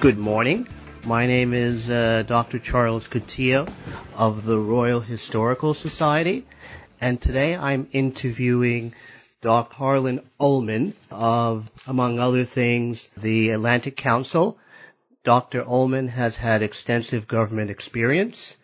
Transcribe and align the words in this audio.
Good 0.00 0.16
morning. 0.16 0.68
My 1.04 1.26
name 1.26 1.52
is 1.52 1.90
uh, 1.90 2.22
Dr. 2.24 2.60
Charles 2.60 3.08
Coutinho 3.08 3.68
of 4.14 4.46
the 4.46 4.56
Royal 4.56 5.00
Historical 5.00 5.74
Society, 5.74 6.46
and 7.00 7.20
today 7.20 7.56
I'm 7.56 7.88
interviewing 7.90 8.94
Dr. 9.40 9.74
Harlan 9.74 10.20
Ullman 10.38 10.94
of, 11.10 11.68
among 11.84 12.20
other 12.20 12.44
things, 12.44 13.08
the 13.16 13.50
Atlantic 13.50 13.96
Council. 13.96 14.56
Dr. 15.24 15.64
Ullman 15.66 16.06
has 16.06 16.36
had 16.36 16.62
extensive 16.62 17.26
government 17.26 17.72
experience 17.72 18.56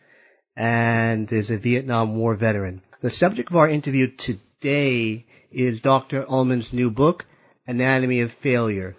and 0.56 1.32
is 1.32 1.50
a 1.50 1.58
Vietnam 1.58 2.16
War 2.16 2.36
veteran. 2.36 2.80
The 3.00 3.10
subject 3.10 3.50
of 3.50 3.56
our 3.56 3.69
interview 3.69 4.06
today 4.06 5.27
is 5.50 5.80
Dr. 5.80 6.24
Ullman's 6.28 6.72
new 6.72 6.92
book, 6.92 7.27
Anatomy 7.66 8.20
of 8.20 8.30
Failure. 8.30 8.94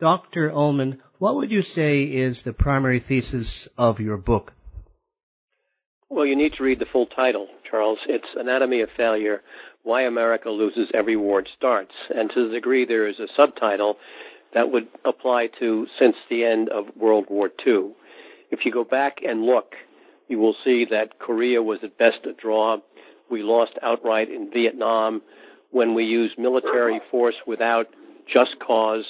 Dr. 0.00 0.50
Ullman, 0.50 1.00
what 1.20 1.36
would 1.36 1.52
you 1.52 1.60
say 1.60 2.04
is 2.04 2.42
the 2.42 2.52
primary 2.54 2.98
thesis 2.98 3.68
of 3.76 4.00
your 4.00 4.16
book? 4.16 4.54
Well, 6.08 6.24
you 6.24 6.34
need 6.34 6.54
to 6.56 6.64
read 6.64 6.78
the 6.78 6.86
full 6.90 7.06
title, 7.06 7.46
Charles. 7.70 7.98
It's 8.08 8.24
Anatomy 8.34 8.80
of 8.80 8.88
Failure 8.96 9.42
Why 9.82 10.04
America 10.06 10.48
Loses 10.48 10.88
Every 10.94 11.18
War 11.18 11.40
It 11.40 11.48
Starts. 11.54 11.92
And 12.08 12.30
to 12.34 12.48
the 12.48 12.54
degree 12.54 12.86
there 12.86 13.06
is 13.06 13.16
a 13.20 13.28
subtitle, 13.36 13.96
that 14.54 14.72
would 14.72 14.88
apply 15.04 15.48
to 15.60 15.86
since 16.00 16.16
the 16.30 16.42
end 16.42 16.70
of 16.70 16.96
World 16.96 17.26
War 17.28 17.50
II. 17.66 17.92
If 18.50 18.60
you 18.64 18.72
go 18.72 18.82
back 18.82 19.18
and 19.22 19.42
look, 19.42 19.74
you 20.26 20.38
will 20.38 20.56
see 20.64 20.86
that 20.90 21.18
Korea 21.18 21.62
was 21.62 21.80
at 21.82 21.98
best 21.98 22.24
a 22.24 22.32
draw. 22.32 22.78
We 23.30 23.42
lost 23.42 23.72
outright 23.82 24.30
in 24.30 24.50
Vietnam. 24.50 25.20
When 25.70 25.94
we 25.94 26.04
used 26.04 26.38
military 26.38 26.98
force 27.10 27.36
without 27.46 27.88
just 28.26 28.58
cause, 28.66 29.04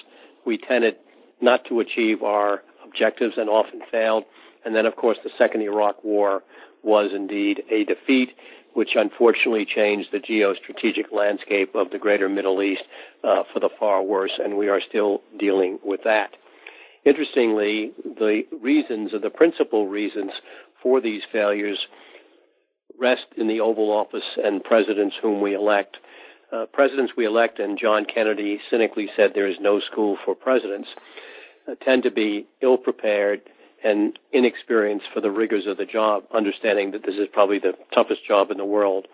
we 0.45 0.58
tended 0.58 0.97
not 1.41 1.60
to 1.69 1.80
achieve 1.80 2.22
our 2.22 2.62
objectives 2.84 3.34
and 3.36 3.48
often 3.48 3.80
failed. 3.91 4.24
And 4.64 4.74
then, 4.74 4.86
of 4.86 4.96
course, 4.96 5.19
the 5.24 5.30
second 5.38 5.62
Iraq 5.62 6.05
War 6.05 6.42
was 6.83 7.10
indeed 7.14 7.62
a 7.70 7.84
defeat, 7.84 8.30
which 8.74 8.91
unfortunately 8.94 9.66
changed 9.66 10.08
the 10.12 10.18
geostrategic 10.18 11.12
landscape 11.12 11.74
of 11.74 11.91
the 11.91 11.98
greater 11.98 12.28
Middle 12.28 12.62
East 12.62 12.83
uh, 13.24 13.42
for 13.52 13.61
the 13.61 13.70
far 13.78 14.02
worse, 14.02 14.33
and 14.42 14.56
we 14.56 14.68
are 14.68 14.80
still 14.86 15.22
dealing 15.38 15.78
with 15.84 16.00
that. 16.05 16.30
Interestingly, 17.05 17.92
the 18.05 18.42
reasons, 18.61 19.14
or 19.14 19.18
the 19.18 19.30
principal 19.30 19.88
reasons 19.88 20.33
for 20.83 21.00
these 21.00 21.22
failures, 21.33 21.78
rest 22.98 23.24
in 23.36 23.48
the 23.48 23.61
Oval 23.61 23.91
Office 23.91 24.36
and 24.36 24.62
presidents 24.62 25.16
whom 25.20 25.41
we 25.41 25.55
elect. 25.55 25.96
Uh, 26.52 26.66
presidents 26.72 27.12
we 27.16 27.24
elect, 27.24 27.58
and 27.58 27.78
John 27.80 28.05
Kennedy 28.12 28.61
cynically 28.70 29.08
said 29.16 29.30
there 29.34 29.48
is 29.48 29.56
no 29.61 29.80
school 29.91 30.18
for 30.24 30.34
presidents 30.34 30.88
Uh, 31.71 31.75
tend 31.85 32.03
to 32.03 32.11
be 32.11 32.47
ill 32.63 32.77
prepared 32.77 33.41
and 33.85 34.19
inexperienced 34.33 35.07
for 35.15 35.21
the 35.21 35.31
rigors 35.31 35.67
of 35.67 35.77
the 35.77 35.85
job, 35.85 36.25
understanding 36.35 36.91
that 36.93 37.03
this 37.03 37.15
is 37.15 37.29
probably 37.33 37.59
the 37.59 37.73
toughest 37.95 38.27
job 38.27 38.51
in 38.51 38.59
the 38.59 38.65
world. 38.65 39.07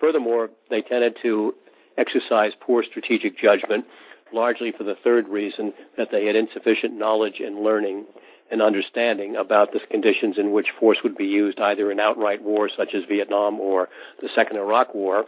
Furthermore, 0.00 0.50
they 0.70 0.80
tended 0.80 1.16
to 1.22 1.54
exercise 1.96 2.52
poor 2.60 2.82
strategic 2.82 3.38
judgment, 3.38 3.84
largely 4.32 4.72
for 4.76 4.84
the 4.84 4.96
third 5.04 5.28
reason 5.28 5.72
that 5.96 6.08
they 6.10 6.26
had 6.26 6.34
insufficient 6.34 6.94
knowledge 6.94 7.40
and 7.40 7.62
learning 7.62 8.06
and 8.50 8.62
understanding 8.62 9.36
about 9.36 9.72
the 9.72 9.80
conditions 9.90 10.36
in 10.38 10.52
which 10.52 10.68
force 10.80 10.98
would 11.02 11.16
be 11.16 11.26
used 11.26 11.60
either 11.60 11.90
in 11.90 12.00
outright 12.00 12.42
wars 12.42 12.72
such 12.76 12.94
as 12.94 13.02
Vietnam 13.08 13.60
or 13.60 13.88
the 14.20 14.28
Second 14.34 14.56
Iraq 14.56 14.94
War, 14.94 15.26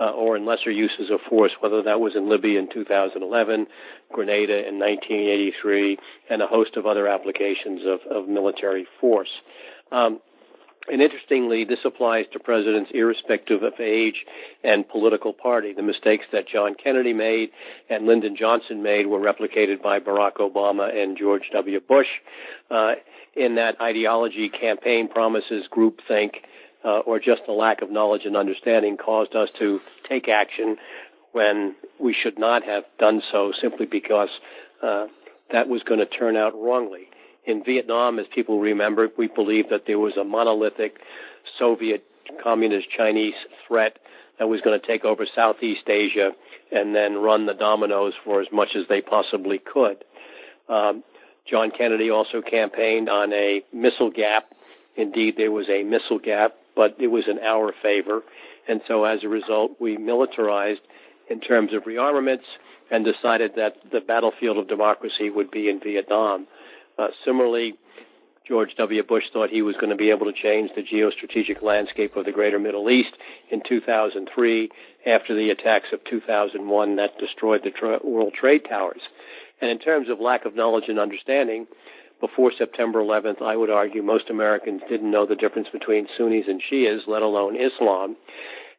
uh, 0.00 0.10
or 0.10 0.36
in 0.36 0.44
lesser 0.44 0.70
uses 0.70 1.10
of 1.10 1.20
force, 1.28 1.52
whether 1.60 1.82
that 1.82 2.00
was 2.00 2.12
in 2.16 2.28
Libya 2.28 2.58
in 2.58 2.68
2011, 2.72 3.66
Grenada 4.12 4.68
in 4.68 4.78
1983, 4.78 5.98
and 6.30 6.42
a 6.42 6.46
host 6.46 6.76
of 6.76 6.86
other 6.86 7.06
applications 7.06 7.82
of, 7.86 8.00
of 8.10 8.28
military 8.28 8.86
force. 9.00 9.30
Um, 9.92 10.20
and 10.86 11.00
interestingly, 11.00 11.64
this 11.64 11.78
applies 11.84 12.26
to 12.32 12.38
presidents 12.38 12.90
irrespective 12.92 13.62
of 13.62 13.72
age 13.80 14.26
and 14.62 14.86
political 14.86 15.32
party. 15.32 15.72
The 15.72 15.82
mistakes 15.82 16.26
that 16.32 16.46
John 16.46 16.74
Kennedy 16.74 17.14
made 17.14 17.50
and 17.88 18.06
Lyndon 18.06 18.36
Johnson 18.38 18.82
made 18.82 19.06
were 19.06 19.18
replicated 19.18 19.82
by 19.82 19.98
Barack 20.00 20.36
Obama 20.40 20.94
and 20.94 21.16
George 21.16 21.44
W. 21.54 21.80
Bush. 21.80 22.08
Uh, 22.70 22.94
in 23.34 23.54
that 23.56 23.80
ideology, 23.80 24.48
campaign 24.48 25.08
promises, 25.08 25.64
groupthink, 25.74 26.34
uh, 26.84 26.98
or 27.00 27.18
just 27.18 27.42
a 27.48 27.52
lack 27.52 27.82
of 27.82 27.90
knowledge 27.90 28.22
and 28.24 28.36
understanding 28.36 28.96
caused 28.96 29.34
us 29.34 29.48
to 29.58 29.80
take 30.08 30.28
action 30.28 30.76
when 31.32 31.74
we 31.98 32.14
should 32.14 32.38
not 32.38 32.62
have 32.64 32.84
done 32.98 33.22
so 33.32 33.52
simply 33.60 33.86
because 33.86 34.28
uh, 34.82 35.06
that 35.52 35.68
was 35.68 35.82
going 35.82 36.00
to 36.00 36.06
turn 36.06 36.36
out 36.36 36.52
wrongly. 36.54 37.08
In 37.46 37.64
Vietnam, 37.64 38.18
as 38.18 38.26
people 38.34 38.60
remember, 38.60 39.08
we 39.18 39.28
believed 39.28 39.70
that 39.70 39.82
there 39.86 39.98
was 39.98 40.16
a 40.16 40.24
monolithic 40.24 40.96
Soviet 41.58 42.04
communist 42.42 42.86
Chinese 42.96 43.34
threat 43.66 43.98
that 44.38 44.48
was 44.48 44.60
going 44.60 44.78
to 44.78 44.86
take 44.86 45.04
over 45.04 45.26
Southeast 45.34 45.88
Asia 45.88 46.30
and 46.72 46.94
then 46.94 47.14
run 47.14 47.46
the 47.46 47.54
dominoes 47.54 48.14
for 48.24 48.40
as 48.40 48.48
much 48.52 48.70
as 48.76 48.86
they 48.88 49.00
possibly 49.00 49.58
could. 49.58 50.04
Um, 50.68 51.04
John 51.48 51.70
Kennedy 51.76 52.10
also 52.10 52.40
campaigned 52.40 53.08
on 53.08 53.32
a 53.32 53.62
missile 53.72 54.10
gap. 54.10 54.44
Indeed, 54.96 55.34
there 55.36 55.52
was 55.52 55.66
a 55.68 55.82
missile 55.82 56.18
gap 56.18 56.54
but 56.74 56.96
it 56.98 57.08
was 57.08 57.24
in 57.28 57.38
our 57.38 57.72
favor. 57.82 58.22
And 58.68 58.80
so 58.88 59.04
as 59.04 59.20
a 59.24 59.28
result, 59.28 59.72
we 59.80 59.96
militarized 59.96 60.80
in 61.30 61.40
terms 61.40 61.72
of 61.72 61.84
rearmaments 61.84 62.44
and 62.90 63.04
decided 63.04 63.52
that 63.56 63.76
the 63.92 64.00
battlefield 64.00 64.58
of 64.58 64.68
democracy 64.68 65.30
would 65.30 65.50
be 65.50 65.68
in 65.68 65.80
Vietnam. 65.80 66.46
Uh, 66.98 67.08
similarly, 67.24 67.74
George 68.46 68.70
W. 68.76 69.02
Bush 69.02 69.24
thought 69.32 69.48
he 69.48 69.62
was 69.62 69.74
going 69.76 69.88
to 69.88 69.96
be 69.96 70.10
able 70.10 70.26
to 70.26 70.32
change 70.32 70.70
the 70.76 70.82
geostrategic 70.82 71.62
landscape 71.62 72.14
of 72.14 72.26
the 72.26 72.32
greater 72.32 72.58
Middle 72.58 72.90
East 72.90 73.16
in 73.50 73.62
2003 73.66 74.68
after 75.06 75.34
the 75.34 75.48
attacks 75.48 75.86
of 75.94 76.00
2001 76.10 76.96
that 76.96 77.18
destroyed 77.18 77.62
the 77.64 77.70
tra- 77.70 78.00
World 78.04 78.34
Trade 78.38 78.62
Towers. 78.68 79.00
And 79.62 79.70
in 79.70 79.78
terms 79.78 80.10
of 80.10 80.20
lack 80.20 80.44
of 80.44 80.54
knowledge 80.54 80.84
and 80.88 80.98
understanding, 80.98 81.66
before 82.20 82.52
September 82.56 83.00
11th, 83.00 83.42
I 83.42 83.56
would 83.56 83.70
argue 83.70 84.02
most 84.02 84.30
Americans 84.30 84.82
didn't 84.88 85.10
know 85.10 85.26
the 85.26 85.36
difference 85.36 85.68
between 85.72 86.06
Sunnis 86.16 86.44
and 86.48 86.62
Shias, 86.62 87.06
let 87.06 87.22
alone 87.22 87.56
Islam. 87.56 88.16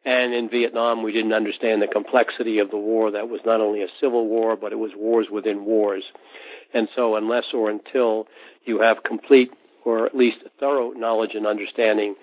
And 0.04 0.34
in 0.34 0.48
Vietnam, 0.48 1.02
we 1.02 1.12
didn't 1.12 1.32
understand 1.32 1.82
the 1.82 1.88
complexity 1.92 2.58
of 2.60 2.70
the 2.70 2.76
war 2.76 3.10
that 3.10 3.28
was 3.28 3.40
not 3.44 3.60
only 3.60 3.82
a 3.82 3.88
civil 4.00 4.28
war, 4.28 4.56
but 4.56 4.72
it 4.72 4.78
was 4.78 4.92
wars 4.96 5.26
within 5.30 5.64
wars. 5.64 6.04
And 6.72 6.88
so, 6.94 7.16
unless 7.16 7.44
or 7.52 7.70
until 7.70 8.26
you 8.64 8.80
have 8.80 9.02
complete 9.04 9.50
or 9.84 10.06
at 10.06 10.16
least 10.16 10.38
thorough 10.58 10.90
knowledge 10.90 11.30
and 11.34 11.46
understanding, 11.46 12.16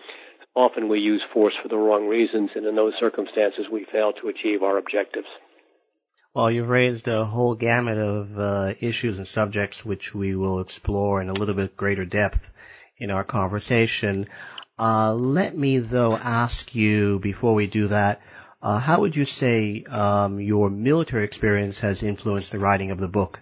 often 0.56 0.90
we 0.90 1.00
use 1.00 1.24
force 1.34 1.54
for 1.62 1.70
the 1.70 1.78
wrong 1.78 2.08
reasons, 2.08 2.52
and 2.56 2.66
in 2.66 2.76
those 2.76 2.94
circumstances, 3.00 3.66
we 3.72 3.86
fail 3.92 4.14
to 4.14 4.28
achieve 4.28 4.62
our 4.62 4.78
objectives. 4.78 5.28
Well, 6.36 6.50
you've 6.50 6.70
raised 6.70 7.08
a 7.08 7.26
whole 7.26 7.54
gamut 7.54 8.00
of 8.00 8.40
uh, 8.40 8.74
issues 8.80 9.20
and 9.20 9.28
subjects 9.28 9.86
which 9.86 10.16
we 10.16 10.36
will 10.36 10.62
explore 10.62 11.22
in 11.22 11.30
a 11.30 11.34
little 11.34 11.54
bit 11.54 11.78
greater 11.78 12.06
depth 12.06 12.50
in 12.98 13.12
our 13.12 13.24
conversation. 13.24 14.28
Uh, 14.80 15.14
let 15.14 15.56
me, 15.56 15.78
though, 15.78 16.18
ask 16.18 16.74
you 16.74 17.20
before 17.20 17.54
we 17.54 17.68
do 17.68 17.88
that, 17.90 18.20
uh, 18.64 18.80
how 18.80 19.02
would 19.02 19.16
you 19.16 19.26
say 19.26 19.84
um, 19.84 20.40
your 20.40 20.72
military 20.72 21.24
experience 21.24 21.82
has 21.82 22.02
influenced 22.02 22.52
the 22.52 22.58
writing 22.58 22.90
of 22.90 22.98
the 22.98 23.08
book? 23.08 23.40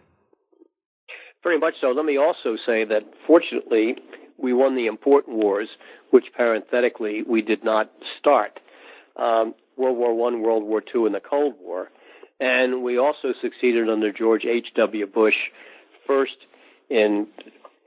Very 1.43 1.59
much 1.59 1.75
so. 1.79 1.91
Let 1.91 2.03
me 2.03 2.17
also 2.17 2.57
say 2.65 2.83
that 2.83 3.03
fortunately, 3.25 3.95
we 4.37 4.51
won 4.51 4.75
the 4.75 4.87
important 4.87 5.37
wars, 5.37 5.69
which 6.09 6.25
parenthetically 6.35 7.23
we 7.25 7.41
did 7.41 7.63
not 7.63 7.89
start. 8.19 8.59
Um, 9.15 9.55
World 9.77 9.97
War 9.97 10.13
One, 10.13 10.41
World 10.41 10.63
War 10.63 10.81
Two, 10.81 11.05
and 11.05 11.15
the 11.15 11.21
Cold 11.21 11.55
War. 11.61 11.87
And 12.41 12.81
we 12.81 12.97
also 12.97 13.33
succeeded 13.39 13.87
under 13.87 14.11
George 14.11 14.45
H.W. 14.45 15.05
Bush 15.05 15.35
first 16.07 16.35
in 16.89 17.27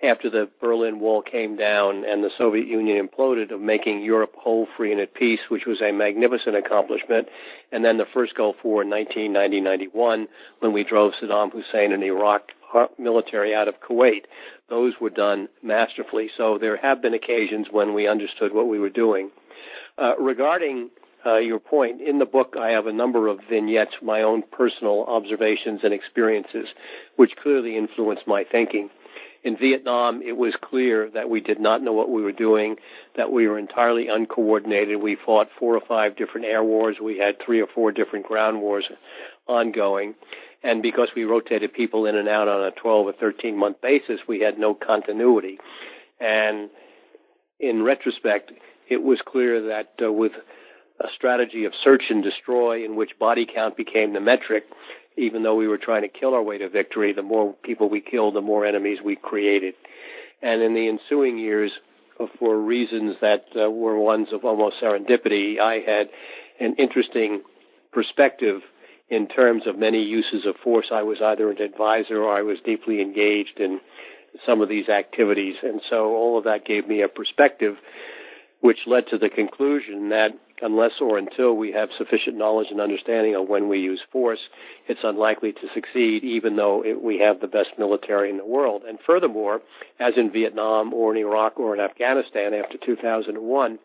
after 0.02 0.28
the 0.30 0.48
Berlin 0.60 1.00
Wall 1.00 1.22
came 1.22 1.56
down 1.56 2.04
and 2.06 2.22
the 2.22 2.30
Soviet 2.36 2.66
Union 2.66 3.08
imploded 3.08 3.52
of 3.52 3.60
making 3.60 4.02
Europe 4.02 4.32
whole, 4.36 4.68
free, 4.76 4.92
and 4.92 5.00
at 5.00 5.14
peace, 5.14 5.40
which 5.48 5.62
was 5.66 5.80
a 5.80 5.92
magnificent 5.92 6.56
accomplishment. 6.56 7.26
And 7.72 7.84
then 7.84 7.96
the 7.96 8.04
first 8.12 8.34
Gulf 8.36 8.56
War 8.62 8.82
in 8.82 8.90
1990-91 8.90 10.26
when 10.60 10.72
we 10.72 10.84
drove 10.84 11.12
Saddam 11.22 11.50
Hussein 11.52 11.92
and 11.92 12.02
Iraq 12.02 12.42
military 12.98 13.54
out 13.54 13.68
of 13.68 13.74
Kuwait. 13.80 14.24
Those 14.68 14.94
were 15.00 15.10
done 15.10 15.48
masterfully. 15.62 16.28
So 16.36 16.58
there 16.60 16.76
have 16.76 17.00
been 17.00 17.14
occasions 17.14 17.68
when 17.70 17.94
we 17.94 18.06
understood 18.06 18.52
what 18.52 18.68
we 18.68 18.78
were 18.78 18.90
doing. 18.90 19.30
Uh, 19.96 20.16
regarding 20.18 20.90
uh, 21.26 21.38
your 21.38 21.58
point, 21.58 22.00
in 22.00 22.18
the 22.18 22.26
book 22.26 22.54
I 22.58 22.70
have 22.70 22.86
a 22.86 22.92
number 22.92 23.28
of 23.28 23.40
vignettes, 23.48 23.94
my 24.02 24.22
own 24.22 24.42
personal 24.52 25.04
observations 25.04 25.80
and 25.82 25.92
experiences, 25.92 26.66
which 27.16 27.32
clearly 27.42 27.76
influenced 27.76 28.26
my 28.26 28.44
thinking. 28.50 28.90
In 29.42 29.58
Vietnam, 29.58 30.22
it 30.22 30.36
was 30.38 30.54
clear 30.62 31.10
that 31.12 31.28
we 31.28 31.40
did 31.40 31.60
not 31.60 31.82
know 31.82 31.92
what 31.92 32.10
we 32.10 32.22
were 32.22 32.32
doing, 32.32 32.76
that 33.16 33.30
we 33.30 33.46
were 33.46 33.58
entirely 33.58 34.06
uncoordinated. 34.08 35.02
We 35.02 35.18
fought 35.24 35.48
four 35.58 35.76
or 35.76 35.82
five 35.86 36.16
different 36.16 36.46
air 36.46 36.64
wars. 36.64 36.96
We 37.02 37.18
had 37.18 37.44
three 37.44 37.60
or 37.60 37.66
four 37.66 37.92
different 37.92 38.24
ground 38.24 38.62
wars 38.62 38.86
ongoing. 39.46 40.14
And 40.62 40.80
because 40.80 41.08
we 41.14 41.24
rotated 41.24 41.74
people 41.74 42.06
in 42.06 42.16
and 42.16 42.26
out 42.26 42.48
on 42.48 42.64
a 42.64 42.70
12 42.70 43.06
or 43.06 43.12
13 43.12 43.54
month 43.54 43.82
basis, 43.82 44.18
we 44.26 44.40
had 44.40 44.58
no 44.58 44.72
continuity. 44.74 45.58
And 46.18 46.70
in 47.60 47.82
retrospect, 47.82 48.50
it 48.88 49.02
was 49.02 49.18
clear 49.26 49.68
that 49.68 49.92
uh, 50.02 50.10
with 50.10 50.32
a 51.04 51.08
strategy 51.14 51.64
of 51.66 51.72
search 51.84 52.04
and 52.08 52.24
destroy 52.24 52.84
in 52.84 52.96
which 52.96 53.18
body 53.18 53.46
count 53.52 53.76
became 53.76 54.14
the 54.14 54.20
metric, 54.20 54.64
even 55.16 55.42
though 55.42 55.54
we 55.54 55.68
were 55.68 55.78
trying 55.78 56.02
to 56.02 56.08
kill 56.08 56.34
our 56.34 56.42
way 56.42 56.58
to 56.58 56.68
victory, 56.68 57.12
the 57.12 57.22
more 57.22 57.54
people 57.62 57.88
we 57.88 58.00
killed, 58.00 58.34
the 58.34 58.40
more 58.40 58.64
enemies 58.64 58.98
we 59.04 59.16
created. 59.16 59.74
And 60.42 60.62
in 60.62 60.74
the 60.74 60.88
ensuing 60.88 61.38
years, 61.38 61.70
uh, 62.18 62.26
for 62.38 62.58
reasons 62.58 63.16
that 63.20 63.44
uh, 63.54 63.70
were 63.70 63.98
ones 63.98 64.28
of 64.32 64.44
almost 64.44 64.76
serendipity, 64.82 65.60
I 65.60 65.80
had 65.86 66.08
an 66.58 66.76
interesting 66.78 67.42
perspective 67.92 68.62
in 69.08 69.28
terms 69.28 69.62
of 69.66 69.78
many 69.78 70.02
uses 70.02 70.46
of 70.46 70.56
force. 70.64 70.86
I 70.92 71.02
was 71.02 71.18
either 71.22 71.50
an 71.50 71.60
advisor 71.60 72.22
or 72.22 72.36
I 72.36 72.42
was 72.42 72.58
deeply 72.64 73.00
engaged 73.00 73.58
in 73.58 73.80
some 74.46 74.60
of 74.60 74.68
these 74.68 74.88
activities. 74.88 75.56
And 75.62 75.80
so 75.90 76.14
all 76.14 76.38
of 76.38 76.44
that 76.44 76.64
gave 76.66 76.88
me 76.88 77.02
a 77.02 77.08
perspective 77.08 77.76
which 78.60 78.78
led 78.86 79.04
to 79.10 79.18
the 79.18 79.28
conclusion 79.28 80.08
that 80.08 80.30
unless 80.62 80.92
or 81.00 81.18
until 81.18 81.54
we 81.54 81.72
have 81.72 81.88
sufficient 81.98 82.36
knowledge 82.36 82.68
and 82.70 82.80
understanding 82.80 83.34
of 83.34 83.48
when 83.48 83.68
we 83.68 83.78
use 83.78 84.00
force, 84.12 84.38
it's 84.88 85.00
unlikely 85.02 85.52
to 85.52 85.66
succeed, 85.74 86.24
even 86.24 86.56
though 86.56 86.82
it, 86.84 87.02
we 87.02 87.18
have 87.18 87.40
the 87.40 87.46
best 87.46 87.70
military 87.78 88.30
in 88.30 88.36
the 88.36 88.46
world. 88.46 88.82
And 88.86 88.98
furthermore, 89.06 89.60
as 89.98 90.14
in 90.16 90.30
Vietnam 90.30 90.94
or 90.94 91.14
in 91.14 91.20
Iraq 91.20 91.58
or 91.58 91.74
in 91.74 91.80
Afghanistan 91.80 92.54
after 92.54 92.78
2001, 92.84 93.78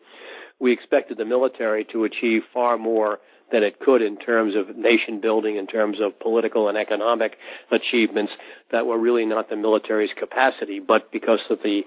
we 0.60 0.72
expected 0.72 1.18
the 1.18 1.24
military 1.24 1.86
to 1.92 2.04
achieve 2.04 2.42
far 2.52 2.78
more 2.78 3.18
than 3.50 3.62
it 3.64 3.80
could 3.80 4.02
in 4.02 4.16
terms 4.16 4.54
of 4.54 4.76
nation 4.76 5.20
building, 5.20 5.56
in 5.56 5.66
terms 5.66 5.98
of 6.00 6.18
political 6.20 6.68
and 6.68 6.78
economic 6.78 7.32
achievements 7.72 8.32
that 8.70 8.86
were 8.86 8.98
really 8.98 9.24
not 9.24 9.50
the 9.50 9.56
military's 9.56 10.10
capacity, 10.18 10.78
but 10.78 11.10
because 11.10 11.40
of 11.50 11.58
the 11.64 11.82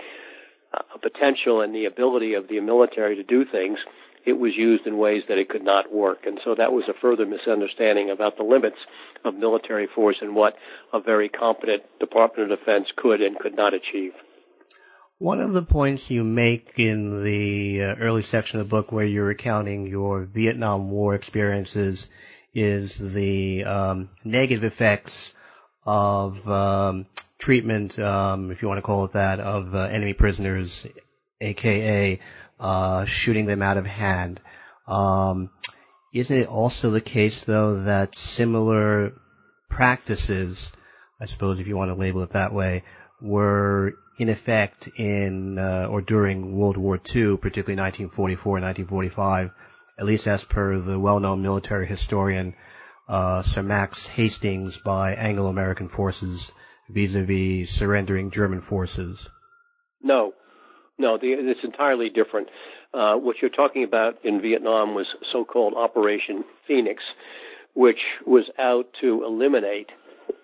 uh, 0.74 0.82
potential 1.02 1.62
and 1.62 1.74
the 1.74 1.86
ability 1.86 2.34
of 2.34 2.48
the 2.48 2.60
military 2.60 3.16
to 3.16 3.24
do 3.24 3.46
things, 3.50 3.78
it 4.26 4.34
was 4.34 4.54
used 4.56 4.88
in 4.88 4.98
ways 4.98 5.24
that 5.28 5.38
it 5.38 5.50
could 5.50 5.64
not 5.64 5.94
work. 5.94 6.20
And 6.26 6.40
so 6.44 6.56
that 6.56 6.72
was 6.72 6.86
a 6.90 7.00
further 7.02 7.26
misunderstanding 7.26 8.10
about 8.10 8.38
the 8.38 8.44
limits 8.44 8.78
of 9.26 9.36
military 9.36 9.88
force 9.94 10.18
and 10.22 10.36
what 10.36 10.56
a 10.94 11.00
very 11.00 11.30
competent 11.30 11.84
Department 12.00 12.52
of 12.52 12.60
Defense 12.60 12.88
could 12.96 13.22
and 13.22 13.38
could 13.38 13.56
not 13.56 13.74
achieve. 13.74 14.14
One 15.20 15.40
of 15.40 15.54
the 15.54 15.64
points 15.64 16.10
you 16.10 16.24
make 16.24 16.74
in 16.78 17.24
the 17.24 17.82
uh, 17.82 17.96
early 17.96 18.24
section 18.24 18.60
of 18.60 18.68
the 18.68 18.70
book 18.70 18.92
where 18.92 19.06
you're 19.06 19.26
recounting 19.26 19.88
your 19.88 20.26
Vietnam 20.26 20.90
War 20.90 21.16
experiences 21.16 22.10
is 22.54 22.98
the 22.98 23.64
um, 23.64 24.10
negative 24.24 24.64
effects 24.64 25.34
of 25.86 26.48
um, 26.48 27.06
treatment, 27.38 27.98
um, 28.00 28.52
if 28.52 28.62
you 28.62 28.68
want 28.68 28.80
to 28.80 28.84
call 28.84 29.06
it 29.06 29.14
that, 29.14 29.40
of 29.40 29.74
uh, 29.74 29.80
enemy 29.80 30.14
prisoners, 30.14 30.88
aka 31.42 32.20
uh, 32.60 33.06
shooting 33.06 33.46
them 33.46 33.62
out 33.62 33.78
of 33.78 33.86
hand. 33.86 34.42
Um, 34.88 35.50
isn't 36.14 36.38
it 36.38 36.48
also 36.48 36.92
the 36.92 37.02
case, 37.02 37.44
though, 37.44 37.84
that 37.84 38.16
similar 38.16 39.14
practices, 39.70 40.72
I 41.20 41.26
suppose 41.26 41.60
if 41.60 41.68
you 41.68 41.76
want 41.76 41.90
to 41.90 41.96
label 41.96 42.22
it 42.24 42.32
that 42.32 42.54
way, 42.54 42.84
were 43.22 43.94
in 44.20 44.30
effect 44.30 44.88
in 44.98 45.58
uh, 45.58 45.88
or 45.90 46.02
during 46.02 46.56
World 46.56 46.78
War 46.78 46.96
II, 46.96 47.38
particularly 47.38 47.80
1944 47.82 48.58
and 48.58 48.66
1945, 48.66 49.52
at 49.98 50.06
least 50.06 50.28
as 50.28 50.44
per 50.44 50.78
the 50.78 51.00
well-known 51.00 51.42
military 51.42 51.88
historian 51.88 52.54
uh, 53.08 53.42
Sir 53.42 53.64
Max 53.64 54.08
Hastings 54.08 54.78
by 54.78 55.16
Anglo-American 55.16 55.90
forces 55.90 56.52
vis-a-vis 56.90 57.70
surrendering 57.70 58.32
German 58.32 58.62
forces? 58.62 59.30
No, 60.02 60.34
no, 60.98 61.18
the, 61.18 61.34
it's 61.34 61.64
entirely 61.64 62.10
different. 62.10 62.50
Uh, 62.94 63.16
what 63.16 63.38
you're 63.42 63.50
talking 63.50 63.84
about 63.84 64.24
in 64.24 64.42
Vietnam 64.42 64.94
was 64.94 65.08
so-called 65.32 65.74
Operation 65.76 66.44
Phoenix, 66.68 67.02
which 67.74 68.00
was 68.26 68.46
out 68.60 68.86
to 69.02 69.24
eliminate 69.26 69.90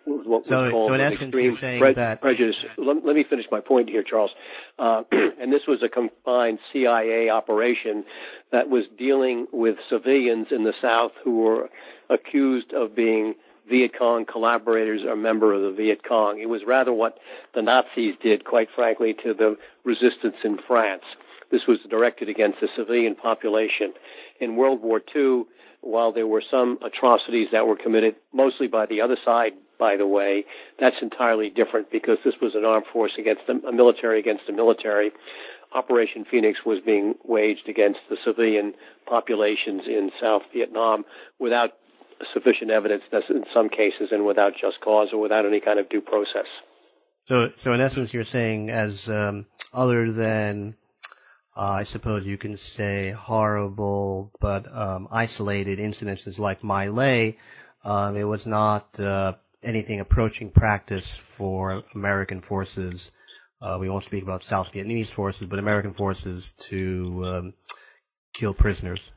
what 0.06 0.46
so, 0.46 0.66
we 0.66 0.72
call 0.72 0.88
so 0.88 0.94
in 0.94 1.02
essence, 1.02 1.22
extreme 1.22 1.46
you're 1.46 1.54
saying 1.54 1.80
pre- 1.80 1.94
that 1.94 2.22
prejudice. 2.22 2.56
Let, 2.78 3.06
let, 3.06 3.16
me 3.16 3.24
finish 3.30 3.46
my 3.52 3.60
point 3.60 3.90
here, 3.90 4.04
Charles. 4.04 4.32
Uh, 4.78 5.04
and 5.12 5.54
this 5.54 5.62
was 5.68 5.84
a 5.84 5.90
combined 5.90 6.60
CIA 6.74 7.30
operation 7.30 8.04
that 8.52 8.70
was 8.70 8.86
dealing 8.98 9.48
with 9.52 9.76
civilians 9.90 10.48
in 10.52 10.64
the 10.64 10.74
South 10.82 11.12
who 11.24 11.38
were 11.38 11.70
accused 12.10 12.74
of 12.74 12.96
being 12.96 13.36
Viet 13.70 13.92
Cong 13.98 14.26
collaborators 14.26 15.02
or 15.08 15.16
member 15.16 15.54
of 15.54 15.62
the 15.62 15.72
Viet 15.72 16.02
Cong. 16.08 16.40
It 16.40 16.50
was 16.50 16.62
rather 16.66 16.92
what 16.94 17.18
the 17.54 17.62
Nazis 17.62 18.16
did, 18.22 18.46
quite 18.46 18.68
frankly, 18.76 19.14
to 19.24 19.34
the 19.34 19.56
resistance 19.84 20.36
in 20.44 20.58
France. 20.68 21.04
This 21.52 21.62
was 21.68 21.80
directed 21.90 22.30
against 22.30 22.60
the 22.62 22.68
civilian 22.78 23.16
population. 23.16 23.94
In 24.40 24.56
World 24.56 24.82
War 24.82 25.02
II, 25.16 25.44
while 25.82 26.12
there 26.12 26.28
were 26.28 26.44
some 26.50 26.78
atrocities 26.86 27.48
that 27.52 27.66
were 27.66 27.78
committed 27.78 28.16
mostly 28.34 28.68
by 28.68 28.86
the 28.86 29.02
other 29.02 29.18
side, 29.24 29.54
by 29.80 29.96
the 29.96 30.06
way, 30.06 30.46
that's 30.80 30.98
entirely 31.02 31.50
different 31.50 31.90
because 31.90 32.18
this 32.26 32.36
was 32.42 32.54
an 32.54 32.66
armed 32.66 32.86
force 32.92 33.14
against 33.18 33.44
a, 33.48 33.68
a 33.68 33.72
military 33.72 34.20
against 34.20 34.44
a 34.50 34.52
military. 34.52 35.12
Operation 35.74 36.26
Phoenix 36.30 36.60
was 36.66 36.80
being 36.86 37.16
waged 37.24 37.70
against 37.70 38.00
the 38.10 38.18
civilian 38.26 38.74
populations 39.08 39.84
in 39.88 40.12
South 40.22 40.42
Vietnam 40.54 41.06
without 41.40 41.72
sufficient 42.34 42.72
evidence 42.72 43.04
in 43.30 43.44
some 43.54 43.70
cases 43.70 44.10
and 44.12 44.26
without 44.26 44.54
just 44.54 44.80
cause 44.82 45.10
or 45.14 45.20
without 45.20 45.46
any 45.46 45.60
kind 45.60 45.80
of 45.80 45.90
due 45.90 46.02
process. 46.02 46.48
So, 47.26 47.52
so 47.56 47.74
in 47.74 47.82
essence, 47.82 48.14
you're 48.14 48.24
saying 48.24 48.70
as 48.70 49.10
um, 49.10 49.46
other 49.74 50.12
than 50.12 50.76
uh, 51.56 51.74
I 51.80 51.84
suppose 51.84 52.26
you 52.26 52.38
can 52.38 52.56
say 52.58 53.12
horrible 53.12 54.32
but 54.40 54.66
um, 54.74 55.08
isolated 55.12 55.80
incidences 55.80 56.40
like 56.40 56.64
My 56.64 56.88
Lai. 56.88 57.36
Um, 57.84 58.16
it 58.16 58.24
was 58.24 58.46
not 58.46 59.00
uh, 59.00 59.34
anything 59.62 60.00
approaching 60.00 60.52
practice 60.52 61.18
for 61.18 61.84
American 61.94 62.42
forces. 62.42 63.12
Uh, 63.62 63.78
we 63.80 63.90
won't 63.90 64.04
speak 64.06 64.24
about 64.24 64.42
South 64.42 64.72
Vietnamese 64.72 65.12
forces, 65.12 65.48
but 65.48 65.60
American 65.60 65.94
forces 65.94 66.54
to 66.70 67.24
um, 67.26 67.54
kill 68.34 68.54
prisoners. 68.54 69.12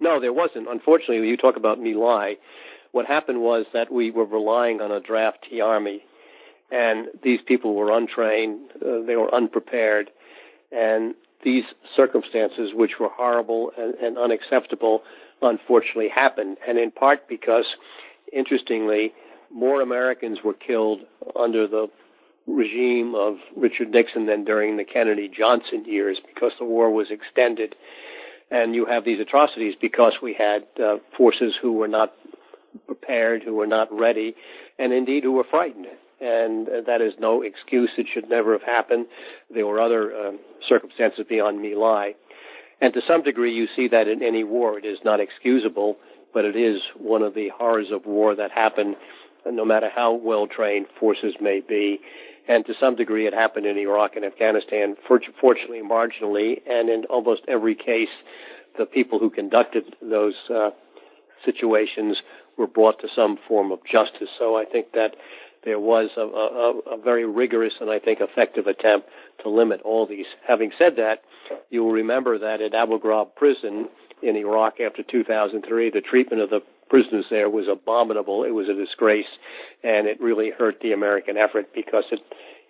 No, 0.00 0.20
there 0.20 0.32
wasn't. 0.32 0.68
Unfortunately, 0.68 1.26
you 1.28 1.36
talk 1.36 1.56
about 1.56 1.80
My 1.80 1.92
Lai, 1.92 2.34
what 2.92 3.06
happened 3.06 3.40
was 3.40 3.66
that 3.72 3.92
we 3.92 4.10
were 4.10 4.24
relying 4.24 4.80
on 4.80 4.90
a 4.90 5.00
draft 5.00 5.46
army, 5.62 6.02
and 6.70 7.08
these 7.22 7.40
people 7.46 7.74
were 7.74 7.96
untrained, 7.96 8.70
uh, 8.76 9.02
they 9.06 9.16
were 9.16 9.34
unprepared, 9.34 10.10
and 10.70 11.14
these 11.44 11.64
circumstances, 11.96 12.70
which 12.74 12.92
were 13.00 13.08
horrible 13.10 13.72
and, 13.78 13.94
and 13.94 14.18
unacceptable, 14.18 15.02
unfortunately 15.42 16.08
happened. 16.12 16.56
And 16.66 16.78
in 16.78 16.90
part 16.90 17.28
because, 17.28 17.64
interestingly, 18.32 19.12
more 19.52 19.80
Americans 19.80 20.38
were 20.44 20.54
killed 20.54 21.00
under 21.38 21.66
the 21.66 21.86
regime 22.46 23.14
of 23.14 23.36
Richard 23.56 23.90
Nixon 23.90 24.26
than 24.26 24.44
during 24.44 24.76
the 24.76 24.84
Kennedy 24.84 25.28
Johnson 25.28 25.84
years 25.86 26.18
because 26.26 26.52
the 26.58 26.64
war 26.64 26.90
was 26.90 27.08
extended. 27.10 27.74
And 28.50 28.74
you 28.74 28.86
have 28.86 29.04
these 29.04 29.20
atrocities 29.20 29.74
because 29.80 30.14
we 30.22 30.34
had 30.34 30.66
uh, 30.82 30.98
forces 31.16 31.54
who 31.60 31.72
were 31.74 31.88
not 31.88 32.14
prepared, 32.86 33.42
who 33.42 33.54
were 33.54 33.66
not 33.66 33.88
ready, 33.92 34.34
and 34.78 34.92
indeed 34.92 35.24
who 35.24 35.32
were 35.32 35.44
frightened 35.44 35.86
and 36.20 36.66
that 36.86 37.00
is 37.00 37.12
no 37.18 37.42
excuse. 37.42 37.90
It 37.96 38.06
should 38.12 38.28
never 38.28 38.52
have 38.52 38.62
happened. 38.62 39.06
There 39.50 39.66
were 39.66 39.80
other 39.80 40.12
uh, 40.12 40.32
circumstances 40.68 41.24
beyond 41.28 41.62
My 41.62 41.74
Lai. 41.76 42.14
And 42.80 42.92
to 42.94 43.00
some 43.06 43.22
degree, 43.22 43.52
you 43.52 43.66
see 43.76 43.88
that 43.88 44.08
in 44.08 44.22
any 44.22 44.44
war. 44.44 44.78
It 44.78 44.84
is 44.84 44.98
not 45.04 45.20
excusable, 45.20 45.96
but 46.32 46.44
it 46.44 46.56
is 46.56 46.80
one 46.96 47.22
of 47.22 47.34
the 47.34 47.50
horrors 47.56 47.88
of 47.92 48.06
war 48.06 48.34
that 48.34 48.50
happen 48.50 48.96
no 49.46 49.64
matter 49.64 49.88
how 49.94 50.12
well 50.12 50.46
trained 50.46 50.86
forces 50.98 51.34
may 51.40 51.60
be. 51.66 52.00
And 52.48 52.64
to 52.66 52.72
some 52.80 52.96
degree, 52.96 53.26
it 53.26 53.34
happened 53.34 53.66
in 53.66 53.76
Iraq 53.76 54.16
and 54.16 54.24
Afghanistan, 54.24 54.96
fortunately 55.06 55.82
marginally, 55.82 56.60
and 56.66 56.88
in 56.88 57.04
almost 57.10 57.42
every 57.46 57.74
case, 57.74 58.08
the 58.78 58.86
people 58.86 59.18
who 59.18 59.28
conducted 59.28 59.84
those 60.00 60.34
uh, 60.52 60.70
situations 61.44 62.16
were 62.56 62.66
brought 62.66 63.00
to 63.00 63.08
some 63.14 63.38
form 63.46 63.70
of 63.70 63.80
justice. 63.84 64.28
So 64.38 64.56
I 64.56 64.64
think 64.64 64.92
that 64.92 65.14
there 65.64 65.78
was 65.78 66.10
a, 66.16 66.20
a, 66.22 66.96
a, 66.96 67.02
very 67.02 67.26
rigorous 67.26 67.74
and 67.80 67.90
I 67.90 67.98
think 67.98 68.20
effective 68.20 68.66
attempt 68.66 69.08
to 69.42 69.50
limit 69.50 69.82
all 69.82 70.06
these. 70.06 70.26
Having 70.46 70.72
said 70.78 70.96
that, 70.96 71.22
you 71.68 71.82
will 71.84 71.92
remember 71.92 72.38
that 72.38 72.60
at 72.60 72.74
Abu 72.74 72.98
Ghraib 72.98 73.34
prison 73.34 73.88
in 74.22 74.36
Iraq 74.36 74.80
after 74.80 75.02
2003, 75.02 75.90
the 75.90 76.00
treatment 76.00 76.42
of 76.42 76.50
the 76.50 76.60
prisoners 76.88 77.26
there 77.30 77.50
was 77.50 77.66
abominable. 77.70 78.44
It 78.44 78.50
was 78.50 78.68
a 78.68 78.74
disgrace, 78.74 79.30
and 79.82 80.06
it 80.06 80.20
really 80.20 80.50
hurt 80.56 80.80
the 80.80 80.92
American 80.92 81.36
effort 81.36 81.66
because 81.74 82.04
it 82.10 82.20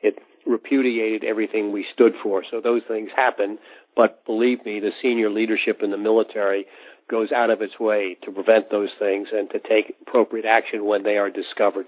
it 0.03 0.19
repudiated 0.47 1.25
everything 1.25 1.73
we 1.73 1.85
stood 1.93 2.13
for. 2.23 2.43
So 2.51 2.61
those 2.61 2.83
things 2.89 3.11
happen, 3.15 3.59
but 3.97 4.25
believe 4.25 4.65
me, 4.65 4.81
the 4.81 4.93
senior 5.03 5.31
leadership 5.31 5.81
in 5.83 5.91
the 5.91 5.99
military 5.99 6.67
goes 7.11 7.33
out 7.33 7.51
of 7.51 7.63
its 7.63 7.79
way 7.81 8.17
to 8.25 8.31
prevent 8.31 8.71
those 8.71 8.91
things 8.99 9.29
and 9.33 9.51
to 9.51 9.59
take 9.59 9.97
appropriate 10.03 10.47
action 10.47 10.85
when 10.85 11.03
they 11.03 11.17
are 11.17 11.31
discovered. 11.31 11.87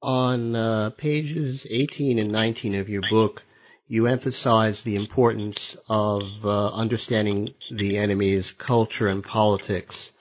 On 0.00 0.54
uh, 0.54 0.90
pages 0.90 1.66
18 1.68 2.18
and 2.18 2.30
19 2.30 2.76
of 2.76 2.88
your 2.88 3.02
book, 3.10 3.42
you 3.88 4.06
emphasize 4.06 4.82
the 4.82 4.96
importance 4.96 5.76
of 5.88 6.22
uh, 6.44 6.68
understanding 6.68 7.54
the 7.74 7.98
enemy's 7.98 8.52
culture 8.52 9.08
and 9.08 9.24
politics 9.24 10.12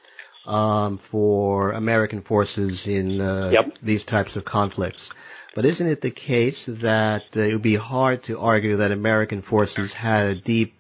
um, 0.47 0.97
for 0.97 1.73
American 1.73 2.21
forces 2.21 2.87
in 2.87 3.19
uh, 3.19 3.49
yep. 3.53 3.77
these 3.83 4.05
types 4.05 4.37
of 4.37 4.45
conflicts. 4.45 5.11
But 5.53 5.65
isn't 5.65 5.87
it 5.87 6.01
the 6.01 6.11
case 6.11 6.67
that 6.67 7.35
uh, 7.35 7.41
it 7.41 7.51
would 7.51 7.61
be 7.61 7.75
hard 7.75 8.23
to 8.23 8.39
argue 8.39 8.77
that 8.77 8.91
American 8.91 9.41
forces 9.41 9.93
had 9.93 10.27
a 10.27 10.35
deep, 10.35 10.75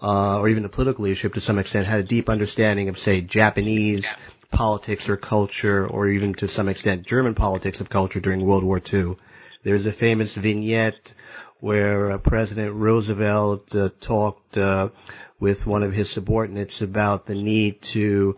uh, 0.00 0.38
or 0.38 0.48
even 0.48 0.62
the 0.62 0.68
political 0.68 1.04
leadership 1.04 1.34
to 1.34 1.40
some 1.40 1.58
extent, 1.58 1.86
had 1.86 2.00
a 2.00 2.04
deep 2.04 2.30
understanding 2.30 2.88
of, 2.88 2.98
say, 2.98 3.20
Japanese 3.20 4.06
politics 4.50 5.08
or 5.08 5.16
culture, 5.16 5.86
or 5.86 6.08
even 6.08 6.34
to 6.34 6.48
some 6.48 6.68
extent 6.68 7.06
German 7.06 7.34
politics 7.34 7.80
of 7.80 7.88
culture 7.88 8.20
during 8.20 8.44
World 8.44 8.62
War 8.62 8.80
II. 8.92 9.16
There's 9.62 9.86
a 9.86 9.92
famous 9.92 10.34
vignette 10.34 11.14
where 11.58 12.12
uh, 12.12 12.18
President 12.18 12.74
Roosevelt 12.74 13.74
uh, 13.74 13.90
talked 14.00 14.56
uh, 14.56 14.90
with 15.38 15.66
one 15.66 15.82
of 15.82 15.92
his 15.92 16.10
subordinates 16.10 16.82
about 16.82 17.26
the 17.26 17.34
need 17.34 17.82
to 17.82 18.36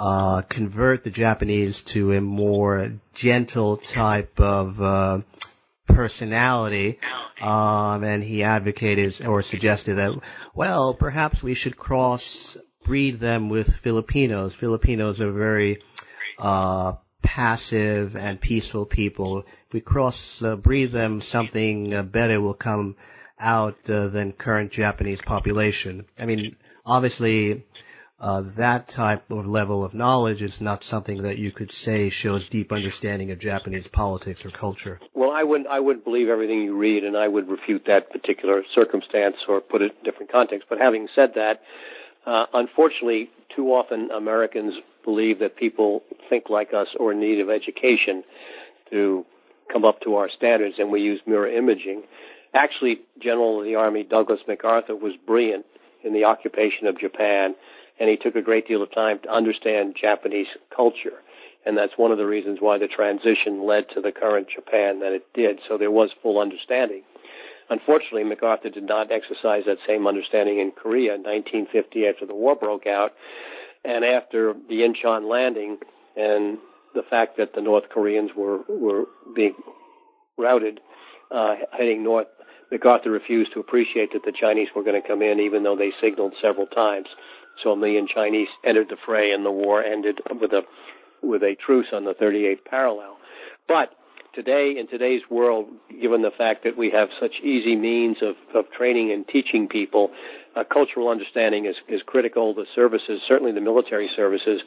uh, 0.00 0.40
convert 0.48 1.04
the 1.04 1.10
Japanese 1.10 1.82
to 1.82 2.12
a 2.12 2.22
more 2.22 2.90
gentle 3.12 3.76
type 3.76 4.40
of 4.40 4.80
uh, 4.80 5.20
personality. 5.86 6.98
Um, 7.38 8.02
and 8.02 8.24
he 8.24 8.42
advocated 8.42 9.26
or 9.26 9.42
suggested 9.42 9.96
that, 9.96 10.18
well, 10.54 10.94
perhaps 10.94 11.42
we 11.42 11.52
should 11.52 11.76
cross 11.76 12.56
breed 12.82 13.20
them 13.20 13.50
with 13.50 13.76
Filipinos. 13.76 14.54
Filipinos 14.54 15.20
are 15.20 15.32
very 15.32 15.82
uh, 16.38 16.94
passive 17.22 18.16
and 18.16 18.40
peaceful 18.40 18.86
people. 18.86 19.40
If 19.40 19.74
we 19.74 19.80
cross 19.82 20.42
uh, 20.42 20.56
breed 20.56 20.92
them, 20.92 21.20
something 21.20 21.92
uh, 21.92 22.02
better 22.04 22.40
will 22.40 22.54
come 22.54 22.96
out 23.38 23.84
than 23.84 24.32
current 24.32 24.72
Japanese 24.72 25.20
population. 25.20 26.06
I 26.18 26.24
mean, 26.24 26.56
obviously, 26.86 27.64
uh, 28.20 28.42
that 28.56 28.88
type 28.88 29.30
of 29.30 29.46
level 29.46 29.84
of 29.84 29.94
knowledge 29.94 30.42
is 30.42 30.60
not 30.60 30.84
something 30.84 31.22
that 31.22 31.38
you 31.38 31.50
could 31.50 31.70
say 31.70 32.10
shows 32.10 32.48
deep 32.48 32.70
understanding 32.70 33.30
of 33.30 33.38
Japanese 33.38 33.88
politics 33.88 34.44
or 34.44 34.50
culture. 34.50 35.00
Well, 35.14 35.30
I 35.30 35.42
wouldn't. 35.42 35.68
I 35.68 35.80
wouldn't 35.80 36.04
believe 36.04 36.28
everything 36.28 36.62
you 36.62 36.76
read, 36.76 37.04
and 37.04 37.16
I 37.16 37.26
would 37.26 37.48
refute 37.48 37.84
that 37.86 38.10
particular 38.10 38.62
circumstance 38.74 39.36
or 39.48 39.60
put 39.60 39.80
it 39.80 39.92
in 39.98 40.04
different 40.04 40.30
context. 40.30 40.68
But 40.68 40.78
having 40.78 41.08
said 41.14 41.30
that, 41.34 41.62
uh, 42.26 42.44
unfortunately, 42.52 43.30
too 43.56 43.68
often 43.68 44.10
Americans 44.10 44.74
believe 45.02 45.38
that 45.38 45.56
people 45.56 46.02
think 46.28 46.50
like 46.50 46.74
us 46.74 46.88
or 46.98 47.12
in 47.12 47.20
need 47.20 47.40
of 47.40 47.48
education 47.48 48.22
to 48.90 49.24
come 49.72 49.84
up 49.84 50.00
to 50.02 50.16
our 50.16 50.28
standards, 50.36 50.74
and 50.78 50.90
we 50.90 51.00
use 51.00 51.20
mirror 51.26 51.50
imaging. 51.50 52.02
Actually, 52.52 53.00
General 53.22 53.60
of 53.60 53.64
the 53.64 53.76
Army 53.76 54.02
Douglas 54.02 54.40
MacArthur 54.46 54.96
was 54.96 55.14
brilliant 55.26 55.64
in 56.04 56.12
the 56.12 56.24
occupation 56.24 56.86
of 56.86 56.98
Japan, 56.98 57.54
and 58.00 58.08
he 58.08 58.16
took 58.16 58.34
a 58.34 58.42
great 58.42 58.66
deal 58.66 58.82
of 58.82 58.92
time 58.92 59.20
to 59.22 59.30
understand 59.32 59.94
Japanese 60.00 60.48
culture. 60.74 61.20
And 61.66 61.76
that's 61.76 61.92
one 61.98 62.10
of 62.10 62.16
the 62.16 62.24
reasons 62.24 62.58
why 62.60 62.78
the 62.78 62.88
transition 62.88 63.66
led 63.66 63.84
to 63.94 64.00
the 64.00 64.10
current 64.10 64.48
Japan 64.48 65.00
that 65.00 65.12
it 65.12 65.26
did. 65.34 65.60
So 65.68 65.76
there 65.76 65.90
was 65.90 66.08
full 66.22 66.40
understanding. 66.40 67.02
Unfortunately, 67.68 68.24
MacArthur 68.24 68.70
did 68.70 68.84
not 68.84 69.12
exercise 69.12 69.62
that 69.66 69.76
same 69.86 70.06
understanding 70.06 70.58
in 70.58 70.72
Korea 70.72 71.14
in 71.14 71.22
1950 71.22 72.06
after 72.06 72.26
the 72.26 72.34
war 72.34 72.56
broke 72.56 72.86
out. 72.86 73.12
And 73.84 74.04
after 74.04 74.54
the 74.68 74.80
Incheon 74.80 75.28
landing 75.30 75.78
and 76.16 76.58
the 76.94 77.02
fact 77.08 77.36
that 77.36 77.54
the 77.54 77.60
North 77.60 77.84
Koreans 77.92 78.30
were, 78.34 78.60
were 78.68 79.04
being 79.36 79.54
routed, 80.38 80.80
uh, 81.30 81.54
heading 81.70 82.02
north, 82.02 82.26
MacArthur 82.72 83.10
refused 83.10 83.52
to 83.54 83.60
appreciate 83.60 84.12
that 84.14 84.22
the 84.24 84.32
Chinese 84.32 84.68
were 84.74 84.82
going 84.82 85.00
to 85.00 85.06
come 85.06 85.22
in, 85.22 85.38
even 85.40 85.62
though 85.62 85.76
they 85.76 85.92
signaled 86.00 86.34
several 86.42 86.66
times. 86.66 87.06
So 87.62 87.72
a 87.72 87.76
million 87.76 88.06
Chinese 88.12 88.48
entered 88.64 88.88
the 88.88 88.96
fray, 89.04 89.32
and 89.32 89.44
the 89.44 89.50
war 89.50 89.82
ended 89.82 90.20
with 90.40 90.52
a 90.52 90.62
with 91.22 91.42
a 91.42 91.54
truce 91.54 91.88
on 91.92 92.04
the 92.04 92.14
38th 92.14 92.64
parallel. 92.64 93.18
But 93.68 93.90
today, 94.34 94.74
in 94.78 94.88
today's 94.88 95.22
world, 95.30 95.66
given 96.00 96.22
the 96.22 96.30
fact 96.36 96.64
that 96.64 96.76
we 96.76 96.90
have 96.90 97.08
such 97.20 97.34
easy 97.42 97.76
means 97.76 98.16
of, 98.22 98.36
of 98.54 98.70
training 98.72 99.12
and 99.12 99.26
teaching 99.28 99.68
people, 99.68 100.10
cultural 100.72 101.08
understanding 101.08 101.66
is, 101.66 101.76
is 101.88 102.00
critical. 102.06 102.54
The 102.54 102.66
services, 102.74 103.20
certainly 103.28 103.52
the 103.52 103.60
military 103.60 104.10
services, 104.16 104.60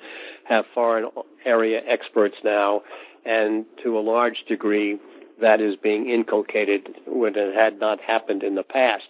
have 0.45 0.65
foreign 0.73 1.09
area 1.45 1.79
experts 1.87 2.35
now, 2.43 2.81
and 3.25 3.65
to 3.83 3.97
a 3.97 4.01
large 4.01 4.37
degree, 4.47 4.99
that 5.41 5.59
is 5.59 5.75
being 5.81 6.09
inculcated 6.09 6.87
when 7.07 7.33
it 7.35 7.55
had 7.55 7.79
not 7.79 7.99
happened 7.99 8.43
in 8.43 8.55
the 8.55 8.63
past. 8.63 9.05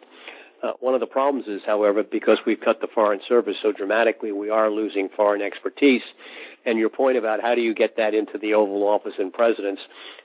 Uh, 0.63 0.71
one 0.79 0.93
of 0.93 1.01
the 1.01 1.05
problems 1.05 1.45
is, 1.47 1.61
however, 1.65 2.03
because 2.09 2.37
we've 2.47 2.61
cut 2.61 2.79
the 2.79 2.87
foreign 2.87 3.19
service 3.27 3.55
so 3.61 3.73
dramatically, 3.73 4.31
we 4.31 4.49
are 4.49 4.71
losing 4.71 5.09
foreign 5.13 5.41
expertise. 5.41 6.01
And 6.65 6.79
your 6.79 6.89
point 6.89 7.17
about 7.17 7.41
how 7.41 7.53
do 7.53 7.61
you 7.61 7.75
get 7.75 7.97
that 7.97 8.13
into 8.13 8.37
the 8.37 8.53
Oval 8.53 8.83
Office 8.83 9.13
and 9.19 9.33
presidents 9.33 9.81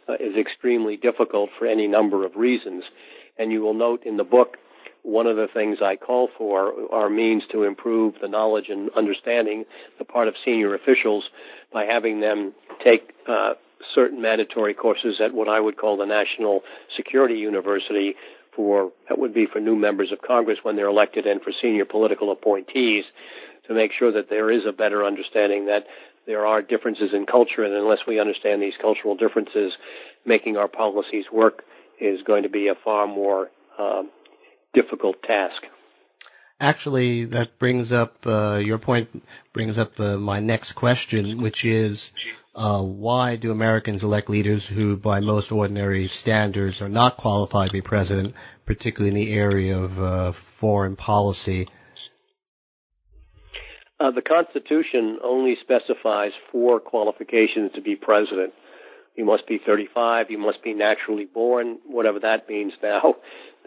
uh, 0.09 0.15
is 0.15 0.37
extremely 0.39 0.97
difficult 0.97 1.51
for 1.59 1.67
any 1.67 1.89
number 1.89 2.25
of 2.25 2.37
reasons. 2.37 2.85
And 3.37 3.51
you 3.51 3.63
will 3.63 3.75
note 3.75 4.05
in 4.07 4.17
the 4.17 4.25
book, 4.25 4.57
one 5.03 5.27
of 5.27 5.37
the 5.37 5.49
things 5.53 5.79
I 5.83 5.97
call 5.97 6.29
for 6.39 6.73
are 6.93 7.11
means 7.11 7.43
to 7.51 7.65
improve 7.65 8.15
the 8.21 8.29
knowledge 8.29 8.67
and 8.69 8.91
understanding 8.97 9.65
the 9.99 10.05
part 10.05 10.29
of 10.29 10.35
senior 10.45 10.75
officials 10.75 11.25
by 11.73 11.85
having 11.85 12.21
them 12.21 12.53
take 12.85 13.13
uh, 13.29 13.55
certain 13.95 14.21
mandatory 14.21 14.75
courses 14.75 15.21
at 15.25 15.35
what 15.35 15.49
I 15.49 15.59
would 15.61 15.77
call 15.77 15.97
the 15.97 16.07
National 16.07 16.61
Security 16.97 17.35
University 17.35 18.15
for 18.59 18.91
that 19.09 19.21
would 19.21 19.33
be 19.33 19.47
for 19.47 19.61
new 19.61 19.77
members 19.77 20.11
of 20.11 20.19
Congress 20.21 20.59
when 20.65 20.75
they're 20.75 20.89
elected 20.89 21.27
and 21.27 21.41
for 21.41 21.53
senior 21.63 21.85
political 21.85 22.33
appointees 22.33 23.05
to 23.69 23.73
make 23.73 23.93
sure 23.97 24.11
that 24.11 24.29
there 24.29 24.51
is 24.51 24.63
a 24.69 24.73
better 24.73 25.05
understanding 25.05 25.67
that 25.67 25.85
there 26.27 26.45
are 26.45 26.61
differences 26.61 27.11
in 27.15 27.25
culture, 27.25 27.63
and 27.63 27.73
unless 27.73 28.01
we 28.07 28.19
understand 28.19 28.61
these 28.61 28.75
cultural 28.83 29.15
differences, 29.15 29.73
making 30.27 30.57
our 30.57 30.67
policies 30.67 31.25
work 31.33 31.63
is 32.01 32.21
going 32.27 32.43
to 32.43 32.51
be 32.51 32.67
a 32.67 32.75
far 32.85 33.07
more 33.07 33.49
um, 33.79 34.11
difficult 34.75 35.23
task. 35.23 35.63
Actually, 36.61 37.27
that 37.27 37.59
brings 37.59 37.93
up 37.93 38.27
uh, 38.27 38.57
your 38.57 38.79
point. 38.79 39.23
Brings 39.53 39.79
up 39.79 39.99
uh, 40.01 40.17
my 40.17 40.41
next 40.41 40.73
question, 40.73 41.41
which 41.41 41.65
is, 41.65 42.13
uh, 42.55 42.83
why 42.83 43.37
do 43.37 43.53
Americans 43.53 44.03
elect 44.03 44.29
leaders 44.29 44.67
who, 44.67 44.97
by 44.97 45.21
most 45.21 45.53
ordinary 45.53 46.09
standards, 46.09 46.83
are 46.83 46.89
not 46.89 47.17
qualified 47.17 47.69
to 47.69 47.73
be 47.73 47.81
president, 47.81 48.35
particularly 48.67 49.09
in 49.11 49.27
the 49.27 49.33
area 49.33 49.79
of 49.79 50.03
uh, 50.03 50.33
foreign 50.33 50.97
policy? 50.97 51.69
Uh, 54.01 54.11
the 54.11 54.23
Constitution 54.23 55.19
only 55.23 55.57
specifies 55.63 56.33
four 56.51 56.81
qualifications 56.81 57.71
to 57.77 57.81
be 57.81 57.95
president. 57.95 58.53
You 59.15 59.25
must 59.25 59.47
be 59.49 59.59
35. 59.65 60.31
You 60.31 60.39
must 60.39 60.63
be 60.63 60.75
naturally 60.75 61.25
born, 61.25 61.79
whatever 61.87 62.21
that 62.21 62.49
means 62.49 62.73
now. 62.83 63.17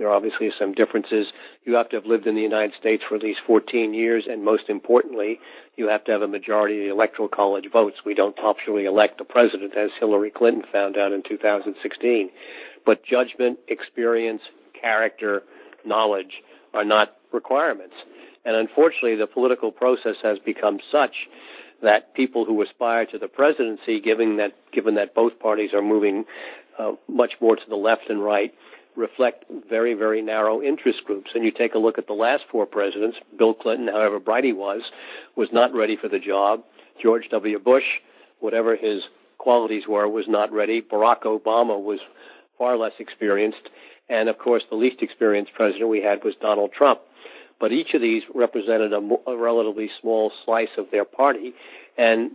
There 0.02 0.10
are 0.10 0.16
obviously 0.16 0.50
some 0.60 0.74
differences. 0.74 1.28
You 1.64 1.76
have 1.76 1.90
to 1.90 1.98
have 1.98 2.08
lived 2.08 2.26
in 2.26 2.34
the 2.34 2.42
United 2.42 2.74
States 2.80 3.04
for 3.08 3.14
at 3.14 3.22
least 3.22 3.38
14 3.46 3.94
years, 3.94 4.26
and 4.28 4.44
most 4.44 4.64
importantly, 4.68 5.40
you 5.78 5.90
have 5.90 6.04
to 6.06 6.12
have 6.12 6.24
a 6.24 6.28
majority 6.28 6.80
of 6.80 6.86
the 6.86 6.92
Electoral 6.92 7.28
College 7.28 7.66
votes. 7.72 7.98
We 8.04 8.16
don't 8.16 8.36
popularly 8.36 8.86
elect 8.88 9.20
the 9.20 9.26
president, 9.26 9.78
as 9.78 9.92
Hillary 10.00 10.32
Clinton 10.32 10.64
found 10.74 10.98
out 10.98 11.12
in 11.12 11.22
2016. 11.22 12.32
But 12.84 13.06
judgment, 13.06 13.60
experience, 13.68 14.42
character, 14.74 15.44
knowledge 15.86 16.42
are 16.74 16.84
not 16.84 17.10
requirements. 17.32 17.94
And 18.44 18.56
unfortunately, 18.56 19.18
the 19.18 19.28
political 19.28 19.72
process 19.72 20.16
has 20.24 20.40
become 20.40 20.80
such 20.92 21.14
that 21.84 22.16
people 22.16 22.46
who 22.46 22.60
aspire 22.64 23.06
to 23.06 23.20
the 23.20 23.28
presidency, 23.28 24.02
given 24.02 24.38
that 24.38 24.54
given 24.74 24.96
that 24.96 25.14
both 25.14 25.38
parties 25.38 25.76
are 25.76 25.84
moving 25.84 26.26
uh, 26.80 26.94
much 27.08 27.34
more 27.40 27.56
to 27.56 27.70
the 27.70 27.76
left 27.76 28.10
and 28.10 28.24
right, 28.24 28.52
reflect 28.96 29.46
very, 29.70 29.94
very 29.94 30.22
narrow 30.22 30.62
interest 30.62 31.00
groups. 31.06 31.32
And 31.34 31.44
you 31.44 31.52
take 31.52 31.74
a 31.74 31.80
look 31.80 31.98
at 31.98 32.08
the 32.08 32.14
last 32.14 32.44
four 32.52 32.66
presidents, 32.66 33.18
Bill 33.38 33.54
Clinton, 33.54 33.88
however 33.88 34.20
bright 34.20 34.44
he 34.44 34.54
was, 34.54 34.82
was 35.36 35.50
not 35.54 35.74
ready 35.74 35.98
for 36.00 36.10
the 36.10 36.20
job. 36.20 36.64
George 37.02 37.24
W. 37.32 37.60
Bush, 37.60 37.84
whatever 38.40 38.76
his 38.76 39.02
qualities 39.38 39.84
were, 39.88 40.08
was 40.08 40.26
not 40.28 40.52
ready. 40.52 40.82
Barack 40.82 41.24
Obama 41.24 41.82
was 41.82 42.00
far 42.58 42.78
less 42.78 42.92
experienced. 43.00 43.70
And 44.10 44.30
of 44.30 44.38
course, 44.38 44.64
the 44.70 44.76
least 44.76 45.02
experienced 45.02 45.54
president 45.54 45.90
we 45.90 46.02
had 46.02 46.24
was 46.24 46.34
Donald 46.42 46.72
Trump. 46.78 47.00
But 47.60 47.72
each 47.72 47.94
of 47.94 48.02
these 48.02 48.24
represented 48.34 48.92
a, 48.92 49.30
a 49.30 49.38
relatively 49.38 49.90
small 50.02 50.32
slice 50.46 50.76
of 50.78 50.88
their 50.92 51.06
party. 51.06 51.54
And 51.98 52.32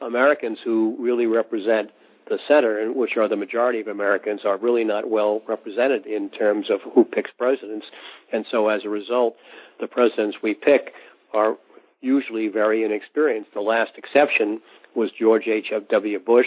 Americans 0.00 0.58
who 0.64 0.96
really 1.00 1.26
represent 1.26 1.90
the 2.30 2.38
center, 2.48 2.90
which 2.92 3.16
are 3.18 3.28
the 3.28 3.36
majority 3.36 3.80
of 3.80 3.88
Americans, 3.88 4.42
are 4.46 4.56
really 4.56 4.84
not 4.84 5.10
well 5.10 5.42
represented 5.46 6.06
in 6.06 6.30
terms 6.30 6.70
of 6.70 6.80
who 6.94 7.04
picks 7.04 7.30
presidents. 7.36 7.84
And 8.32 8.46
so 8.50 8.68
as 8.68 8.82
a 8.84 8.88
result, 8.88 9.36
the 9.80 9.88
presidents 9.88 10.38
we 10.42 10.54
pick 10.54 10.92
are 11.34 11.56
usually 12.00 12.48
very 12.48 12.84
inexperienced. 12.84 13.50
The 13.52 13.60
last 13.60 13.90
exception 13.98 14.60
was 14.94 15.10
George 15.18 15.46
H.W. 15.46 16.18
Bush. 16.20 16.46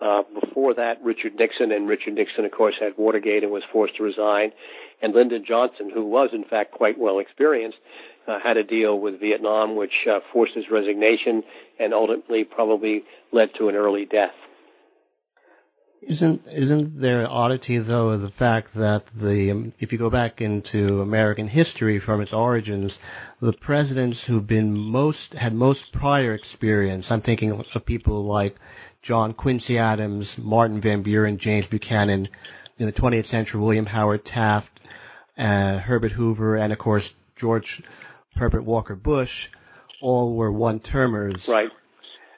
Uh, 0.00 0.22
before 0.40 0.74
that, 0.74 0.94
Richard 1.04 1.34
Nixon, 1.36 1.70
and 1.70 1.86
Richard 1.86 2.14
Nixon, 2.14 2.44
of 2.44 2.50
course, 2.50 2.74
had 2.80 2.94
Watergate 2.96 3.44
and 3.44 3.52
was 3.52 3.62
forced 3.70 3.96
to 3.98 4.02
resign. 4.02 4.50
And 5.00 5.14
Lyndon 5.14 5.44
Johnson, 5.46 5.90
who 5.94 6.04
was 6.04 6.30
in 6.32 6.44
fact 6.44 6.72
quite 6.72 6.98
well 6.98 7.20
experienced, 7.20 7.78
uh, 8.26 8.38
had 8.42 8.56
a 8.56 8.64
deal 8.64 8.98
with 8.98 9.20
Vietnam, 9.20 9.76
which 9.76 9.92
uh, 10.10 10.20
forced 10.32 10.54
his 10.54 10.64
resignation 10.70 11.44
and 11.78 11.92
ultimately 11.92 12.44
probably 12.44 13.04
led 13.30 13.50
to 13.58 13.68
an 13.68 13.76
early 13.76 14.04
death. 14.04 14.34
Isn't 16.02 16.42
isn't 16.48 17.00
there 17.00 17.20
an 17.20 17.26
oddity 17.26 17.78
though 17.78 18.10
of 18.10 18.22
the 18.22 18.30
fact 18.30 18.74
that 18.74 19.06
the 19.14 19.52
um, 19.52 19.72
if 19.78 19.92
you 19.92 19.98
go 19.98 20.10
back 20.10 20.40
into 20.40 21.00
American 21.00 21.46
history 21.46 22.00
from 22.00 22.20
its 22.20 22.32
origins, 22.32 22.98
the 23.40 23.52
presidents 23.52 24.24
who've 24.24 24.46
been 24.46 24.76
most 24.76 25.34
had 25.34 25.54
most 25.54 25.92
prior 25.92 26.34
experience. 26.34 27.12
I'm 27.12 27.20
thinking 27.20 27.64
of 27.72 27.86
people 27.86 28.24
like 28.24 28.56
John 29.00 29.32
Quincy 29.32 29.78
Adams, 29.78 30.38
Martin 30.38 30.80
Van 30.80 31.02
Buren, 31.02 31.38
James 31.38 31.68
Buchanan. 31.68 32.28
In 32.78 32.86
the 32.86 32.92
20th 32.92 33.26
century, 33.26 33.60
William 33.60 33.86
Howard 33.86 34.24
Taft, 34.24 34.80
uh, 35.38 35.78
Herbert 35.78 36.10
Hoover, 36.10 36.56
and 36.56 36.72
of 36.72 36.80
course 36.80 37.14
George 37.36 37.80
Herbert 38.34 38.64
Walker 38.64 38.96
Bush, 38.96 39.50
all 40.00 40.34
were 40.34 40.50
one-termers. 40.50 41.46
Right. 41.46 41.70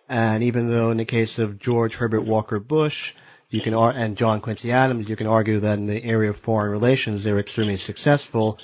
And 0.06 0.42
even 0.42 0.68
though 0.68 0.90
in 0.90 0.98
the 0.98 1.06
case 1.06 1.38
of 1.38 1.58
George 1.58 1.94
Herbert 1.94 2.22
Walker 2.22 2.58
Bush, 2.58 3.14
you 3.54 3.60
can 3.60 3.74
and 3.74 4.16
John 4.16 4.40
Quincy 4.40 4.72
Adams, 4.72 5.08
you 5.08 5.14
can 5.14 5.28
argue 5.28 5.60
that 5.60 5.78
in 5.78 5.86
the 5.86 6.02
area 6.02 6.30
of 6.30 6.36
foreign 6.36 6.72
relations 6.72 7.22
they 7.22 7.32
were 7.32 7.38
extremely 7.38 7.76
successful. 7.76 8.58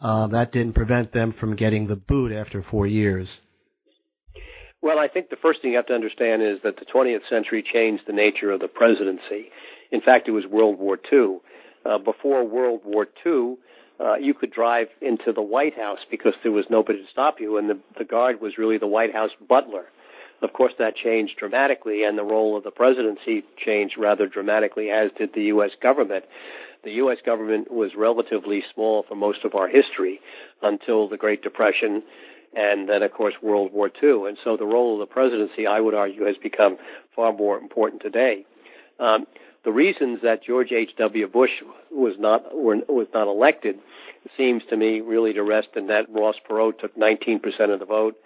Uh, 0.00 0.28
that 0.28 0.52
didn't 0.52 0.74
prevent 0.74 1.10
them 1.10 1.32
from 1.32 1.56
getting 1.56 1.88
the 1.88 1.96
boot 1.96 2.30
after 2.30 2.62
four 2.62 2.86
years. 2.86 3.40
Well, 4.80 5.00
I 5.00 5.08
think 5.08 5.30
the 5.30 5.36
first 5.42 5.62
thing 5.62 5.72
you 5.72 5.78
have 5.78 5.86
to 5.86 5.94
understand 5.94 6.42
is 6.42 6.58
that 6.62 6.76
the 6.76 6.84
20th 6.84 7.28
century 7.28 7.64
changed 7.72 8.04
the 8.06 8.12
nature 8.12 8.52
of 8.52 8.60
the 8.60 8.68
presidency. 8.68 9.50
In 9.90 10.00
fact, 10.00 10.28
it 10.28 10.30
was 10.30 10.44
World 10.46 10.78
War 10.78 10.96
II. 11.12 11.38
Uh, 11.84 11.98
before 11.98 12.46
World 12.46 12.82
War 12.84 13.08
II, 13.26 13.56
uh, 13.98 14.14
you 14.14 14.32
could 14.32 14.52
drive 14.52 14.88
into 15.00 15.32
the 15.34 15.42
White 15.42 15.76
House 15.76 15.98
because 16.08 16.34
there 16.44 16.52
was 16.52 16.66
nobody 16.70 17.00
to 17.00 17.10
stop 17.10 17.36
you, 17.40 17.56
and 17.56 17.68
the, 17.68 17.78
the 17.98 18.04
guard 18.04 18.40
was 18.40 18.58
really 18.58 18.78
the 18.78 18.86
White 18.86 19.12
House 19.12 19.30
butler. 19.48 19.86
Of 20.42 20.52
course, 20.52 20.72
that 20.78 20.96
changed 20.96 21.36
dramatically, 21.38 22.04
and 22.04 22.18
the 22.18 22.24
role 22.24 22.56
of 22.56 22.64
the 22.64 22.70
presidency 22.70 23.42
changed 23.64 23.96
rather 23.98 24.26
dramatically, 24.26 24.90
as 24.90 25.10
did 25.16 25.30
the 25.34 25.44
U.S. 25.44 25.70
government. 25.82 26.24
The 26.84 26.92
U.S. 26.92 27.18
government 27.24 27.70
was 27.70 27.92
relatively 27.96 28.62
small 28.74 29.04
for 29.08 29.14
most 29.14 29.44
of 29.44 29.54
our 29.54 29.68
history 29.68 30.20
until 30.62 31.08
the 31.08 31.16
Great 31.16 31.42
Depression 31.42 32.02
and 32.56 32.88
then, 32.88 33.02
of 33.02 33.12
course, 33.12 33.34
World 33.42 33.72
War 33.72 33.90
II. 34.02 34.28
And 34.28 34.38
so 34.42 34.56
the 34.56 34.64
role 34.64 34.94
of 34.94 35.06
the 35.06 35.12
presidency, 35.12 35.66
I 35.66 35.78
would 35.78 35.94
argue, 35.94 36.24
has 36.24 36.36
become 36.42 36.78
far 37.14 37.32
more 37.32 37.58
important 37.58 38.00
today. 38.00 38.46
Um, 38.98 39.26
the 39.64 39.72
reasons 39.72 40.20
that 40.22 40.44
George 40.44 40.72
H.W. 40.72 41.28
Bush 41.28 41.50
was 41.90 42.14
not 42.18 42.56
were, 42.56 42.76
was 42.88 43.08
not 43.12 43.28
elected 43.28 43.78
seems 44.36 44.62
to 44.70 44.76
me 44.76 45.00
really 45.00 45.34
to 45.34 45.42
rest 45.42 45.68
in 45.76 45.88
that 45.88 46.06
Ross 46.08 46.36
Perot 46.48 46.78
took 46.78 46.96
19% 46.96 47.42
of 47.72 47.78
the 47.78 47.84
vote. 47.84 48.16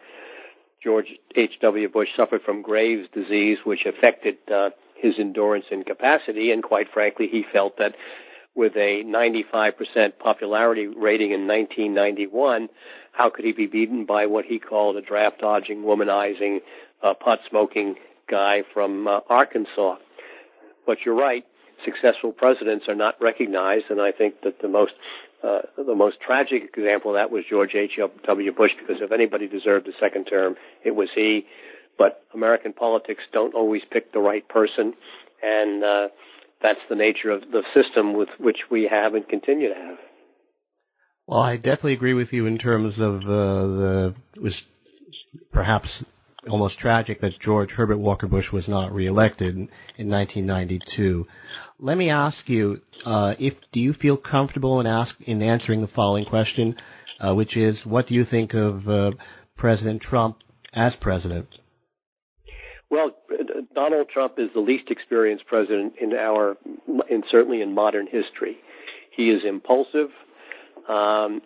George 0.83 1.07
H.W. 1.37 1.89
Bush 1.89 2.09
suffered 2.17 2.43
from 2.43 2.63
Graves' 2.63 3.09
disease, 3.15 3.59
which 3.65 3.81
affected 3.87 4.37
uh, 4.53 4.71
his 4.97 5.15
endurance 5.19 5.67
and 5.71 5.85
capacity, 5.85 6.51
and 6.51 6.63
quite 6.63 6.87
frankly, 6.93 7.29
he 7.31 7.45
felt 7.53 7.77
that 7.79 7.95
with 8.55 8.73
a 8.77 9.03
95% 9.05 9.73
popularity 10.19 10.87
rating 10.87 11.33
in 11.33 11.47
1991, 11.47 12.69
how 13.13 13.31
could 13.31 13.45
he 13.45 13.53
be 13.53 13.67
beaten 13.67 14.07
by 14.07 14.27
what 14.27 14.45
he 14.45 14.59
called 14.59 14.97
a 14.97 15.03
draft 15.03 15.41
dodging, 15.41 15.83
womanizing, 15.83 16.59
uh, 17.03 17.15
pot 17.15 17.39
smoking 17.49 17.95
guy 18.31 18.63
from 18.75 19.07
uh, 19.07 19.21
Arkansas? 19.29 19.97
But 20.87 20.99
you're 21.05 21.15
right, 21.15 21.45
successful 21.85 22.33
presidents 22.33 22.87
are 22.89 22.95
not 22.95 23.15
recognized, 23.21 23.85
and 23.91 24.01
I 24.01 24.13
think 24.13 24.43
that 24.45 24.61
the 24.61 24.69
most 24.69 24.93
uh, 25.43 25.61
the 25.77 25.95
most 25.95 26.17
tragic 26.25 26.71
example 26.77 27.13
of 27.13 27.17
that 27.17 27.31
was 27.31 27.45
George 27.49 27.75
H.W. 27.75 28.53
Bush, 28.53 28.73
because 28.79 29.03
if 29.03 29.13
anybody 29.13 29.49
deserved 29.49 29.89
a 29.89 29.93
second 30.01 30.25
term, 30.25 30.57
it 30.85 30.95
was 30.95 31.09
he. 31.15 31.47
But 31.99 32.23
American 32.35 32.73
politics 32.73 33.23
don't 33.33 33.55
always 33.55 33.83
pick 33.91 34.13
the 34.13 34.21
right 34.21 34.47
person, 34.49 34.95
and 35.43 35.85
uh, 35.85 36.09
that's 36.63 36.81
the 36.89 36.97
nature 36.97 37.31
of 37.31 37.43
the 37.51 37.63
system 37.75 38.15
with 38.15 38.29
which 38.39 38.59
we 38.71 38.89
have 38.91 39.15
and 39.15 39.27
continue 39.29 39.69
to 39.69 39.75
have. 39.75 39.99
Well, 41.27 41.41
I 41.41 41.57
definitely 41.57 41.93
agree 41.93 42.15
with 42.15 42.33
you 42.33 42.47
in 42.47 42.59
terms 42.59 42.99
of 42.99 43.23
uh, 43.23 43.67
the 43.67 44.15
was 44.41 44.67
perhaps 45.53 46.05
almost 46.49 46.79
tragic 46.79 47.21
that 47.21 47.39
George 47.39 47.73
Herbert 47.73 47.99
Walker 47.99 48.27
Bush 48.27 48.51
was 48.51 48.69
not 48.69 48.93
reelected 48.93 49.55
in, 49.55 49.69
in 49.97 50.09
1992. 50.09 51.27
Let 51.79 51.97
me 51.97 52.11
ask 52.11 52.49
you, 52.49 52.81
uh, 53.05 53.35
if 53.39 53.57
do 53.73 53.81
you 53.81 53.93
feel 53.93 54.17
comfortable 54.17 54.81
in 54.81 54.87
ask 54.87 55.21
in 55.23 55.43
answering 55.43 55.81
the 55.81 55.89
following 55.89 56.25
question, 56.25 56.77
uh, 57.19 57.35
which 57.35 57.57
is, 57.57 57.85
what 57.85 58.07
do 58.07 58.15
you 58.15 58.25
think 58.25 58.55
of 58.55 58.89
uh, 58.89 59.13
President 59.57 60.01
Trump 60.01 60.39
as 60.73 60.97
president? 60.97 61.49
Well, 62.89 63.11
Donald 63.75 64.09
Trump 64.13 64.35
is 64.39 64.49
the 64.53 64.61
least 64.61 64.91
experienced 64.91 65.47
president 65.47 65.95
in 66.01 66.13
our, 66.13 66.57
in 67.09 67.23
certainly 67.31 67.63
in 67.63 67.75
modern 67.75 68.07
history. 68.07 68.57
He 69.17 69.31
is 69.31 69.43
impulsive. 69.47 70.09
Um, 70.89 71.43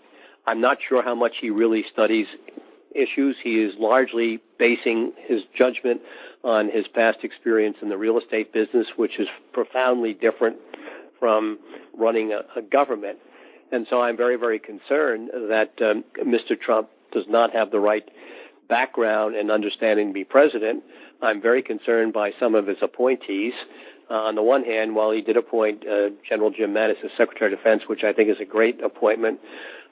I'm 0.47 0.61
not 0.61 0.79
sure 0.89 1.03
how 1.03 1.15
much 1.15 1.33
he 1.41 1.51
really 1.51 1.85
studies 1.93 2.27
issues. 2.95 3.37
He 3.43 3.63
is 3.63 3.73
largely 3.79 4.41
basing 4.65 5.13
his 5.29 5.41
judgment 5.57 6.01
on 6.43 6.71
his 6.71 6.87
past 6.95 7.19
experience 7.23 7.77
in 7.83 7.91
the 7.91 7.99
real 7.99 8.19
estate 8.19 8.51
business, 8.51 8.87
which 8.97 9.19
is 9.19 9.29
profoundly 9.53 10.15
different 10.15 10.57
from 11.21 11.59
running 11.99 12.33
a, 12.33 12.59
a 12.59 12.63
government. 12.63 13.19
And 13.71 13.87
so 13.91 14.01
I'm 14.01 14.17
very, 14.17 14.37
very 14.37 14.59
concerned 14.59 15.29
that 15.35 15.73
um, 15.83 16.05
Mr. 16.19 16.59
Trump 16.59 16.89
does 17.13 17.25
not 17.29 17.53
have 17.53 17.71
the 17.71 17.79
right 17.79 18.09
background 18.67 19.37
and 19.37 19.51
understanding 19.51 20.09
to 20.09 20.15
be 20.15 20.25
president. 20.25 20.83
I'm 21.23 21.43
very 21.43 21.63
concerned 21.63 22.15
by 22.15 22.31
some 22.41 22.55
of 22.55 22.67
his 22.67 22.79
appointees. 22.83 23.53
Uh, 24.11 24.15
on 24.15 24.35
the 24.35 24.43
one 24.43 24.65
hand, 24.65 24.95
while 24.95 25.11
he 25.13 25.21
did 25.21 25.37
appoint 25.37 25.83
uh, 25.87 26.11
General 26.27 26.51
Jim 26.51 26.73
Mattis 26.73 27.05
as 27.05 27.11
Secretary 27.19 27.53
of 27.53 27.59
Defense, 27.59 27.83
which 27.87 28.01
I 28.03 28.13
think 28.15 28.31
is 28.31 28.37
a 28.41 28.45
great 28.47 28.83
appointment, 28.83 29.41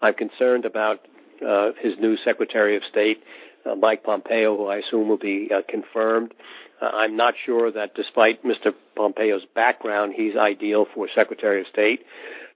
I'm 0.00 0.14
concerned 0.14 0.64
about 0.64 1.00
uh, 1.46 1.72
his 1.80 1.92
new 2.00 2.16
Secretary 2.24 2.76
of 2.76 2.82
State, 2.90 3.22
uh, 3.64 3.74
Mike 3.74 4.02
Pompeo, 4.04 4.56
who 4.56 4.66
I 4.66 4.78
assume 4.78 5.08
will 5.08 5.18
be 5.18 5.48
uh, 5.54 5.62
confirmed. 5.68 6.34
Uh, 6.80 6.86
I'm 6.86 7.16
not 7.16 7.34
sure 7.46 7.70
that 7.70 7.94
despite 7.94 8.44
Mr. 8.44 8.72
Pompeo's 8.96 9.42
background, 9.54 10.14
he's 10.16 10.36
ideal 10.36 10.86
for 10.94 11.08
Secretary 11.14 11.60
of 11.60 11.66
State, 11.72 12.00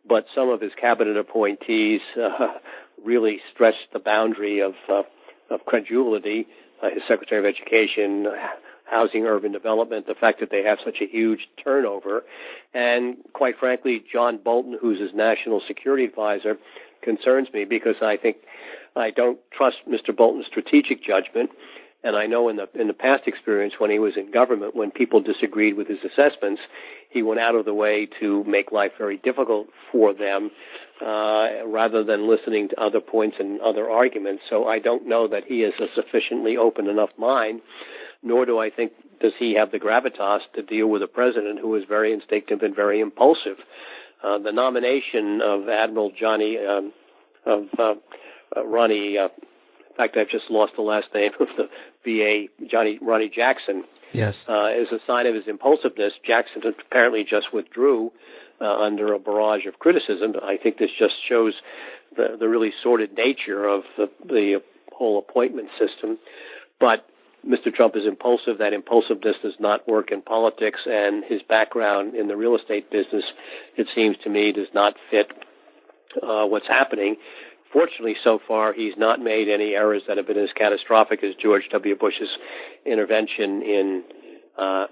but 0.09 0.25
some 0.35 0.49
of 0.49 0.61
his 0.61 0.73
cabinet 0.81 1.17
appointees 1.17 2.01
uh, 2.21 2.59
really 3.05 3.39
stretched 3.55 3.93
the 3.93 3.99
boundary 3.99 4.61
of, 4.61 4.75
uh, 4.89 5.03
of 5.51 5.65
credulity. 5.65 6.47
Uh, 6.83 6.91
his 6.91 7.03
Secretary 7.09 7.39
of 7.39 7.55
Education, 7.55 8.27
housing, 8.85 9.25
urban 9.25 9.53
development, 9.53 10.07
the 10.07 10.15
fact 10.15 10.41
that 10.41 10.51
they 10.51 10.63
have 10.63 10.79
such 10.85 10.97
a 11.01 11.07
huge 11.07 11.41
turnover, 11.63 12.23
and 12.75 13.17
quite 13.33 13.55
frankly, 13.59 14.05
John 14.13 14.39
Bolton, 14.43 14.77
who's 14.81 15.01
his 15.01 15.11
national 15.15 15.63
security 15.67 16.05
advisor, 16.05 16.57
concerns 17.03 17.49
me 17.53 17.65
because 17.65 17.97
I 18.03 18.17
think 18.17 18.37
I 18.97 19.11
don't 19.11 19.39
trust 19.57 19.77
Mr. 19.89 20.17
Bolton's 20.17 20.47
strategic 20.47 21.05
judgment. 21.05 21.51
And 22.03 22.15
I 22.15 22.27
know 22.27 22.49
in 22.49 22.57
the 22.57 22.69
in 22.79 22.87
the 22.87 22.95
past 22.95 23.25
experience 23.27 23.75
when 23.79 23.91
he 23.91 23.99
was 23.99 24.13
in 24.17 24.31
government, 24.31 24.77
when 24.77 24.91
people 24.91 25.21
disagreed 25.21 25.77
with 25.77 25.89
his 25.89 25.99
assessments, 26.05 26.61
he 27.11 27.23
went 27.23 27.41
out 27.41 27.55
of 27.55 27.65
the 27.65 27.75
way 27.75 28.09
to 28.21 28.45
make 28.45 28.71
life 28.71 28.93
very 28.97 29.17
difficult 29.17 29.69
for 29.91 30.13
them 30.15 30.51
uh, 31.01 31.67
rather 31.67 32.05
than 32.05 32.29
listening 32.29 32.69
to 32.69 32.81
other 32.81 33.01
points 33.01 33.37
and 33.41 33.61
other 33.61 33.91
arguments. 33.91 34.43
So 34.49 34.67
I 34.67 34.79
don't 34.79 35.09
know 35.09 35.27
that 35.27 35.45
he 35.49 35.63
is 35.63 35.75
a 35.81 35.87
sufficiently 35.95 36.57
open 36.57 36.87
enough 36.87 37.11
mind, 37.19 37.61
nor 38.23 38.47
do 38.47 38.59
I 38.59 38.71
think 38.71 38.93
does 39.21 39.33
he 39.39 39.57
have 39.59 39.73
the 39.73 39.79
gravitas 39.79 40.41
to 40.55 40.63
deal 40.63 40.87
with 40.87 41.03
a 41.03 41.09
president 41.09 41.59
who 41.61 41.75
is 41.75 41.85
very 41.89 42.13
instinctive 42.13 42.61
and 42.63 42.77
very 42.77 43.01
impulsive. 43.01 43.57
Uh, 44.23 44.39
the 44.39 44.53
nomination 44.53 45.41
of 45.43 45.69
Admiral 45.69 46.13
Johnny 46.19 46.59
um, 46.59 46.93
of 47.47 47.65
uh, 47.79 47.95
uh, 48.55 48.65
Ronnie, 48.67 49.17
uh, 49.19 49.29
in 49.29 49.97
fact, 49.97 50.17
I've 50.17 50.29
just 50.29 50.51
lost 50.51 50.73
the 50.77 50.83
last 50.83 51.07
name 51.15 51.33
of 51.41 51.49
the 51.57 51.69
VA, 52.05 52.67
Johnny 52.67 52.99
Ronnie 53.01 53.31
Jackson. 53.35 53.85
Yes, 54.13 54.47
uh, 54.49 54.69
is 54.71 54.89
a 54.93 54.99
sign 55.07 55.27
of 55.27 55.35
his 55.35 55.45
impulsiveness. 55.49 56.13
Jackson 56.25 56.63
apparently 56.67 57.25
just 57.29 57.53
withdrew 57.53 58.13
uh, 58.61 58.65
under 58.65 59.13
a 59.13 59.19
barrage 59.19 59.67
of 59.67 59.79
criticism. 59.79 60.35
I 60.43 60.57
think 60.57 60.79
this 60.79 60.91
just 60.99 61.15
shows 61.29 61.55
the, 62.17 62.37
the 62.39 62.49
really 62.49 62.73
sordid 62.83 63.17
nature 63.17 63.67
of 63.67 63.83
the, 63.97 64.09
the 64.25 64.63
whole 64.93 65.19
appointment 65.19 65.69
system. 65.79 66.19
But 66.81 67.07
Mr. 67.47 67.73
Trump 67.75 67.95
is 67.97 68.03
impulsive. 68.07 68.59
That 68.59 68.73
impulsiveness 68.73 69.37
does 69.43 69.55
not 69.61 69.87
work 69.87 70.11
in 70.11 70.23
politics, 70.23 70.81
and 70.87 71.25
his 71.25 71.41
background 71.49 72.15
in 72.15 72.29
the 72.29 72.37
real 72.37 72.57
estate 72.57 72.91
business, 72.91 73.25
it 73.77 73.87
seems 73.95 74.17
to 74.25 74.31
me, 74.31 74.53
does 74.53 74.73
not 74.75 74.95
fit 75.11 75.31
uh, 76.23 76.47
what's 76.47 76.67
happening. 76.67 77.17
Fortunately, 77.73 78.15
so 78.23 78.39
far, 78.47 78.73
he's 78.73 78.95
not 78.97 79.21
made 79.21 79.49
any 79.53 79.75
errors 79.75 80.03
that 80.09 80.17
have 80.17 80.27
been 80.27 80.39
as 80.39 80.49
catastrophic 80.57 81.23
as 81.23 81.35
George 81.43 81.65
W. 81.73 81.97
Bush's 81.97 82.29
intervention 82.85 83.63
in 83.63 84.05
uh, 84.59 84.87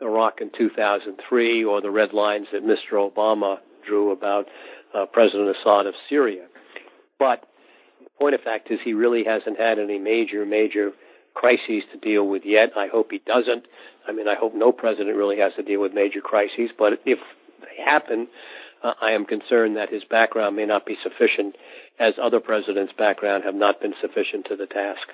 Iraq 0.00 0.40
in 0.40 0.50
2003 0.56 1.64
or 1.64 1.80
the 1.80 1.90
red 1.90 2.12
lines 2.12 2.46
that 2.52 2.62
Mr. 2.64 2.94
Obama 2.94 3.56
drew 3.86 4.10
about 4.12 4.46
uh, 4.94 5.06
President 5.12 5.48
Assad 5.50 5.86
of 5.86 5.94
Syria. 6.08 6.46
But 7.18 7.44
the 8.02 8.10
point 8.18 8.34
of 8.34 8.40
fact 8.40 8.70
is 8.70 8.78
he 8.84 8.94
really 8.94 9.24
hasn't 9.24 9.58
had 9.58 9.78
any 9.78 9.98
major, 9.98 10.44
major 10.44 10.92
crises 11.34 11.82
to 11.92 11.98
deal 11.98 12.26
with 12.26 12.42
yet. 12.44 12.70
I 12.76 12.88
hope 12.88 13.08
he 13.10 13.20
doesn't. 13.24 13.66
I 14.06 14.12
mean, 14.12 14.28
I 14.28 14.34
hope 14.38 14.54
no 14.54 14.72
president 14.72 15.16
really 15.16 15.38
has 15.38 15.52
to 15.56 15.62
deal 15.62 15.80
with 15.80 15.94
major 15.94 16.20
crises, 16.20 16.70
but 16.76 16.94
if 17.06 17.18
they 17.60 17.82
happen, 17.84 18.28
uh, 18.82 18.92
I 19.00 19.12
am 19.12 19.24
concerned 19.24 19.76
that 19.76 19.92
his 19.92 20.02
background 20.10 20.56
may 20.56 20.66
not 20.66 20.86
be 20.86 20.96
sufficient, 21.02 21.56
as 21.98 22.14
other 22.22 22.40
presidents' 22.40 22.92
background 22.98 23.44
have 23.44 23.54
not 23.54 23.80
been 23.80 23.94
sufficient 24.00 24.46
to 24.48 24.56
the 24.56 24.66
task. 24.66 25.08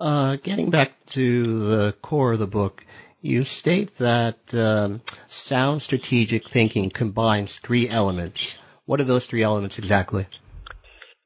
Uh, 0.00 0.36
getting 0.42 0.70
back 0.70 0.92
to 1.06 1.68
the 1.68 1.92
core 2.02 2.32
of 2.32 2.38
the 2.38 2.46
book, 2.46 2.84
you 3.20 3.44
state 3.44 3.96
that 3.98 4.38
um, 4.54 5.00
sound 5.28 5.82
strategic 5.82 6.48
thinking 6.48 6.90
combines 6.90 7.58
three 7.58 7.88
elements. 7.88 8.58
What 8.86 9.00
are 9.00 9.04
those 9.04 9.26
three 9.26 9.42
elements 9.42 9.78
exactly? 9.78 10.26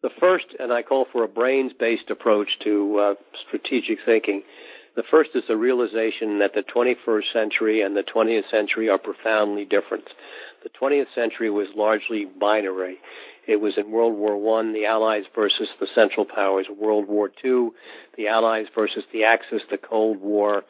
The 0.02 0.10
first, 0.20 0.46
and 0.58 0.72
I 0.72 0.82
call 0.82 1.06
for 1.12 1.24
a 1.24 1.28
brains 1.28 1.72
based 1.78 2.10
approach 2.10 2.48
to 2.64 2.98
uh, 2.98 3.14
strategic 3.48 3.98
thinking. 4.06 4.42
The 4.94 5.02
first 5.10 5.30
is 5.34 5.42
the 5.48 5.56
realization 5.56 6.38
that 6.38 6.54
the 6.54 6.62
21st 6.62 7.32
century 7.32 7.82
and 7.82 7.96
the 7.96 8.04
20th 8.04 8.50
century 8.50 8.88
are 8.88 8.98
profoundly 8.98 9.64
different. 9.64 10.04
The 10.62 10.70
20th 10.70 11.06
century 11.14 11.50
was 11.50 11.68
largely 11.76 12.24
binary. 12.24 12.98
It 13.46 13.60
was 13.60 13.74
in 13.76 13.90
World 13.90 14.16
War 14.16 14.34
I, 14.60 14.72
the 14.72 14.86
Allies 14.86 15.24
versus 15.34 15.68
the 15.80 15.86
Central 15.94 16.26
Powers. 16.26 16.66
World 16.68 17.08
War 17.08 17.30
II, 17.44 17.70
the 18.16 18.28
Allies 18.28 18.66
versus 18.74 19.04
the 19.12 19.24
Axis, 19.24 19.62
the 19.70 19.78
Cold 19.78 20.20
War, 20.20 20.64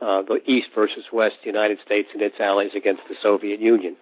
uh, 0.00 0.22
the 0.22 0.40
East 0.46 0.68
versus 0.74 1.04
West, 1.12 1.36
the 1.42 1.50
United 1.50 1.78
States 1.84 2.08
and 2.12 2.22
its 2.22 2.36
allies 2.40 2.70
against 2.76 3.02
the 3.08 3.14
Soviet 3.22 3.60
Union. 3.60 3.96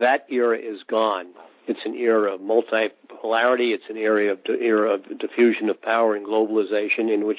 That 0.00 0.26
era 0.30 0.58
is 0.58 0.82
gone. 0.88 1.28
It's 1.68 1.80
an 1.84 1.94
era 1.94 2.34
of 2.34 2.40
multipolarity. 2.40 3.72
It's 3.72 3.84
an 3.88 3.96
era 3.96 4.32
of, 4.32 4.38
era 4.46 4.94
of 4.94 5.18
diffusion 5.18 5.70
of 5.70 5.80
power 5.80 6.16
and 6.16 6.26
globalization 6.26 7.12
in 7.12 7.24
which 7.26 7.38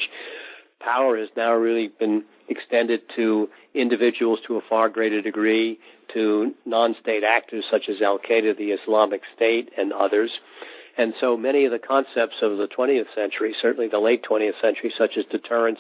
power 0.80 1.18
has 1.18 1.30
now 1.36 1.54
really 1.54 1.90
been 2.00 2.24
extended 2.48 3.02
to 3.16 3.50
individuals 3.74 4.40
to 4.48 4.56
a 4.58 4.62
far 4.70 4.90
greater 4.90 5.22
degree, 5.22 5.80
to 6.14 6.54
non-state 6.66 7.24
actors 7.24 7.66
such 7.72 7.84
as 7.90 8.02
Al 8.02 8.20
Qaeda, 8.20 8.58
the 8.58 8.72
Islamic 8.72 9.22
State, 9.36 9.70
and 9.78 9.92
others. 9.92 10.32
And 10.98 11.14
so 11.20 11.36
many 11.36 11.66
of 11.66 11.72
the 11.72 11.80
concepts 11.80 12.36
of 12.42 12.58
the 12.58 12.68
20th 12.68 13.14
century, 13.16 13.56
certainly 13.62 13.88
the 13.88 14.00
late 14.00 14.24
20th 14.30 14.62
century, 14.62 14.94
such 14.98 15.18
as 15.18 15.26
deterrence 15.32 15.80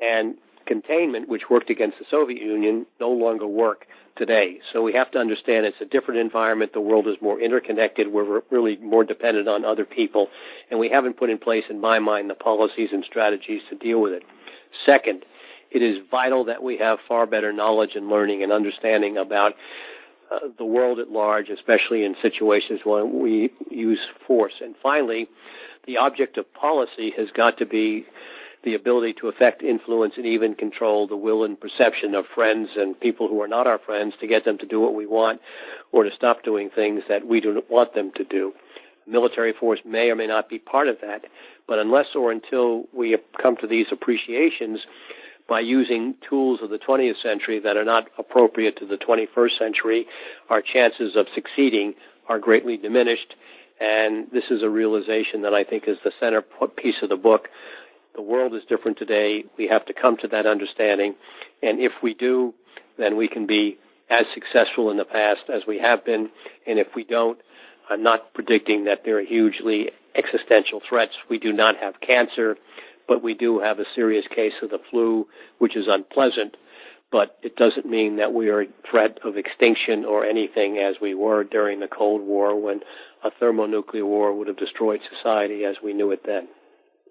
and 0.00 0.36
containment, 0.66 1.28
which 1.28 1.42
worked 1.50 1.70
against 1.70 1.98
the 1.98 2.04
Soviet 2.10 2.40
Union, 2.40 2.86
no 3.00 3.10
longer 3.10 3.46
work 3.46 3.86
today. 4.16 4.60
So 4.72 4.82
we 4.82 4.92
have 4.92 5.10
to 5.12 5.18
understand 5.18 5.64
it's 5.64 5.80
a 5.80 5.86
different 5.86 6.20
environment. 6.20 6.72
The 6.74 6.80
world 6.80 7.08
is 7.08 7.16
more 7.22 7.40
interconnected. 7.40 8.12
We're 8.12 8.42
really 8.50 8.76
more 8.76 9.04
dependent 9.04 9.48
on 9.48 9.64
other 9.64 9.84
people. 9.84 10.28
And 10.70 10.78
we 10.78 10.90
haven't 10.90 11.16
put 11.16 11.30
in 11.30 11.38
place, 11.38 11.64
in 11.70 11.80
my 11.80 11.98
mind, 11.98 12.28
the 12.28 12.34
policies 12.34 12.90
and 12.92 13.04
strategies 13.08 13.62
to 13.70 13.76
deal 13.76 14.00
with 14.00 14.12
it. 14.12 14.22
Second, 14.84 15.24
it 15.70 15.82
is 15.82 15.98
vital 16.10 16.44
that 16.46 16.62
we 16.62 16.78
have 16.78 16.98
far 17.06 17.26
better 17.26 17.52
knowledge 17.52 17.90
and 17.94 18.08
learning 18.08 18.42
and 18.42 18.52
understanding 18.52 19.16
about 19.16 19.52
uh, 20.30 20.48
the 20.58 20.64
world 20.64 20.98
at 20.98 21.10
large, 21.10 21.48
especially 21.48 22.04
in 22.04 22.14
situations 22.22 22.80
when 22.84 23.20
we 23.20 23.50
use 23.70 24.00
force. 24.26 24.54
And 24.60 24.74
finally, 24.82 25.28
the 25.86 25.96
object 25.96 26.38
of 26.38 26.52
policy 26.54 27.12
has 27.16 27.28
got 27.36 27.58
to 27.58 27.66
be 27.66 28.06
the 28.62 28.74
ability 28.74 29.14
to 29.20 29.28
affect, 29.28 29.62
influence, 29.62 30.14
and 30.16 30.26
even 30.26 30.54
control 30.54 31.06
the 31.06 31.16
will 31.16 31.44
and 31.44 31.58
perception 31.58 32.14
of 32.14 32.26
friends 32.34 32.68
and 32.76 32.98
people 33.00 33.26
who 33.26 33.40
are 33.40 33.48
not 33.48 33.66
our 33.66 33.78
friends 33.78 34.12
to 34.20 34.26
get 34.26 34.44
them 34.44 34.58
to 34.58 34.66
do 34.66 34.80
what 34.80 34.94
we 34.94 35.06
want 35.06 35.40
or 35.92 36.04
to 36.04 36.10
stop 36.14 36.44
doing 36.44 36.68
things 36.68 37.02
that 37.08 37.26
we 37.26 37.40
do 37.40 37.54
not 37.54 37.70
want 37.70 37.94
them 37.94 38.12
to 38.16 38.24
do. 38.24 38.52
Military 39.06 39.54
force 39.58 39.80
may 39.84 40.10
or 40.10 40.14
may 40.14 40.26
not 40.26 40.48
be 40.48 40.58
part 40.58 40.88
of 40.88 40.96
that, 41.00 41.22
but 41.66 41.78
unless 41.78 42.06
or 42.14 42.30
until 42.30 42.84
we 42.92 43.16
come 43.40 43.56
to 43.56 43.66
these 43.66 43.86
appreciations 43.90 44.78
by 45.50 45.60
using 45.60 46.14
tools 46.26 46.60
of 46.62 46.70
the 46.70 46.78
20th 46.78 47.20
century 47.22 47.60
that 47.60 47.76
are 47.76 47.84
not 47.84 48.04
appropriate 48.18 48.78
to 48.78 48.86
the 48.86 48.96
21st 48.96 49.58
century, 49.58 50.06
our 50.48 50.62
chances 50.62 51.16
of 51.16 51.26
succeeding 51.34 51.92
are 52.28 52.38
greatly 52.38 52.78
diminished. 52.78 53.34
And 53.80 54.30
this 54.30 54.44
is 54.50 54.62
a 54.62 54.68
realization 54.68 55.42
that 55.42 55.52
I 55.52 55.64
think 55.64 55.84
is 55.86 55.96
the 56.04 56.12
center 56.20 56.42
piece 56.76 57.02
of 57.02 57.10
the 57.10 57.16
book 57.16 57.48
the 58.14 58.22
world 58.22 58.54
is 58.54 58.62
different 58.68 58.98
today. 58.98 59.44
We 59.56 59.68
have 59.68 59.86
to 59.86 59.94
come 59.94 60.16
to 60.18 60.28
that 60.28 60.46
understanding. 60.46 61.14
And 61.62 61.80
if 61.80 61.92
we 62.02 62.14
do, 62.14 62.54
then 62.98 63.16
we 63.16 63.28
can 63.28 63.46
be 63.46 63.78
as 64.10 64.26
successful 64.34 64.90
in 64.90 64.96
the 64.96 65.04
past 65.04 65.48
as 65.48 65.62
we 65.66 65.78
have 65.78 66.04
been. 66.04 66.28
And 66.66 66.78
if 66.78 66.88
we 66.96 67.04
don't, 67.04 67.38
I'm 67.88 68.02
not 68.02 68.34
predicting 68.34 68.84
that 68.84 69.02
there 69.04 69.18
are 69.18 69.24
hugely 69.24 69.90
existential 70.14 70.80
threats. 70.88 71.12
We 71.28 71.38
do 71.38 71.52
not 71.52 71.76
have 71.76 71.94
cancer, 72.00 72.56
but 73.10 73.24
we 73.24 73.34
do 73.34 73.58
have 73.58 73.80
a 73.80 73.84
serious 73.96 74.24
case 74.28 74.52
of 74.62 74.70
the 74.70 74.78
flu, 74.88 75.26
which 75.58 75.76
is 75.76 75.86
unpleasant. 75.88 76.56
But 77.10 77.36
it 77.42 77.56
doesn't 77.56 77.84
mean 77.84 78.18
that 78.18 78.32
we 78.32 78.50
are 78.50 78.62
a 78.62 78.66
threat 78.88 79.18
of 79.24 79.36
extinction 79.36 80.04
or 80.04 80.24
anything 80.24 80.78
as 80.78 80.94
we 81.02 81.16
were 81.16 81.42
during 81.42 81.80
the 81.80 81.88
Cold 81.88 82.22
War 82.22 82.54
when 82.54 82.82
a 83.24 83.32
thermonuclear 83.40 84.06
war 84.06 84.32
would 84.32 84.46
have 84.46 84.56
destroyed 84.56 85.00
society 85.16 85.64
as 85.64 85.74
we 85.82 85.92
knew 85.92 86.12
it 86.12 86.20
then. 86.24 86.46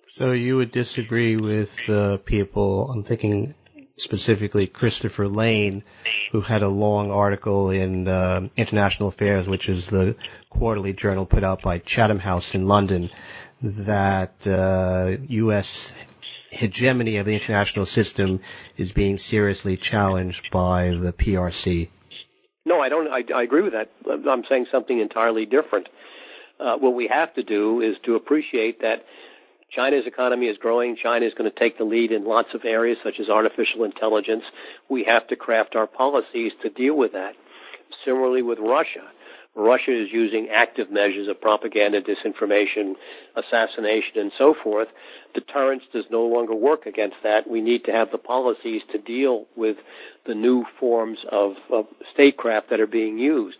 So 0.07 0.31
you 0.31 0.55
would 0.55 0.71
disagree 0.71 1.35
with 1.35 1.77
uh, 1.89 2.15
people, 2.19 2.89
I'm 2.89 3.03
thinking 3.03 3.53
specifically 3.97 4.67
Christopher 4.67 5.27
Layne, 5.27 5.83
who 6.31 6.39
had 6.39 6.61
a 6.61 6.69
long 6.69 7.11
article 7.11 7.71
in 7.71 8.07
uh, 8.07 8.47
International 8.55 9.09
Affairs, 9.09 9.49
which 9.49 9.67
is 9.67 9.87
the 9.87 10.15
quarterly 10.49 10.93
journal 10.93 11.25
put 11.25 11.43
out 11.43 11.61
by 11.61 11.79
Chatham 11.79 12.19
House 12.19 12.55
in 12.55 12.67
London, 12.67 13.09
that 13.61 14.47
uh, 14.47 15.17
U.S. 15.27 15.91
hegemony 16.51 17.17
of 17.17 17.25
the 17.25 17.33
international 17.33 17.85
system 17.85 18.39
is 18.77 18.91
being 18.91 19.17
seriously 19.17 19.77
challenged 19.77 20.49
by 20.51 20.89
the 20.89 21.13
PRC. 21.13 21.89
No, 22.65 22.79
I 22.79 22.89
don't. 22.89 23.07
I, 23.07 23.21
I 23.35 23.43
agree 23.43 23.61
with 23.61 23.73
that. 23.73 23.89
I'm 24.29 24.43
saying 24.49 24.67
something 24.71 24.99
entirely 24.99 25.45
different. 25.45 25.87
Uh, 26.59 26.75
what 26.77 26.93
we 26.93 27.09
have 27.11 27.33
to 27.35 27.43
do 27.43 27.81
is 27.81 27.95
to 28.05 28.15
appreciate 28.15 28.81
that 28.81 29.05
China's 29.75 30.03
economy 30.05 30.47
is 30.47 30.57
growing. 30.57 30.97
China 31.01 31.25
is 31.25 31.33
going 31.37 31.49
to 31.49 31.57
take 31.57 31.77
the 31.77 31.83
lead 31.83 32.11
in 32.11 32.25
lots 32.25 32.49
of 32.53 32.61
areas 32.65 32.97
such 33.03 33.15
as 33.19 33.29
artificial 33.29 33.83
intelligence. 33.85 34.43
We 34.89 35.05
have 35.07 35.27
to 35.27 35.35
craft 35.35 35.75
our 35.75 35.87
policies 35.87 36.51
to 36.63 36.69
deal 36.69 36.95
with 36.97 37.13
that. 37.13 37.33
Similarly 38.05 38.41
with 38.41 38.59
Russia. 38.59 39.05
Russia 39.59 39.91
is 39.91 40.09
using 40.11 40.47
active 40.53 40.91
measures 40.91 41.27
of 41.29 41.39
propaganda, 41.39 41.99
disinformation, 42.01 42.93
assassination, 43.35 44.15
and 44.15 44.31
so 44.37 44.55
forth. 44.63 44.87
Deterrence 45.33 45.83
does 45.93 46.05
no 46.09 46.23
longer 46.23 46.55
work 46.55 46.85
against 46.85 47.17
that. 47.23 47.49
We 47.49 47.61
need 47.61 47.83
to 47.85 47.91
have 47.91 48.09
the 48.11 48.17
policies 48.17 48.81
to 48.91 48.97
deal 48.97 49.45
with 49.55 49.77
the 50.25 50.33
new 50.33 50.65
forms 50.79 51.19
of, 51.31 51.53
of 51.71 51.85
statecraft 52.13 52.69
that 52.69 52.79
are 52.79 52.87
being 52.87 53.19
used. 53.19 53.57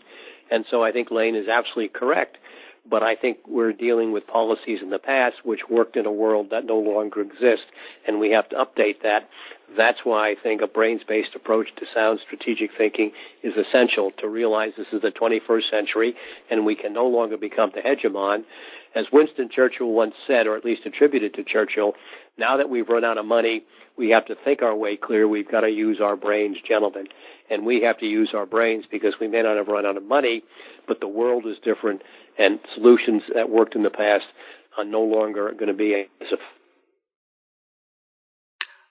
And 0.52 0.66
so 0.72 0.84
I 0.84 0.92
think 0.92 1.12
Layne 1.12 1.36
is 1.36 1.48
absolutely 1.48 1.90
correct 1.90 2.38
but 2.90 3.04
I 3.04 3.16
think 3.16 3.38
we're 3.48 3.74
dealing 3.74 4.12
with 4.12 4.26
policies 4.28 4.80
in 4.82 4.90
the 4.90 5.00
past 5.00 5.38
which 5.44 5.62
worked 5.70 5.96
in 5.96 6.06
a 6.06 6.12
world 6.12 6.48
that 6.52 6.66
no 6.66 6.78
longer 6.78 7.22
exists, 7.22 7.68
and 8.08 8.20
we 8.20 8.32
have 8.32 8.50
to 8.50 8.56
update 8.56 9.02
that. 9.04 9.30
That's 9.78 10.00
why 10.04 10.32
I 10.32 10.36
think 10.42 10.62
a 10.62 10.68
brains 10.68 11.02
based 11.08 11.36
approach 11.36 11.68
to 11.78 11.86
sound 11.94 12.20
strategic 12.26 12.72
thinking 12.78 13.12
is 13.44 13.54
essential 13.54 14.12
to 14.20 14.28
realize 14.28 14.72
this 14.78 14.88
is 14.92 15.02
the 15.02 15.12
21st 15.12 15.70
century 15.70 16.16
and 16.50 16.66
we 16.66 16.76
can 16.76 16.94
no 16.94 17.06
longer 17.06 17.38
become 17.38 17.72
the 17.76 17.82
hegemon. 17.82 18.46
As 18.96 19.06
Winston 19.14 19.50
Churchill 19.54 19.92
once 19.92 20.16
said, 20.26 20.48
or 20.48 20.58
at 20.58 20.66
least 20.66 20.82
attributed 20.86 21.36
to 21.36 21.44
Churchill, 21.44 21.94
now 22.40 22.58
that 22.58 22.70
we've 22.70 22.90
run 22.90 23.06
out 23.06 23.20
of 23.20 23.26
money, 23.26 23.64
we 23.98 24.10
have 24.10 24.26
to 24.28 24.36
think 24.44 24.64
our 24.64 24.76
way 24.76 24.98
clear. 24.98 25.28
We've 25.28 25.50
got 25.50 25.62
to 25.62 25.70
use 25.70 26.00
our 26.02 26.16
brains, 26.16 26.58
gentlemen. 26.68 27.08
And 27.52 27.66
we 27.66 27.82
have 27.82 28.00
to 28.00 28.06
use 28.06 28.32
our 28.34 28.46
brains 28.46 28.86
because 28.90 29.14
we 29.20 29.28
may 29.28 29.44
not 29.44 29.58
have 29.58 29.68
run 29.68 29.86
out 29.86 29.98
of 29.98 30.04
money, 30.04 30.44
but 30.88 31.00
the 31.02 31.08
world 31.08 31.46
is 31.46 31.58
different 31.64 32.02
and 32.40 32.60
solutions 32.76 33.22
that 33.36 33.50
worked 33.50 33.76
in 33.76 33.84
the 33.84 33.90
past 33.92 34.26
are 34.78 34.86
no 34.86 35.02
longer 35.02 35.52
going 35.52 35.68
to 35.68 35.74
be 35.74 36.06
as 36.22 36.28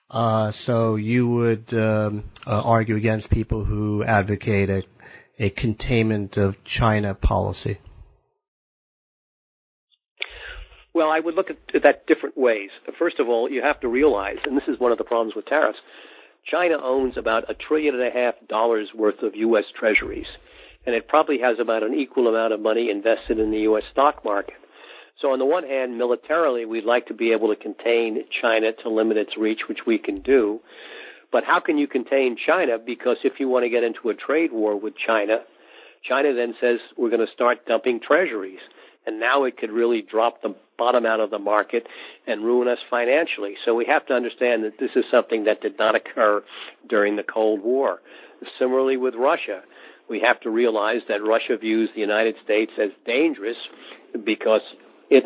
uh, 0.09 0.51
so 0.51 0.95
you 0.95 1.27
would 1.27 1.71
um, 1.73 2.23
uh, 2.45 2.61
argue 2.63 2.95
against 2.95 3.29
people 3.29 3.63
who 3.63 4.03
advocate 4.03 4.69
a, 4.69 4.83
a 5.37 5.49
containment 5.51 6.37
of 6.37 6.63
China 6.63 7.13
policy? 7.13 7.77
Well, 10.95 11.09
I 11.09 11.19
would 11.19 11.35
look 11.35 11.51
at 11.51 11.57
that 11.83 12.07
different 12.07 12.35
ways. 12.35 12.71
First 12.97 13.19
of 13.19 13.29
all, 13.29 13.49
you 13.49 13.61
have 13.61 13.79
to 13.81 13.87
realize, 13.87 14.37
and 14.45 14.57
this 14.57 14.67
is 14.67 14.79
one 14.79 14.91
of 14.91 14.97
the 14.97 15.03
problems 15.03 15.35
with 15.35 15.45
tariffs, 15.45 15.77
China 16.49 16.77
owns 16.81 17.15
about 17.15 17.49
a 17.49 17.53
trillion 17.53 17.93
and 17.93 18.03
a 18.03 18.11
half 18.11 18.33
dollars 18.47 18.89
worth 18.95 19.21
of 19.21 19.35
U.S. 19.35 19.65
treasuries, 19.79 20.25
and 20.89 20.95
it 20.95 21.07
probably 21.07 21.37
has 21.37 21.57
about 21.61 21.83
an 21.83 21.93
equal 21.93 22.27
amount 22.27 22.51
of 22.51 22.59
money 22.59 22.89
invested 22.89 23.37
in 23.37 23.51
the 23.51 23.59
U.S. 23.69 23.83
stock 23.91 24.25
market. 24.25 24.55
So 25.21 25.27
on 25.33 25.37
the 25.37 25.45
one 25.45 25.63
hand, 25.63 25.99
militarily, 25.99 26.65
we'd 26.65 26.83
like 26.83 27.05
to 27.07 27.13
be 27.13 27.31
able 27.31 27.53
to 27.53 27.55
contain 27.55 28.23
China 28.41 28.71
to 28.81 28.89
limit 28.89 29.15
its 29.15 29.37
reach, 29.37 29.59
which 29.69 29.85
we 29.85 29.99
can 29.99 30.23
do. 30.23 30.61
But 31.31 31.43
how 31.45 31.59
can 31.59 31.77
you 31.77 31.85
contain 31.87 32.37
China? 32.43 32.79
Because 32.83 33.17
if 33.23 33.33
you 33.37 33.47
want 33.47 33.65
to 33.65 33.69
get 33.69 33.83
into 33.83 34.09
a 34.09 34.15
trade 34.15 34.51
war 34.51 34.79
with 34.79 34.95
China, 34.97 35.43
China 36.01 36.33
then 36.33 36.55
says 36.59 36.79
we're 36.97 37.11
going 37.11 37.23
to 37.25 37.31
start 37.31 37.67
dumping 37.67 37.99
treasuries. 37.99 38.61
And 39.05 39.19
now 39.19 39.43
it 39.43 39.57
could 39.57 39.69
really 39.69 40.01
drop 40.01 40.41
the 40.41 40.55
bottom 40.75 41.05
out 41.05 41.19
of 41.19 41.29
the 41.29 41.37
market 41.37 41.85
and 42.25 42.43
ruin 42.43 42.67
us 42.67 42.79
financially. 42.89 43.53
So 43.63 43.75
we 43.75 43.85
have 43.85 44.07
to 44.07 44.15
understand 44.15 44.63
that 44.63 44.79
this 44.79 44.91
is 44.95 45.05
something 45.11 45.43
that 45.43 45.61
did 45.61 45.77
not 45.77 45.93
occur 45.93 46.41
during 46.89 47.15
the 47.15 47.23
Cold 47.23 47.61
War. 47.61 47.99
Similarly 48.57 48.97
with 48.97 49.13
Russia, 49.13 49.61
we 50.09 50.21
have 50.25 50.39
to 50.41 50.49
realize 50.49 51.01
that 51.07 51.21
Russia 51.23 51.57
views 51.59 51.89
the 51.93 52.01
United 52.01 52.35
States 52.43 52.71
as 52.81 52.89
dangerous 53.05 53.57
because 54.25 54.61
it 55.09 55.25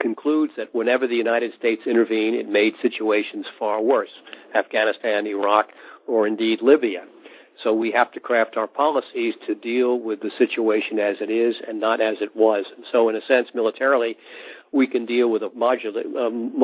concludes 0.00 0.52
that 0.56 0.74
whenever 0.74 1.06
the 1.06 1.14
United 1.14 1.52
States 1.58 1.82
intervened, 1.86 2.36
it 2.36 2.48
made 2.48 2.72
situations 2.82 3.46
far 3.58 3.80
worse 3.82 4.10
Afghanistan, 4.54 5.26
Iraq, 5.26 5.66
or 6.06 6.26
indeed 6.26 6.58
Libya. 6.62 7.04
So 7.62 7.74
we 7.74 7.92
have 7.92 8.10
to 8.12 8.20
craft 8.20 8.56
our 8.56 8.66
policies 8.66 9.34
to 9.46 9.54
deal 9.54 10.00
with 10.00 10.20
the 10.20 10.30
situation 10.38 10.98
as 10.98 11.16
it 11.20 11.30
is 11.30 11.56
and 11.66 11.78
not 11.78 12.00
as 12.00 12.16
it 12.20 12.34
was. 12.34 12.64
So, 12.90 13.10
in 13.10 13.16
a 13.16 13.20
sense, 13.28 13.48
militarily, 13.54 14.16
we 14.72 14.86
can 14.86 15.04
deal 15.04 15.30
with 15.30 15.42
a 15.42 15.50
modular, 15.50 16.04
um, 16.16 16.54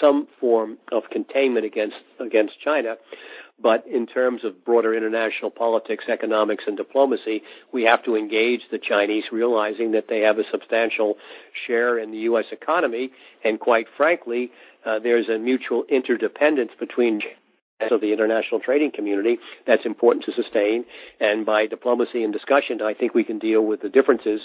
some 0.00 0.26
form 0.40 0.78
of 0.90 1.04
containment 1.12 1.64
against 1.64 1.96
against 2.18 2.54
China. 2.64 2.96
But 3.62 3.84
in 3.86 4.06
terms 4.06 4.42
of 4.44 4.64
broader 4.64 4.94
international 4.94 5.50
politics, 5.50 6.04
economics, 6.10 6.64
and 6.66 6.76
diplomacy, 6.76 7.42
we 7.72 7.82
have 7.82 8.02
to 8.04 8.16
engage 8.16 8.60
the 8.70 8.78
Chinese, 8.78 9.24
realizing 9.30 9.92
that 9.92 10.04
they 10.08 10.20
have 10.20 10.38
a 10.38 10.44
substantial 10.50 11.16
share 11.66 11.98
in 11.98 12.10
the 12.10 12.18
U.S. 12.30 12.46
economy. 12.52 13.10
And 13.44 13.60
quite 13.60 13.86
frankly, 13.96 14.50
uh, 14.86 14.98
there's 15.02 15.28
a 15.28 15.38
mutual 15.38 15.84
interdependence 15.90 16.72
between 16.78 17.20
the 17.80 18.12
international 18.12 18.60
trading 18.60 18.92
community 18.94 19.38
that's 19.66 19.86
important 19.86 20.24
to 20.26 20.32
sustain. 20.32 20.84
And 21.18 21.46
by 21.46 21.66
diplomacy 21.66 22.22
and 22.22 22.32
discussion, 22.32 22.82
I 22.82 22.94
think 22.94 23.14
we 23.14 23.24
can 23.24 23.38
deal 23.38 23.62
with 23.62 23.80
the 23.80 23.88
differences 23.88 24.40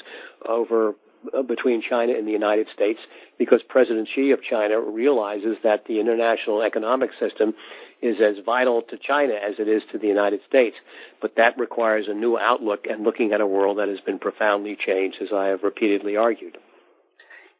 over 0.47 0.95
uh, 1.33 1.41
between 1.41 1.81
China 1.87 2.13
and 2.17 2.27
the 2.27 2.31
United 2.31 2.67
States 2.73 2.99
because 3.37 3.61
President 3.67 4.07
Xi 4.13 4.31
of 4.31 4.39
China 4.47 4.79
realizes 4.79 5.57
that 5.63 5.85
the 5.87 5.99
international 5.99 6.61
economic 6.61 7.09
system 7.19 7.53
is 8.01 8.17
as 8.21 8.43
vital 8.45 8.81
to 8.81 8.97
China 8.97 9.33
as 9.33 9.55
it 9.59 9.67
is 9.67 9.81
to 9.91 9.97
the 9.97 10.07
United 10.07 10.41
States. 10.47 10.75
But 11.21 11.35
that 11.37 11.57
requires 11.57 12.05
a 12.07 12.13
new 12.13 12.37
outlook 12.37 12.85
and 12.89 13.03
looking 13.03 13.33
at 13.33 13.41
a 13.41 13.47
world 13.47 13.77
that 13.77 13.87
has 13.87 13.99
been 14.05 14.19
profoundly 14.19 14.77
changed, 14.85 15.17
as 15.21 15.29
I 15.33 15.47
have 15.47 15.63
repeatedly 15.63 16.15
argued. 16.17 16.57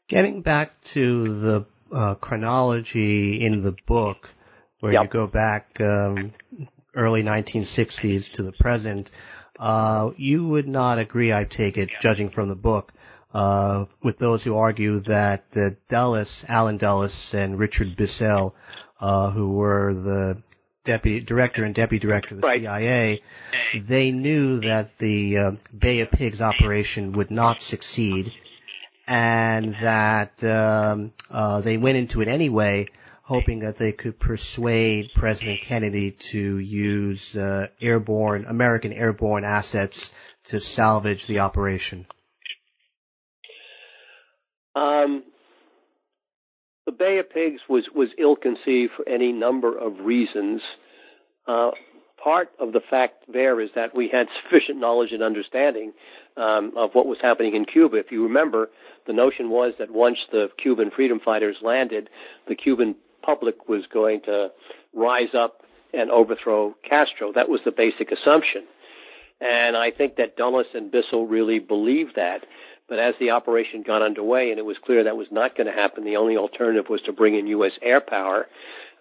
Getting 0.07 0.41
back 0.41 0.79
to 0.83 1.39
the 1.39 1.65
uh, 1.91 2.15
chronology 2.15 3.41
in 3.41 3.61
the 3.61 3.75
book, 3.85 4.29
where 4.79 4.93
yep. 4.93 5.03
you 5.03 5.09
go 5.09 5.27
back 5.27 5.79
um, 5.79 6.33
early 6.93 7.23
1960s 7.23 8.33
to 8.33 8.43
the 8.43 8.51
present, 8.51 9.09
uh, 9.59 10.11
you 10.17 10.47
would 10.47 10.67
not 10.67 10.99
agree, 10.99 11.33
I 11.33 11.45
take 11.45 11.77
it, 11.77 11.89
judging 12.01 12.29
from 12.29 12.49
the 12.49 12.55
book, 12.55 12.93
uh, 13.33 13.85
with 14.03 14.17
those 14.17 14.43
who 14.43 14.55
argue 14.55 14.99
that 15.01 15.45
uh, 15.55 15.71
Dulles, 15.89 16.45
Allen 16.47 16.77
Dulles, 16.77 17.33
and 17.33 17.57
Richard 17.59 17.95
Bissell 17.95 18.55
uh, 19.05 19.29
who 19.29 19.51
were 19.51 19.93
the 19.93 20.41
deputy 20.83 21.19
director 21.19 21.63
and 21.63 21.75
deputy 21.75 21.99
director 21.99 22.33
of 22.33 22.41
the 22.41 22.47
right. 22.47 22.59
CIA, 22.59 23.21
they 23.79 24.09
knew 24.09 24.61
that 24.61 24.97
the 24.97 25.37
uh, 25.37 25.51
Bay 25.77 25.99
of 25.99 26.09
Pigs 26.09 26.41
operation 26.41 27.11
would 27.11 27.29
not 27.29 27.61
succeed, 27.61 28.33
and 29.05 29.75
that 29.75 30.43
um, 30.43 31.13
uh, 31.29 31.61
they 31.61 31.77
went 31.77 31.97
into 31.97 32.23
it 32.23 32.27
anyway, 32.27 32.87
hoping 33.21 33.59
that 33.59 33.77
they 33.77 33.91
could 33.91 34.19
persuade 34.19 35.11
President 35.13 35.61
Kennedy 35.61 36.09
to 36.09 36.57
use 36.57 37.37
uh, 37.37 37.67
airborne 37.79 38.45
American 38.47 38.91
airborne 38.91 39.43
assets 39.43 40.11
to 40.45 40.59
salvage 40.59 41.27
the 41.27 41.41
operation. 41.41 42.07
Um, 44.75 45.23
the 46.85 46.91
Bay 46.91 47.17
of 47.19 47.29
Pigs 47.29 47.61
was, 47.67 47.85
was 47.93 48.09
ill 48.19 48.35
conceived 48.35 48.91
for 48.95 49.07
any 49.07 49.31
number 49.31 49.77
of 49.77 50.05
reasons. 50.05 50.61
Uh, 51.47 51.71
part 52.21 52.49
of 52.59 52.73
the 52.73 52.81
fact 52.89 53.23
there 53.31 53.59
is 53.61 53.69
that 53.75 53.95
we 53.95 54.09
had 54.11 54.27
sufficient 54.43 54.79
knowledge 54.79 55.09
and 55.11 55.23
understanding 55.23 55.93
um, 56.37 56.73
of 56.77 56.91
what 56.93 57.05
was 57.05 57.17
happening 57.21 57.55
in 57.55 57.65
Cuba. 57.65 57.97
If 57.97 58.11
you 58.11 58.23
remember, 58.23 58.69
the 59.07 59.13
notion 59.13 59.49
was 59.49 59.73
that 59.79 59.91
once 59.91 60.17
the 60.31 60.47
Cuban 60.61 60.91
freedom 60.95 61.19
fighters 61.23 61.57
landed, 61.61 62.09
the 62.47 62.55
Cuban 62.55 62.95
public 63.21 63.67
was 63.67 63.83
going 63.91 64.21
to 64.25 64.49
rise 64.93 65.33
up 65.37 65.61
and 65.93 66.11
overthrow 66.11 66.75
Castro. 66.87 67.31
That 67.33 67.49
was 67.49 67.61
the 67.65 67.71
basic 67.71 68.11
assumption. 68.11 68.63
And 69.41 69.75
I 69.75 69.91
think 69.91 70.15
that 70.15 70.37
Dulles 70.37 70.65
and 70.73 70.91
Bissell 70.91 71.25
really 71.25 71.59
believed 71.59 72.13
that. 72.15 72.39
But 72.87 72.99
as 72.99 73.15
the 73.19 73.31
operation 73.31 73.83
got 73.85 74.03
underway 74.03 74.49
and 74.51 74.59
it 74.59 74.65
was 74.65 74.77
clear 74.85 75.03
that 75.03 75.17
was 75.17 75.27
not 75.31 75.57
going 75.57 75.67
to 75.67 75.73
happen, 75.73 76.05
the 76.05 76.17
only 76.17 76.37
alternative 76.37 76.85
was 76.89 77.01
to 77.05 77.13
bring 77.13 77.37
in 77.37 77.47
U.S. 77.47 77.71
air 77.81 78.01
power. 78.01 78.45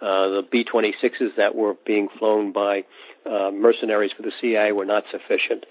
Uh, 0.00 0.40
the 0.40 0.42
B 0.50 0.64
26s 0.64 1.36
that 1.36 1.54
were 1.54 1.74
being 1.86 2.08
flown 2.18 2.52
by 2.52 2.84
uh, 3.26 3.50
mercenaries 3.52 4.10
for 4.16 4.22
the 4.22 4.32
CIA 4.40 4.72
were 4.72 4.84
not 4.84 5.04
sufficient. 5.10 5.64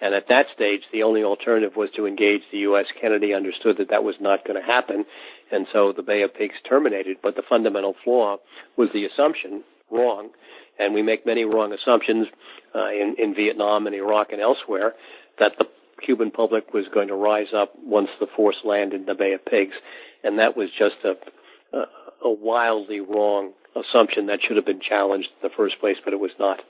And 0.00 0.14
at 0.14 0.28
that 0.28 0.46
stage, 0.54 0.82
the 0.92 1.02
only 1.02 1.22
alternative 1.22 1.76
was 1.76 1.88
to 1.96 2.06
engage 2.06 2.42
the 2.50 2.58
U.S. 2.68 2.86
Kennedy 3.00 3.32
understood 3.32 3.76
that 3.78 3.90
that 3.90 4.04
was 4.04 4.16
not 4.20 4.44
going 4.46 4.60
to 4.60 4.66
happen, 4.66 5.04
and 5.52 5.66
so 5.72 5.92
the 5.96 6.02
Bay 6.02 6.22
of 6.22 6.34
Pigs 6.34 6.54
terminated. 6.68 7.18
But 7.22 7.36
the 7.36 7.42
fundamental 7.48 7.94
flaw 8.04 8.38
was 8.76 8.88
the 8.92 9.06
assumption 9.06 9.62
wrong, 9.90 10.30
and 10.78 10.94
we 10.94 11.02
make 11.02 11.24
many 11.24 11.44
wrong 11.44 11.72
assumptions 11.72 12.26
uh, 12.74 12.88
in, 12.88 13.16
in 13.18 13.34
Vietnam 13.34 13.86
and 13.86 13.94
Iraq 13.94 14.32
and 14.32 14.40
elsewhere 14.40 14.94
that 15.38 15.52
the 15.58 15.66
Cuban 16.04 16.30
public 16.30 16.72
was 16.72 16.84
going 16.92 17.08
to 17.08 17.14
rise 17.14 17.52
up 17.56 17.72
once 17.82 18.08
the 18.20 18.26
force 18.36 18.56
landed 18.64 19.00
in 19.00 19.06
the 19.06 19.14
Bay 19.14 19.32
of 19.32 19.44
Pigs, 19.44 19.74
and 20.22 20.38
that 20.38 20.56
was 20.56 20.68
just 20.78 20.96
a, 21.04 21.76
a, 22.24 22.30
wildly 22.30 23.00
wrong 23.00 23.52
assumption 23.74 24.26
that 24.26 24.40
should 24.46 24.56
have 24.56 24.66
been 24.66 24.80
challenged 24.80 25.28
in 25.28 25.48
the 25.48 25.54
first 25.56 25.80
place, 25.80 25.96
but 26.04 26.12
it 26.12 26.20
was 26.20 26.30
not. 26.38 26.60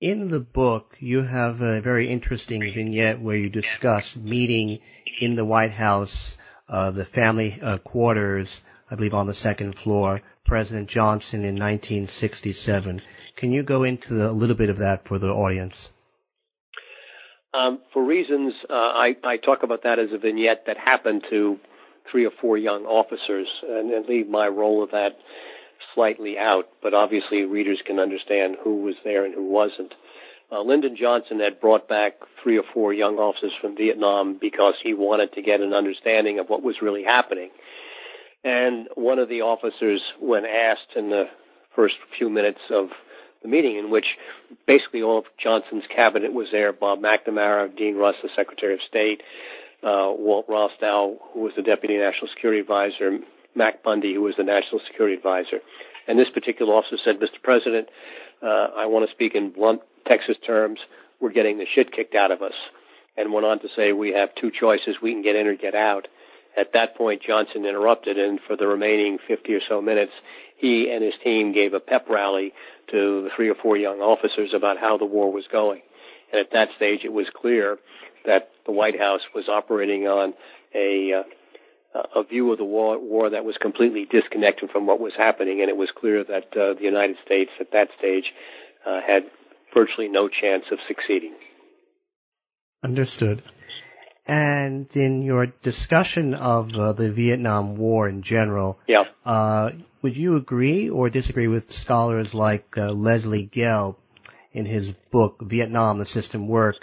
In 0.00 0.28
the 0.28 0.40
book, 0.40 0.96
you 1.00 1.22
have 1.22 1.60
a 1.60 1.80
very 1.80 2.08
interesting 2.08 2.60
vignette 2.60 3.20
where 3.20 3.36
you 3.36 3.48
discuss 3.48 4.16
meeting 4.16 4.78
in 5.20 5.34
the 5.34 5.44
White 5.44 5.72
House, 5.72 6.38
uh, 6.68 6.92
the 6.92 7.04
family 7.04 7.58
uh, 7.60 7.78
quarters, 7.78 8.62
I 8.90 8.94
believe 8.94 9.14
on 9.14 9.26
the 9.26 9.34
second 9.34 9.76
floor, 9.76 10.22
President 10.44 10.88
Johnson 10.88 11.40
in 11.40 11.56
1967. 11.56 13.02
Can 13.36 13.52
you 13.52 13.62
go 13.62 13.82
into 13.82 14.14
a 14.26 14.30
little 14.30 14.56
bit 14.56 14.70
of 14.70 14.78
that 14.78 15.06
for 15.06 15.18
the 15.18 15.28
audience? 15.28 15.90
Um, 17.54 17.80
for 17.92 18.04
reasons, 18.04 18.52
uh, 18.68 18.74
I, 18.74 19.16
I, 19.24 19.36
talk 19.38 19.62
about 19.62 19.82
that 19.84 19.98
as 19.98 20.08
a 20.12 20.18
vignette 20.18 20.64
that 20.66 20.76
happened 20.76 21.22
to 21.30 21.56
three 22.10 22.26
or 22.26 22.30
four 22.42 22.58
young 22.58 22.84
officers 22.84 23.48
and, 23.66 23.90
and, 23.90 24.06
leave 24.06 24.28
my 24.28 24.46
role 24.46 24.82
of 24.82 24.90
that 24.90 25.16
slightly 25.94 26.36
out, 26.38 26.64
but 26.82 26.92
obviously 26.92 27.42
readers 27.44 27.80
can 27.86 27.98
understand 27.98 28.56
who 28.62 28.82
was 28.82 28.94
there 29.02 29.24
and 29.24 29.34
who 29.34 29.44
wasn't. 29.44 29.94
Uh, 30.52 30.60
Lyndon 30.62 30.96
Johnson 30.98 31.40
had 31.40 31.60
brought 31.60 31.88
back 31.88 32.14
three 32.42 32.58
or 32.58 32.64
four 32.74 32.92
young 32.92 33.16
officers 33.16 33.52
from 33.60 33.76
Vietnam 33.76 34.38
because 34.40 34.74
he 34.82 34.92
wanted 34.92 35.32
to 35.32 35.42
get 35.42 35.60
an 35.60 35.72
understanding 35.72 36.38
of 36.38 36.48
what 36.48 36.62
was 36.62 36.76
really 36.82 37.04
happening. 37.04 37.50
And 38.44 38.88
one 38.94 39.18
of 39.18 39.28
the 39.28 39.40
officers, 39.40 40.00
when 40.20 40.44
asked 40.44 40.96
in 40.96 41.10
the 41.10 41.24
first 41.74 41.94
few 42.16 42.30
minutes 42.30 42.60
of 42.70 42.88
the 43.42 43.48
meeting, 43.48 43.76
in 43.76 43.90
which 43.90 44.06
basically 44.66 45.02
all 45.02 45.18
of 45.18 45.24
Johnson's 45.42 45.84
cabinet 45.94 46.32
was 46.32 46.48
there: 46.52 46.72
Bob 46.72 47.00
McNamara, 47.00 47.74
Dean 47.76 47.96
Rusk, 47.96 48.18
the 48.22 48.30
Secretary 48.34 48.74
of 48.74 48.80
State, 48.88 49.22
uh, 49.82 50.10
Walt 50.10 50.48
Rostow, 50.48 51.18
who 51.32 51.40
was 51.40 51.52
the 51.56 51.62
Deputy 51.62 51.96
National 51.98 52.28
Security 52.34 52.60
Advisor, 52.60 53.18
Mac 53.54 53.82
Bundy, 53.82 54.14
who 54.14 54.22
was 54.22 54.34
the 54.36 54.44
National 54.44 54.80
Security 54.86 55.16
Advisor. 55.16 55.60
And 56.06 56.18
this 56.18 56.28
particular 56.32 56.72
officer 56.74 56.96
said, 57.04 57.20
Mr. 57.20 57.42
President, 57.42 57.88
uh, 58.42 58.68
I 58.76 58.86
want 58.86 59.08
to 59.08 59.14
speak 59.14 59.34
in 59.34 59.50
blunt 59.50 59.82
Texas 60.06 60.36
terms. 60.46 60.80
We're 61.20 61.32
getting 61.32 61.58
the 61.58 61.66
shit 61.74 61.92
kicked 61.92 62.14
out 62.14 62.30
of 62.30 62.42
us. 62.42 62.54
And 63.16 63.32
went 63.32 63.46
on 63.46 63.58
to 63.60 63.68
say, 63.76 63.92
we 63.92 64.12
have 64.12 64.30
two 64.40 64.50
choices. 64.50 64.96
We 65.02 65.12
can 65.12 65.22
get 65.22 65.36
in 65.36 65.46
or 65.46 65.56
get 65.56 65.74
out. 65.74 66.06
At 66.58 66.72
that 66.72 66.96
point, 66.96 67.22
Johnson 67.22 67.66
interrupted, 67.66 68.18
and 68.18 68.40
for 68.46 68.56
the 68.56 68.66
remaining 68.66 69.18
50 69.26 69.52
or 69.54 69.60
so 69.68 69.82
minutes, 69.82 70.12
he 70.56 70.90
and 70.92 71.04
his 71.04 71.14
team 71.22 71.52
gave 71.52 71.74
a 71.74 71.80
pep 71.80 72.08
rally 72.08 72.52
to 72.90 73.28
three 73.36 73.48
or 73.48 73.54
four 73.54 73.76
young 73.76 73.98
officers 73.98 74.52
about 74.56 74.78
how 74.78 74.98
the 74.98 75.04
war 75.04 75.32
was 75.32 75.44
going. 75.50 75.82
And 76.32 76.40
at 76.40 76.52
that 76.52 76.68
stage, 76.76 77.00
it 77.04 77.12
was 77.12 77.26
clear 77.34 77.78
that 78.24 78.50
the 78.66 78.72
White 78.72 78.98
House 78.98 79.22
was 79.34 79.48
operating 79.48 80.06
on 80.06 80.34
a 80.74 81.20
uh, 81.20 81.22
a 82.14 82.22
view 82.22 82.52
of 82.52 82.58
the 82.58 82.64
war, 82.64 82.98
war 82.98 83.30
that 83.30 83.44
was 83.44 83.56
completely 83.60 84.06
disconnected 84.10 84.70
from 84.70 84.86
what 84.86 85.00
was 85.00 85.12
happening, 85.16 85.60
and 85.60 85.70
it 85.70 85.76
was 85.76 85.88
clear 85.98 86.22
that 86.22 86.48
uh, 86.52 86.74
the 86.74 86.82
United 86.84 87.16
States 87.24 87.50
at 87.60 87.72
that 87.72 87.88
stage 87.98 88.24
uh, 88.86 89.00
had 89.00 89.22
virtually 89.74 90.08
no 90.08 90.28
chance 90.28 90.64
of 90.70 90.78
succeeding. 90.86 91.34
Understood. 92.84 93.42
And 94.28 94.94
in 94.94 95.22
your 95.22 95.46
discussion 95.46 96.34
of 96.34 96.74
uh, 96.74 96.92
the 96.92 97.10
Vietnam 97.10 97.78
War 97.78 98.06
in 98.06 98.20
general, 98.20 98.78
yeah. 98.86 99.04
Uh, 99.24 99.70
would 100.02 100.16
you 100.18 100.36
agree 100.36 100.90
or 100.90 101.08
disagree 101.08 101.48
with 101.48 101.72
scholars 101.72 102.34
like 102.34 102.76
uh, 102.76 102.92
Leslie 102.92 103.48
Gelb 103.50 103.96
in 104.52 104.66
his 104.66 104.92
book 105.10 105.38
Vietnam: 105.40 105.98
The 105.98 106.04
System 106.04 106.46
Work, 106.46 106.76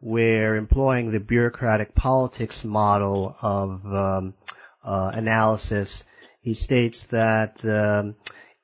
where 0.00 0.56
employing 0.56 1.12
the 1.12 1.20
bureaucratic 1.20 1.94
politics 1.94 2.64
model 2.64 3.36
of 3.40 3.86
um, 3.86 4.34
uh, 4.82 5.12
analysis, 5.14 6.02
he 6.42 6.54
states 6.54 7.04
that 7.06 7.64
um, 7.64 8.16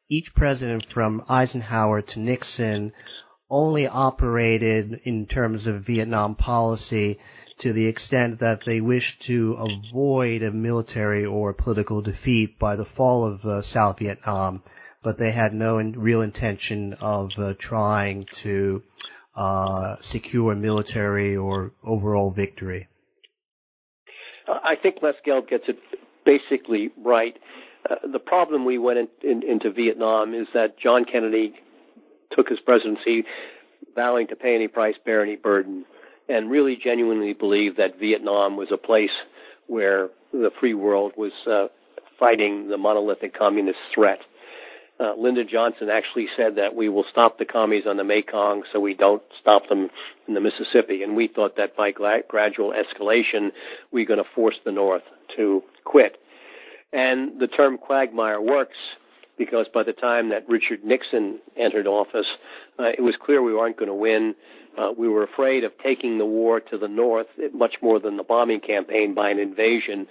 each 0.09 0.35
president 0.35 0.87
from 0.87 1.25
Eisenhower 1.29 2.03
to 2.03 2.19
Nixon 2.19 2.93
only 3.49 3.87
operated 3.87 5.01
in 5.05 5.27
terms 5.27 5.69
of 5.69 5.85
Vietnam 5.85 6.35
policy 6.35 7.21
to 7.59 7.73
the 7.73 7.87
extent 7.87 8.41
that 8.41 8.61
they 8.67 8.81
wished 8.81 9.23
to 9.23 9.55
avoid 9.55 10.43
a 10.43 10.51
military 10.51 11.25
or 11.25 11.55
political 11.55 12.03
defeat 12.03 12.59
by 12.59 12.77
the 12.77 12.85
fall 12.85 13.25
of 13.25 13.45
uh, 13.45 13.63
South 13.63 13.99
Vietnam, 13.99 14.63
but 15.03 15.19
they 15.19 15.31
had 15.31 15.55
no 15.55 15.79
in- 15.79 15.99
real 15.99 16.21
intention 16.21 16.93
of 16.95 17.31
uh, 17.39 17.55
trying 17.59 18.27
to 18.33 18.83
uh, 19.35 19.97
secure 20.01 20.55
military 20.55 21.37
or 21.37 21.73
overall 21.85 22.31
victory. 22.31 22.89
I 24.49 24.75
think 24.81 24.97
Les 25.03 25.15
Gelb 25.27 25.49
gets 25.49 25.65
it 25.69 25.79
basically 26.25 26.91
right. 27.05 27.37
Uh, 27.89 27.97
the 28.13 28.19
problem 28.19 28.65
we 28.65 28.79
went 28.79 28.99
in, 28.99 29.09
in, 29.23 29.43
into 29.43 29.71
Vietnam 29.71 30.35
is 30.35 30.47
that 30.55 30.79
John 30.79 31.05
Kennedy 31.05 31.55
took 32.33 32.49
his 32.49 32.59
presidency 32.65 33.25
vowing 33.95 34.29
to 34.29 34.37
pay 34.37 34.55
any 34.55 34.69
price, 34.69 34.95
bear 35.05 35.23
any 35.23 35.37
burden, 35.37 35.85
and 36.29 36.51
really 36.51 36.77
genuinely 36.83 37.33
believed 37.33 37.79
that 37.79 37.99
Vietnam 37.99 38.57
was 38.57 38.69
a 38.73 38.77
place 38.77 39.11
where 39.67 40.09
the 40.33 40.51
free 40.61 40.75
world 40.75 41.13
was 41.17 41.33
uh, 41.51 41.67
fighting 42.19 42.69
the 42.69 42.77
monolithic 42.77 43.37
communist 43.37 43.79
threat. 43.95 44.21
Uh, 44.99 45.13
Lyndon 45.19 45.47
Johnson 45.51 45.91
actually 45.91 46.27
said 46.37 46.57
that 46.57 46.75
we 46.75 46.89
will 46.89 47.05
stop 47.11 47.39
the 47.39 47.45
commies 47.45 47.85
on 47.87 47.99
the 47.99 48.05
Mekong 48.05 48.63
so 48.73 48.81
we 48.81 48.95
don't 48.95 49.23
stop 49.41 49.69
them 49.69 49.91
in 50.27 50.35
the 50.35 50.41
Mississippi. 50.41 51.03
And 51.03 51.15
we 51.15 51.29
thought 51.29 51.57
that 51.57 51.77
by 51.77 51.91
gra- 51.91 52.23
gradual 52.27 52.73
escalation, 52.73 53.51
we 53.93 54.03
we're 54.03 54.07
going 54.07 54.25
to 54.25 54.31
force 54.35 54.57
the 54.65 54.73
North 54.73 55.03
to 55.37 55.63
quit. 55.85 56.17
And 56.93 57.39
the 57.39 57.47
term 57.47 57.77
quagmire 57.77 58.41
works 58.41 58.77
because 59.39 59.67
by 59.73 59.83
the 59.83 59.93
time 59.93 60.31
that 60.31 60.49
Richard 60.49 60.85
Nixon 60.85 61.41
entered 61.57 61.87
office, 61.87 62.27
uh, 62.79 62.85
it 62.97 63.03
was 63.03 63.15
clear 63.21 63.43
we 63.43 63.55
weren't 63.55 63.77
going 63.77 63.89
to 63.89 63.95
win. 63.95 64.35
Uh, 64.79 64.93
we 64.97 65.09
were 65.09 65.23
afraid 65.23 65.65
of 65.65 65.73
taking 65.83 66.19
the 66.19 66.27
war 66.27 66.61
to 66.61 66.79
the 66.79 66.89
north, 66.89 67.27
much 67.53 67.77
more 67.83 67.99
than 67.99 68.17
the 68.17 68.23
bombing 68.23 68.61
campaign, 68.61 69.15
by 69.15 69.31
an 69.31 69.39
invasion 69.39 70.07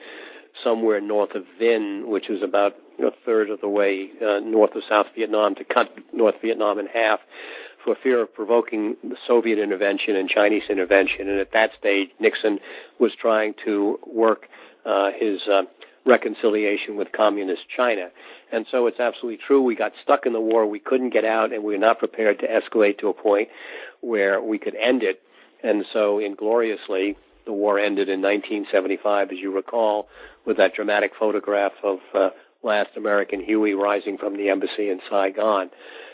somewhere 0.64 1.02
north 1.02 1.36
of 1.36 1.44
Vinh, 1.62 2.08
which 2.08 2.30
is 2.30 2.42
about 2.44 2.74
a 3.00 3.12
third 3.26 3.50
of 3.50 3.62
the 3.62 3.70
way 3.70 4.10
uh, 4.22 4.40
north 4.40 4.76
of 4.76 4.82
South 4.90 5.08
Vietnam, 5.16 5.56
to 5.56 5.64
cut 5.64 5.88
North 6.14 6.36
Vietnam 6.42 6.80
in 6.80 6.88
half 6.88 7.20
for 7.84 7.96
fear 8.02 8.22
of 8.24 8.34
provoking 8.34 8.96
the 9.04 9.16
Soviet 9.28 9.60
intervention 9.60 10.16
and 10.16 10.28
Chinese 10.30 10.64
intervention. 10.70 11.30
And 11.30 11.40
at 11.40 11.52
that 11.54 11.70
stage, 11.78 12.10
Nixon 12.20 12.60
was 13.00 13.12
trying 13.22 13.54
to 13.66 14.00
work 14.08 14.48
uh, 14.86 15.10
his 15.20 15.40
uh, 15.52 15.64
reconciliation 16.06 16.96
with 16.96 17.08
communist 17.16 17.62
China. 17.76 18.10
And 18.52 18.66
so 18.72 18.88
it's 18.88 19.00
absolutely 19.00 19.40
true. 19.46 19.62
We 19.62 19.76
got 19.76 19.92
stuck 20.04 20.26
in 20.26 20.34
the 20.34 20.40
war. 20.40 20.66
We 20.66 20.80
couldn't 20.80 21.14
get 21.14 21.26
out, 21.26 21.52
and 21.52 21.64
we 21.64 21.74
were 21.74 21.80
not 21.80 22.00
prepared 22.00 22.40
to 22.40 22.46
escalate 22.48 23.00
to 23.00 23.10
a 23.10 23.14
point 23.14 23.50
where 24.02 24.42
we 24.42 24.60
could 24.60 24.76
end 24.76 25.04
it. 25.04 25.22
And 25.64 25.84
so, 25.94 26.20
ingloriously, 26.20 27.18
the 27.46 27.54
war 27.54 27.80
ended 27.80 28.08
in 28.08 28.22
1975, 28.22 29.30
as 29.32 29.38
you 29.42 29.54
recall, 29.54 30.08
with 30.46 30.58
that 30.58 30.76
dramatic 30.76 31.12
photograph 31.20 31.72
of 31.84 31.98
uh, 32.14 32.30
last 32.64 32.90
American 32.98 33.44
Huey 33.44 33.74
rising 33.74 34.18
from 34.18 34.38
the 34.38 34.50
embassy 34.50 34.90
in 34.90 35.00
Saigon. 35.10 35.70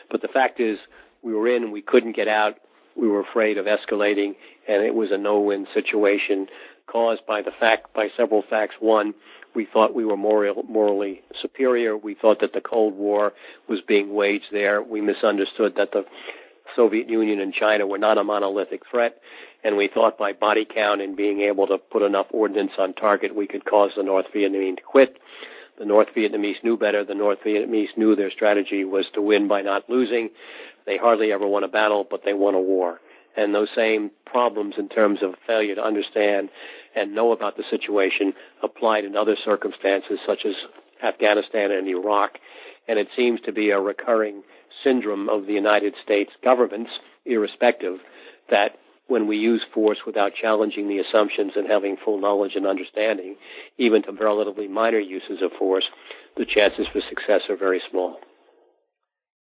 But 0.10 0.22
the 0.22 0.30
fact 0.30 0.60
is, 0.60 0.78
we 1.22 1.34
were 1.34 1.54
in, 1.54 1.72
we 1.72 1.82
couldn't 1.82 2.16
get 2.16 2.28
out. 2.28 2.56
We 2.96 3.08
were 3.08 3.22
afraid 3.22 3.58
of 3.58 3.66
escalating, 3.66 4.36
and 4.68 4.86
it 4.86 4.94
was 4.94 5.10
a 5.12 5.18
no-win 5.18 5.68
situation 5.74 6.48
caused 6.88 7.26
by 7.26 7.42
the 7.42 7.52
fact, 7.58 7.94
by 7.94 8.08
several 8.18 8.44
facts. 8.50 8.76
One, 8.80 9.14
we 9.56 9.68
thought 9.72 9.94
we 9.94 10.06
were 10.06 10.18
moral, 10.18 10.64
morally 10.64 11.22
superior. 11.42 11.98
We 11.98 12.16
thought 12.16 12.40
that 12.42 12.54
the 12.54 12.62
Cold 12.62 12.96
War 12.96 13.34
was 13.68 13.80
being 13.88 14.14
waged 14.14 14.46
there. 14.52 14.82
We 14.82 15.02
misunderstood 15.02 15.74
that 15.78 15.92
the 15.92 16.04
Soviet 16.76 17.10
Union 17.10 17.40
and 17.40 17.54
China 17.54 17.86
were 17.86 17.98
not 17.98 18.18
a 18.18 18.24
monolithic 18.24 18.84
threat, 18.90 19.20
and 19.64 19.78
we 19.78 19.90
thought 19.94 20.18
by 20.18 20.34
body 20.34 20.66
count 20.66 21.02
and 21.02 21.18
being 21.18 21.42
able 21.42 21.68
to 21.68 21.78
put 21.78 22.02
enough 22.02 22.28
ordnance 22.32 22.72
on 22.80 22.94
target, 22.94 23.36
we 23.36 23.48
could 23.48 23.66
cause 23.66 23.92
the 23.96 24.04
North 24.04 24.28
Vietnamese 24.34 24.78
to 24.78 24.84
quit. 24.84 25.18
The 25.78 25.86
North 25.86 26.08
Vietnamese 26.16 26.64
knew 26.64 26.78
better. 26.78 27.04
The 27.04 27.16
North 27.16 27.40
Vietnamese 27.46 27.98
knew 27.98 28.16
their 28.16 28.32
strategy 28.32 28.84
was 28.84 29.06
to 29.16 29.22
win 29.22 29.48
by 29.48 29.62
not 29.62 29.90
losing. 29.90 30.30
They 30.86 30.98
hardly 30.98 31.32
ever 31.32 31.48
won 31.48 31.64
a 31.64 31.68
battle, 31.68 32.06
but 32.10 32.22
they 32.24 32.34
won 32.34 32.56
a 32.56 32.62
war. 32.62 33.00
And 33.36 33.56
those 33.56 33.70
same 33.76 34.12
problems 34.26 34.76
in 34.78 34.90
terms 34.90 35.20
of 35.24 35.36
failure 35.48 35.76
to 35.76 35.84
understand 35.84 36.50
and 36.96 37.16
know 37.16 37.32
about 37.32 37.58
the 37.58 37.64
situation 37.70 38.34
applied 38.64 39.06
in 39.06 39.16
other 39.16 39.36
circumstances 39.44 40.20
such 40.26 40.40
as 40.46 40.54
Afghanistan 41.04 41.72
and 41.72 41.88
Iraq. 41.88 42.32
And 42.88 43.00
it 43.00 43.08
seems 43.16 43.40
to 43.42 43.52
be 43.52 43.70
a 43.70 43.80
recurring 43.80 44.44
syndrome 44.84 45.30
of 45.30 45.46
the 45.46 45.54
United 45.54 45.94
States 46.04 46.32
governments, 46.44 46.92
irrespective, 47.26 48.00
that 48.50 48.78
when 49.08 49.28
we 49.28 49.38
use 49.38 49.62
force 49.74 50.00
without 50.06 50.32
challenging 50.40 50.88
the 50.88 51.00
assumptions 51.00 51.52
and 51.56 51.68
having 51.70 51.98
full 52.04 52.20
knowledge 52.20 52.54
and 52.56 52.66
understanding, 52.66 53.36
even 53.78 54.02
to 54.04 54.12
relatively 54.12 54.68
minor 54.68 55.00
uses 55.00 55.42
of 55.44 55.52
force, 55.60 55.84
the 56.38 56.46
chances 56.46 56.88
for 56.92 57.02
success 57.10 57.42
are 57.50 57.58
very 57.58 57.82
small. 57.92 58.20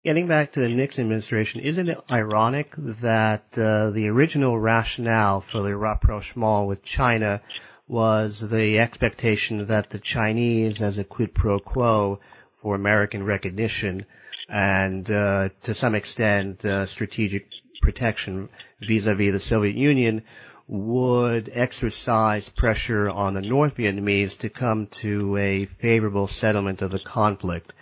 Getting 0.07 0.29
back 0.29 0.53
to 0.53 0.61
the 0.61 0.69
Nixon 0.69 1.03
administration, 1.03 1.63
isn't 1.63 1.89
it 1.89 1.99
ironic 2.09 2.73
that 2.77 3.59
uh, 3.59 3.91
the 3.91 4.07
original 4.07 4.57
rationale 4.57 5.41
for 5.41 5.63
the 5.63 5.77
rapprochement 5.77 6.69
with 6.69 6.85
China 6.85 7.43
was 7.89 8.39
the 8.39 8.79
expectation 8.79 9.67
that 9.67 9.91
the 9.91 9.99
Chinese, 9.99 10.81
as 10.81 10.99
a 10.99 11.03
quid 11.03 11.35
pro 11.35 11.59
quo 11.59 12.21
for 12.63 12.77
American 12.77 13.25
recognition 13.25 14.07
and 14.49 15.11
uh, 15.11 15.49
to 15.65 15.75
some 15.75 15.97
extent 15.97 16.65
uh, 16.65 16.87
strategic 16.87 17.49
protection 17.83 18.49
vis-a-vis 18.81 19.33
the 19.33 19.41
Soviet 19.41 19.75
Union, 19.75 20.23
would 20.69 21.51
exercise 21.53 22.49
pressure 22.49 23.11
on 23.11 23.35
the 23.35 23.43
North 23.43 23.75
Vietnamese 23.75 24.39
to 24.39 24.51
come 24.51 24.87
to 24.87 25.37
a 25.37 25.65
favorable 25.65 26.29
settlement 26.29 26.81
of 26.81 26.93
the 26.93 27.01
conflict. 27.01 27.73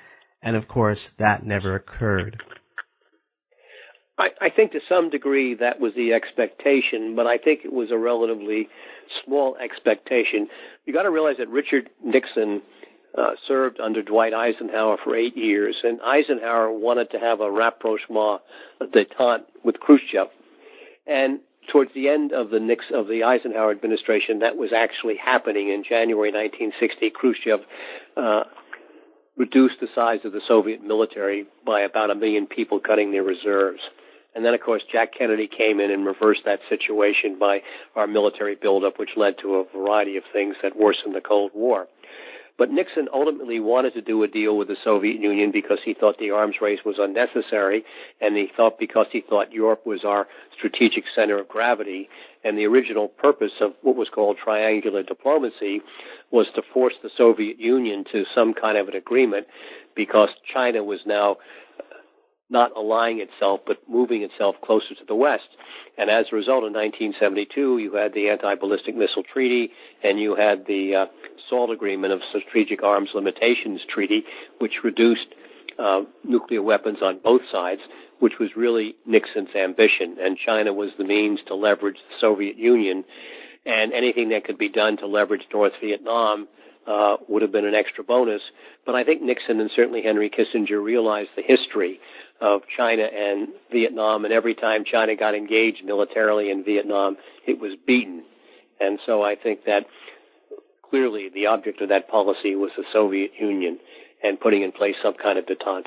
And 0.44 0.56
of 0.56 0.68
course, 0.68 1.08
that 1.18 1.42
never 1.44 1.74
occurred. 1.74 2.42
I, 4.18 4.28
I 4.40 4.50
think 4.54 4.72
to 4.72 4.80
some 4.88 5.08
degree 5.08 5.54
that 5.54 5.80
was 5.80 5.92
the 5.96 6.12
expectation, 6.12 7.16
but 7.16 7.26
I 7.26 7.38
think 7.38 7.60
it 7.64 7.72
was 7.72 7.90
a 7.90 7.96
relatively 7.98 8.68
small 9.24 9.56
expectation. 9.56 10.48
You 10.84 10.92
got 10.92 11.02
to 11.02 11.10
realize 11.10 11.36
that 11.38 11.48
Richard 11.48 11.88
Nixon 12.04 12.60
uh, 13.16 13.30
served 13.48 13.80
under 13.80 14.02
Dwight 14.02 14.34
Eisenhower 14.34 14.98
for 15.02 15.16
eight 15.16 15.36
years, 15.36 15.76
and 15.82 15.98
Eisenhower 16.02 16.70
wanted 16.70 17.10
to 17.12 17.18
have 17.18 17.40
a 17.40 17.50
rapprochement 17.50 18.42
détente 18.82 19.44
with 19.64 19.80
Khrushchev. 19.80 20.28
And 21.06 21.40
towards 21.72 21.90
the 21.94 22.08
end 22.08 22.32
of 22.32 22.50
the 22.50 22.60
Nix 22.60 22.84
of 22.92 23.06
the 23.06 23.24
Eisenhower 23.24 23.70
administration, 23.70 24.40
that 24.40 24.56
was 24.56 24.70
actually 24.76 25.16
happening 25.16 25.68
in 25.70 25.84
January 25.88 26.30
1960. 26.30 27.10
Khrushchev 27.14 27.60
uh, 28.16 28.44
reduced 29.36 29.80
the 29.80 29.88
size 29.94 30.20
of 30.24 30.32
the 30.32 30.40
Soviet 30.46 30.82
military 30.82 31.46
by 31.66 31.80
about 31.80 32.10
a 32.10 32.14
million 32.14 32.46
people 32.46 32.80
cutting 32.80 33.10
their 33.12 33.22
reserves. 33.22 33.80
And 34.34 34.44
then, 34.44 34.54
of 34.54 34.60
course, 34.60 34.82
Jack 34.90 35.10
Kennedy 35.16 35.48
came 35.48 35.80
in 35.80 35.90
and 35.90 36.06
reversed 36.06 36.42
that 36.44 36.58
situation 36.68 37.38
by 37.38 37.60
our 37.94 38.06
military 38.06 38.56
buildup, 38.56 38.98
which 38.98 39.10
led 39.16 39.34
to 39.42 39.54
a 39.56 39.64
variety 39.76 40.16
of 40.16 40.24
things 40.32 40.56
that 40.62 40.76
worsened 40.76 41.14
the 41.14 41.20
Cold 41.20 41.52
War. 41.54 41.86
But 42.56 42.70
Nixon 42.70 43.08
ultimately 43.12 43.58
wanted 43.58 43.94
to 43.94 44.00
do 44.00 44.22
a 44.22 44.28
deal 44.28 44.56
with 44.56 44.68
the 44.68 44.76
Soviet 44.84 45.20
Union 45.20 45.50
because 45.50 45.78
he 45.84 45.92
thought 45.92 46.18
the 46.18 46.30
arms 46.30 46.56
race 46.60 46.78
was 46.84 46.96
unnecessary, 46.98 47.84
and 48.20 48.36
he 48.36 48.48
thought 48.56 48.78
because 48.78 49.06
he 49.10 49.22
thought 49.28 49.52
Europe 49.52 49.84
was 49.84 50.04
our 50.04 50.28
strategic 50.56 51.04
center 51.16 51.38
of 51.38 51.48
gravity, 51.48 52.08
and 52.44 52.56
the 52.56 52.66
original 52.66 53.08
purpose 53.08 53.52
of 53.60 53.72
what 53.82 53.96
was 53.96 54.08
called 54.08 54.36
triangular 54.42 55.02
diplomacy 55.02 55.82
was 56.30 56.46
to 56.54 56.62
force 56.72 56.94
the 57.02 57.10
Soviet 57.16 57.58
Union 57.58 58.04
to 58.12 58.24
some 58.34 58.54
kind 58.54 58.78
of 58.78 58.86
an 58.86 58.94
agreement 58.94 59.48
because 59.96 60.28
China 60.52 60.84
was 60.84 61.00
now 61.06 61.36
not 62.54 62.70
aligning 62.76 63.20
itself 63.20 63.60
but 63.66 63.76
moving 63.90 64.22
itself 64.22 64.54
closer 64.64 64.94
to 64.94 65.04
the 65.06 65.14
West. 65.14 65.50
And 65.98 66.08
as 66.08 66.26
a 66.32 66.36
result, 66.36 66.64
in 66.64 66.72
1972, 66.72 67.78
you 67.78 67.94
had 67.94 68.14
the 68.14 68.30
Anti-Ballistic 68.30 68.94
Missile 68.96 69.26
Treaty 69.30 69.70
and 70.02 70.18
you 70.18 70.34
had 70.34 70.66
the 70.66 71.04
uh, 71.04 71.06
SALT 71.50 71.70
Agreement 71.70 72.12
of 72.12 72.20
Strategic 72.30 72.82
Arms 72.82 73.10
Limitations 73.14 73.80
Treaty, 73.92 74.24
which 74.58 74.84
reduced 74.84 75.34
uh, 75.78 76.02
nuclear 76.22 76.62
weapons 76.62 76.98
on 77.02 77.20
both 77.22 77.42
sides, 77.50 77.80
which 78.20 78.34
was 78.38 78.50
really 78.56 78.94
Nixon's 79.04 79.54
ambition. 79.54 80.16
And 80.20 80.38
China 80.38 80.72
was 80.72 80.90
the 80.96 81.04
means 81.04 81.40
to 81.48 81.54
leverage 81.54 81.98
the 82.08 82.16
Soviet 82.20 82.56
Union. 82.56 83.04
And 83.66 83.92
anything 83.92 84.30
that 84.30 84.44
could 84.44 84.58
be 84.58 84.68
done 84.68 84.96
to 84.98 85.06
leverage 85.06 85.42
North 85.52 85.72
Vietnam 85.82 86.48
uh, 86.86 87.16
would 87.28 87.42
have 87.42 87.52
been 87.52 87.64
an 87.64 87.74
extra 87.74 88.04
bonus. 88.04 88.42
But 88.84 88.94
I 88.94 89.04
think 89.04 89.22
Nixon 89.22 89.60
and 89.60 89.70
certainly 89.74 90.02
Henry 90.02 90.30
Kissinger 90.30 90.82
realized 90.82 91.30
the 91.36 91.42
history 91.42 92.00
of 92.40 92.62
China 92.76 93.02
and 93.02 93.48
Vietnam, 93.72 94.24
and 94.24 94.34
every 94.34 94.54
time 94.54 94.84
China 94.90 95.16
got 95.16 95.34
engaged 95.34 95.84
militarily 95.84 96.50
in 96.50 96.64
Vietnam, 96.64 97.16
it 97.46 97.58
was 97.58 97.76
beaten. 97.86 98.24
And 98.80 98.98
so 99.06 99.22
I 99.22 99.36
think 99.36 99.64
that 99.64 99.86
clearly 100.90 101.30
the 101.32 101.46
object 101.46 101.80
of 101.80 101.88
that 101.88 102.08
policy 102.08 102.54
was 102.54 102.70
the 102.76 102.84
Soviet 102.92 103.30
Union 103.40 103.78
and 104.22 104.40
putting 104.40 104.62
in 104.62 104.72
place 104.72 104.94
some 105.02 105.14
kind 105.14 105.38
of 105.38 105.46
detente. 105.46 105.86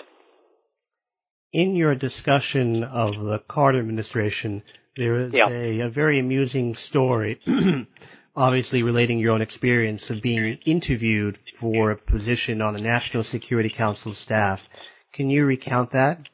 In 1.54 1.76
your 1.76 1.96
discussion 1.96 2.84
of 2.84 3.24
the 3.24 3.40
Carter 3.40 3.80
administration, 3.80 4.64
there 4.96 5.16
is 5.16 5.34
yeah. 5.34 5.50
a, 5.50 5.80
a 5.82 5.90
very 5.90 6.20
amusing 6.20 6.76
story, 6.76 7.40
obviously 8.36 8.84
relating 8.84 9.20
your 9.20 9.34
own 9.34 9.42
experience 9.42 10.10
of 10.10 10.22
being 10.22 10.60
interviewed 10.66 11.40
for 11.60 11.92
a 11.92 11.98
position 11.98 12.62
on 12.62 12.74
the 12.74 12.82
National 12.82 13.24
Security 13.24 13.70
Council 13.70 14.14
staff. 14.14 14.68
Can 15.14 15.30
you 15.30 15.46
recount 15.46 15.92
that? 15.92 16.28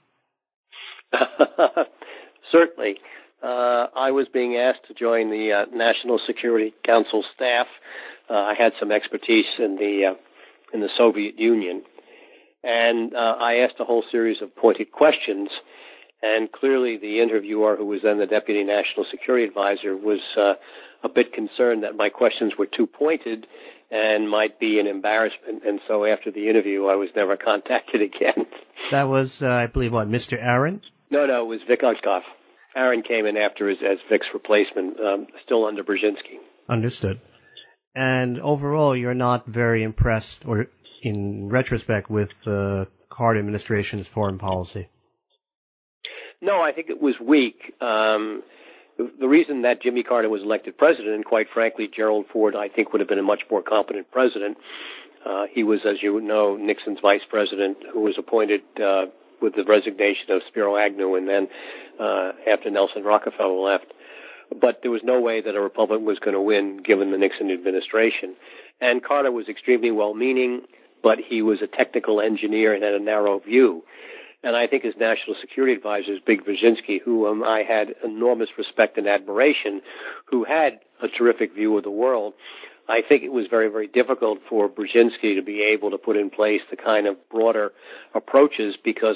Certainly. 2.52 2.98
Uh, 3.44 3.88
I 3.96 4.12
was 4.12 4.28
being 4.34 4.56
asked 4.56 4.88
to 4.88 4.94
join 4.94 5.30
the 5.30 5.52
uh, 5.52 5.76
National 5.76 6.20
Security 6.26 6.74
Council 6.86 7.24
staff. 7.36 7.68
Uh, 8.30 8.36
I 8.36 8.54
had 8.58 8.72
some 8.80 8.92
expertise 8.92 9.52
in 9.60 9.76
the 9.76 10.12
uh, 10.12 10.16
in 10.74 10.80
the 10.80 10.90
Soviet 10.98 11.38
Union, 11.38 11.84
and 12.64 13.14
uh, 13.14 13.18
I 13.18 13.66
asked 13.66 13.80
a 13.80 13.84
whole 13.84 14.04
series 14.12 14.42
of 14.42 14.56
pointed 14.56 14.92
questions. 14.92 15.50
And 16.22 16.50
clearly, 16.50 16.96
the 16.96 17.22
interviewer, 17.22 17.76
who 17.76 17.86
was 17.86 18.00
then 18.02 18.18
the 18.18 18.26
Deputy 18.26 18.64
National 18.64 19.06
Security 19.12 19.46
Advisor, 19.46 19.98
was 19.98 20.22
uh, 20.38 20.54
a 21.04 21.10
bit 21.10 21.34
concerned 21.34 21.84
that 21.84 21.98
my 21.98 22.08
questions 22.08 22.54
were 22.58 22.66
too 22.66 22.88
pointed 22.88 23.46
and 23.92 24.30
might 24.30 24.58
be 24.58 24.80
an 24.80 24.88
embarrassment. 24.88 25.64
And 25.68 25.82
so, 25.86 26.06
after 26.06 26.32
the 26.32 26.48
interview, 26.48 26.86
I 26.86 26.96
was 26.96 27.10
never 27.14 27.36
contacted 27.44 28.02
again. 28.02 28.48
That 28.92 29.10
was, 29.10 29.44
I 29.44 29.68
believe, 29.68 29.92
what 29.92 30.08
Mr. 30.08 30.38
Aaron. 30.42 30.82
No, 31.14 31.28
no, 31.28 31.44
it 31.44 31.48
was 31.48 31.60
Vic 31.68 31.82
Ushkoff. 31.84 32.24
Aaron 32.76 33.04
came 33.04 33.28
in 33.28 33.38
after 33.38 33.70
as, 33.70 33.78
as 33.88 34.00
Vic's 34.10 34.26
replacement, 34.34 35.00
um, 35.00 35.28
still 35.46 35.64
under 35.66 35.84
Brzezinski. 35.84 36.40
Understood. 36.68 37.22
And 37.94 38.40
overall, 38.40 38.96
you're 38.96 39.14
not 39.14 39.46
very 39.46 39.84
impressed, 39.84 40.44
or 40.48 40.66
in 41.04 41.50
retrospect, 41.50 42.10
with 42.10 42.32
the 42.44 42.88
Carter 43.12 43.38
administration's 43.38 44.08
foreign 44.08 44.40
policy. 44.40 44.90
No, 46.42 46.62
I 46.62 46.72
think 46.72 46.90
it 46.90 47.00
was 47.00 47.14
weak. 47.22 47.62
Um, 47.80 48.42
the 48.98 49.28
reason 49.28 49.62
that 49.62 49.84
Jimmy 49.84 50.02
Carter 50.02 50.30
was 50.30 50.42
elected 50.42 50.80
president, 50.80 51.14
and 51.14 51.24
quite 51.24 51.46
frankly, 51.54 51.88
Gerald 51.96 52.26
Ford, 52.34 52.56
I 52.56 52.70
think, 52.70 52.92
would 52.92 53.02
have 53.02 53.10
been 53.10 53.20
a 53.20 53.24
much 53.24 53.44
more 53.52 53.62
competent 53.62 54.10
president. 54.10 54.58
Uh, 55.24 55.44
he 55.54 55.64
was, 55.64 55.82
as 55.88 55.98
you 56.02 56.20
know, 56.22 56.58
Nixon's 56.58 57.00
vice 57.04 57.22
president, 57.30 57.78
who 57.94 58.02
was 58.02 58.16
appointed 58.18 58.62
uh, 58.82 59.06
with 59.44 59.54
the 59.56 59.64
resignation 59.68 60.32
of 60.32 60.42
Spiro 60.48 60.78
Agnew 60.78 61.16
and 61.16 61.28
then 61.28 61.48
uh, 62.00 62.32
after 62.52 62.72
Nelson 62.72 63.04
Rockefeller 63.04 63.60
left. 63.60 63.94
But 64.50 64.80
there 64.82 64.92
was 64.92 65.02
no 65.04 65.20
way 65.20 65.42
that 65.42 65.56
a 65.56 65.62
Republican 65.62 66.06
was 66.06 66.20
going 66.20 66.34
to 66.34 66.42
win 66.42 66.82
given 66.84 67.12
the 67.12 67.18
Nixon 67.18 67.52
administration. 67.52 68.36
And 68.80 69.04
Carter 69.04 69.32
was 69.32 69.50
extremely 69.50 69.92
well 69.92 70.14
meaning, 70.14 70.62
but 71.04 71.18
he 71.20 71.42
was 71.42 71.60
a 71.62 71.68
technical 71.68 72.22
engineer 72.22 72.74
and 72.74 72.84
had 72.84 72.94
a 72.94 73.00
narrow 73.00 73.40
view. 73.40 73.84
And 74.44 74.56
I 74.56 74.68
think 74.68 74.84
his 74.84 74.96
national 75.00 75.36
security 75.42 75.74
advisor, 75.74 76.18
Zbig 76.20 76.42
Brzezinski, 76.42 77.02
who 77.04 77.28
um, 77.28 77.44
I 77.44 77.64
had 77.68 77.96
enormous 78.04 78.50
respect 78.58 78.98
and 78.98 79.08
admiration, 79.08 79.82
who 80.26 80.44
had 80.44 80.80
a 81.02 81.08
terrific 81.08 81.54
view 81.54 81.78
of 81.78 81.84
the 81.84 81.92
world, 81.92 82.34
I 82.88 83.00
think 83.08 83.24
it 83.24 83.32
was 83.32 83.46
very, 83.50 83.70
very 83.70 83.88
difficult 83.88 84.40
for 84.50 84.68
Brzezinski 84.68 85.36
to 85.36 85.42
be 85.42 85.62
able 85.74 85.92
to 85.92 85.98
put 85.98 86.18
in 86.18 86.30
place 86.30 86.60
the 86.70 86.76
kind 86.76 87.08
of 87.08 87.16
broader 87.30 87.72
approaches 88.14 88.76
because 88.84 89.16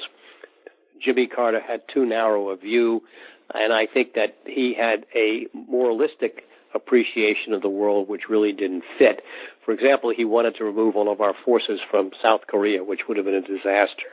Jimmy 1.04 1.28
Carter 1.28 1.60
had 1.60 1.82
too 1.94 2.06
narrow 2.06 2.50
a 2.50 2.58
view, 2.58 3.02
and 3.54 3.74
I 3.74 3.86
think 3.92 4.14
that 4.14 4.38
he 4.46 4.76
had 4.78 5.06
a 5.16 5.48
moralistic 5.54 6.44
appreciation 6.76 7.54
of 7.54 7.62
the 7.62 7.70
world 7.70 8.08
which 8.08 8.30
really 8.30 8.52
didn't 8.52 8.84
fit. 8.98 9.22
For 9.66 9.74
example, 9.74 10.14
he 10.16 10.26
wanted 10.26 10.56
to 10.58 10.64
remove 10.64 10.96
all 10.96 11.12
of 11.12 11.22
our 11.22 11.34
forces 11.46 11.80
from 11.90 12.12
South 12.22 12.42
Korea, 12.48 12.84
which 12.84 13.02
would 13.08 13.18
have 13.18 13.26
been 13.26 13.36
a 13.36 13.42
disaster. 13.42 14.12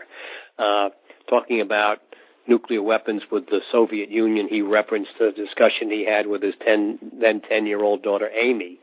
Uh, 0.58 0.90
talking 1.28 1.60
about 1.60 1.98
nuclear 2.46 2.82
weapons 2.82 3.22
with 3.30 3.46
the 3.46 3.60
Soviet 3.72 4.10
Union, 4.10 4.48
he 4.48 4.62
referenced 4.62 5.10
the 5.18 5.30
discussion 5.30 5.90
he 5.90 6.06
had 6.08 6.26
with 6.26 6.42
his 6.42 6.54
10, 6.64 6.98
then 7.20 7.40
10 7.48 7.66
year 7.66 7.82
old 7.82 8.02
daughter 8.02 8.28
Amy. 8.28 8.78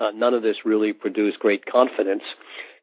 Uh, 0.00 0.10
none 0.14 0.34
of 0.34 0.42
this 0.42 0.56
really 0.64 0.92
produced 0.92 1.38
great 1.38 1.64
confidence. 1.66 2.22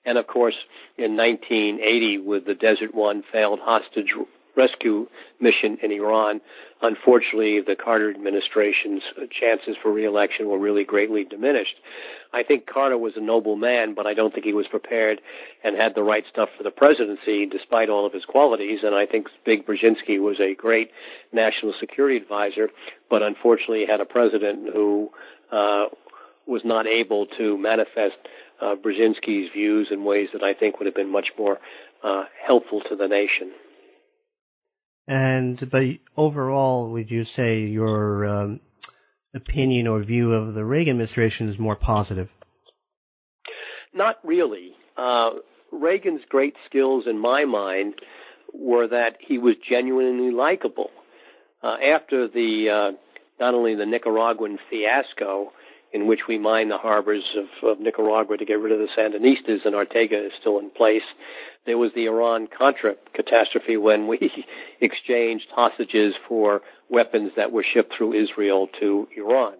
And 0.06 0.18
of 0.18 0.28
course, 0.28 0.56
in 0.98 1.18
1980, 1.18 2.20
with 2.20 2.46
the 2.46 2.54
Desert 2.54 2.94
One 2.94 3.24
failed 3.32 3.60
hostage 3.62 4.14
rescue 4.56 5.08
mission 5.40 5.78
in 5.82 5.92
Iran, 5.92 6.42
unfortunately, 6.82 7.62
the 7.66 7.76
Carter 7.76 8.10
administration's 8.10 9.02
chances 9.32 9.76
for 9.82 9.92
reelection 9.92 10.48
were 10.48 10.60
really 10.60 10.84
greatly 10.84 11.24
diminished. 11.24 11.76
I 12.34 12.44
think 12.44 12.68
Carter 12.68 12.98
was 12.98 13.14
a 13.16 13.22
noble 13.22 13.56
man, 13.56 13.96
but 13.96 14.06
I 14.06 14.14
don't 14.14 14.34
think 14.34 14.46
he 14.46 14.54
was 14.54 14.68
prepared 14.68 15.20
and 15.64 15.76
had 15.76 15.96
the 15.96 16.04
right 16.04 16.24
stuff 16.32 16.50
for 16.58 16.64
the 16.64 16.72
presidency, 16.72 17.46
despite 17.46 17.90
all 17.90 18.06
of 18.06 18.14
his 18.14 18.26
qualities. 18.26 18.80
And 18.84 18.94
I 18.94 19.06
think 19.06 19.28
Zbig 19.46 19.66
Brzezinski 19.66 20.20
was 20.20 20.40
a 20.40 20.54
great 20.56 20.92
national 21.34 21.74
security 21.80 22.18
advisor, 22.18 22.70
but 23.10 23.24
unfortunately 23.24 23.86
had 23.90 24.02
a 24.02 24.06
president 24.06 24.70
who 24.74 25.10
uh, 25.52 25.86
was 26.46 26.62
not 26.66 26.86
able 26.88 27.26
to 27.38 27.58
manifest 27.58 28.18
uh, 28.62 28.76
Brzezinski's 28.76 29.52
views 29.54 29.88
in 29.92 30.04
ways 30.04 30.30
that 30.34 30.44
I 30.44 30.54
think 30.54 30.80
would 30.80 30.86
have 30.86 30.96
been 30.96 31.12
much 31.12 31.30
more 31.38 31.60
uh, 32.04 32.24
helpful 32.46 32.82
to 32.90 32.96
the 32.96 33.08
nation. 33.08 33.52
And 35.10 35.58
but 35.72 35.86
overall, 36.16 36.92
would 36.92 37.10
you 37.10 37.24
say 37.24 37.62
your 37.62 38.28
um, 38.28 38.60
opinion 39.34 39.88
or 39.88 40.04
view 40.04 40.34
of 40.34 40.54
the 40.54 40.64
Reagan 40.64 40.92
administration 40.92 41.50
is 41.50 41.58
more 41.58 41.76
positive? 41.76 42.30
Not 43.92 44.18
really. 44.24 44.74
Uh, 44.96 45.32
Reagan's 45.72 46.22
great 46.30 46.54
skills, 46.68 47.06
in 47.10 47.18
my 47.18 47.46
mind, 47.46 47.96
were 48.54 48.88
that 48.88 49.18
he 49.28 49.40
was 49.40 49.56
genuinely 49.68 50.32
likable. 50.32 50.92
Uh, 51.64 51.78
after 51.96 52.28
the 52.28 52.68
uh, 52.70 52.98
not 53.40 53.56
only 53.56 53.74
the 53.74 53.88
Nicaraguan 53.88 54.60
fiasco, 54.70 55.52
in 55.92 56.06
which 56.06 56.20
we 56.28 56.38
mined 56.38 56.70
the 56.70 56.78
harbors 56.78 57.24
of, 57.36 57.68
of 57.68 57.80
Nicaragua 57.80 58.38
to 58.38 58.46
get 58.46 58.60
rid 58.60 58.72
of 58.72 58.78
the 58.78 58.88
Sandinistas, 58.96 59.66
and 59.66 59.74
Ortega 59.74 60.24
is 60.24 60.34
still 60.40 60.60
in 60.60 60.70
place. 60.70 61.02
There 61.70 61.78
was 61.78 61.92
the 61.94 62.08
Iran 62.08 62.48
Contra 62.48 62.96
catastrophe 63.14 63.78
when 63.78 64.08
we 64.08 64.18
exchanged 64.82 65.46
hostages 65.56 66.16
for 66.28 66.62
weapons 66.90 67.34
that 67.38 67.52
were 67.52 67.64
shipped 67.64 67.94
through 67.96 68.20
Israel 68.20 68.70
to 68.80 69.08
Iran. 69.16 69.54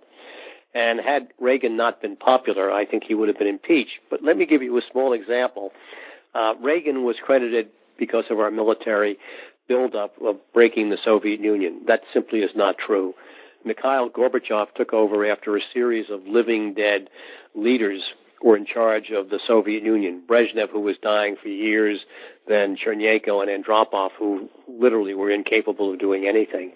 And 0.74 1.00
had 1.00 1.28
Reagan 1.40 1.78
not 1.78 2.02
been 2.02 2.16
popular, 2.16 2.72
I 2.72 2.88
think 2.88 3.04
he 3.08 3.14
would 3.14 3.28
have 3.28 3.38
been 3.38 3.48
impeached. 3.48 4.00
But 4.10 4.24
let 4.24 4.38
me 4.38 4.48
give 4.48 4.64
you 4.64 4.76
a 4.80 4.82
small 4.92 5.14
example. 5.14 5.70
Uh, 6.34 6.54
Reagan 6.60 7.04
was 7.04 7.16
credited 7.24 7.68
because 8.00 8.24
of 8.32 8.40
our 8.40 8.50
military 8.50 9.20
buildup 9.68 10.16
of 10.20 10.38
breaking 10.52 10.90
the 10.90 10.98
Soviet 11.06 11.40
Union. 11.40 11.82
That 11.86 12.00
simply 12.12 12.40
is 12.40 12.50
not 12.56 12.78
true. 12.84 13.14
Mikhail 13.64 14.10
Gorbachev 14.10 14.74
took 14.76 14.94
over 14.94 15.32
after 15.32 15.56
a 15.56 15.62
series 15.76 16.08
of 16.10 16.22
living 16.26 16.74
dead 16.74 17.08
leaders 17.54 18.02
were 18.44 18.58
in 18.58 18.66
charge 18.66 19.12
of 19.16 19.30
the 19.30 19.40
Soviet 19.48 19.84
Union. 19.84 20.24
Brezhnev, 20.28 20.70
who 20.72 20.82
was 20.82 20.96
dying 21.02 21.36
for 21.42 21.50
years, 21.50 22.00
then 22.48 22.78
Chernenko 22.78 23.42
and 23.42 23.64
Andropov, 23.64 24.10
who 24.18 24.50
literally 24.68 25.14
were 25.14 25.32
incapable 25.32 25.94
of 25.94 26.00
doing 26.00 26.28
anything. 26.28 26.72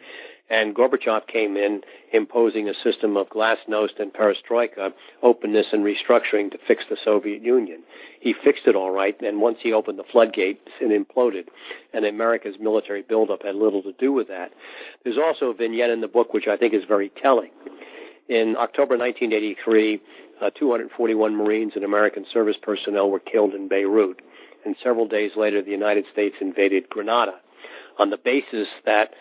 And 0.50 0.76
Gorbachev 0.76 1.26
came 1.28 1.56
in 1.56 1.82
imposing 2.12 2.68
a 2.68 2.74
system 2.84 3.16
of 3.16 3.30
glasnost 3.30 4.00
and 4.00 4.14
perestroika, 4.14 4.92
openness 5.24 5.68
and 5.72 5.84
restructuring 5.84 6.52
to 6.52 6.58
fix 6.68 6.84
the 6.90 6.98
Soviet 7.04 7.42
Union. 7.42 7.82
He 8.20 8.34
fixed 8.44 8.68
it 8.68 8.76
all 8.76 8.92
right, 8.92 9.20
and 9.22 9.42
once 9.42 9.58
he 9.64 9.74
opened 9.74 9.98
the 9.98 10.04
floodgates, 10.12 10.60
it 10.82 10.92
imploded. 10.92 11.46
And 11.94 12.06
America's 12.06 12.56
military 12.60 13.02
buildup 13.02 13.44
had 13.44 13.56
little 13.56 13.82
to 13.84 13.94
do 13.94 14.12
with 14.12 14.28
that. 14.28 14.52
There's 15.04 15.18
also 15.18 15.46
a 15.48 15.54
vignette 15.54 15.90
in 15.90 16.02
the 16.02 16.08
book 16.08 16.34
which 16.34 16.48
I 16.48 16.58
think 16.58 16.74
is 16.74 16.84
very 16.88 17.12
telling. 17.22 17.50
In 18.30 18.56
October 18.58 18.98
1983, 18.98 20.02
uh, 20.44 20.50
241 20.60 21.36
Marines 21.36 21.74
and 21.76 21.84
American 21.84 22.26
service 22.34 22.56
personnel 22.62 23.10
were 23.10 23.20
killed 23.20 23.54
in 23.54 23.68
Beirut. 23.68 24.22
And 24.66 24.76
several 24.84 25.08
days 25.08 25.32
later, 25.36 25.62
the 25.62 25.72
United 25.72 26.06
States 26.12 26.36
invaded 26.42 26.90
Grenada 26.90 27.34
on 28.00 28.10
the 28.10 28.18
basis 28.18 28.68
that 28.86 29.14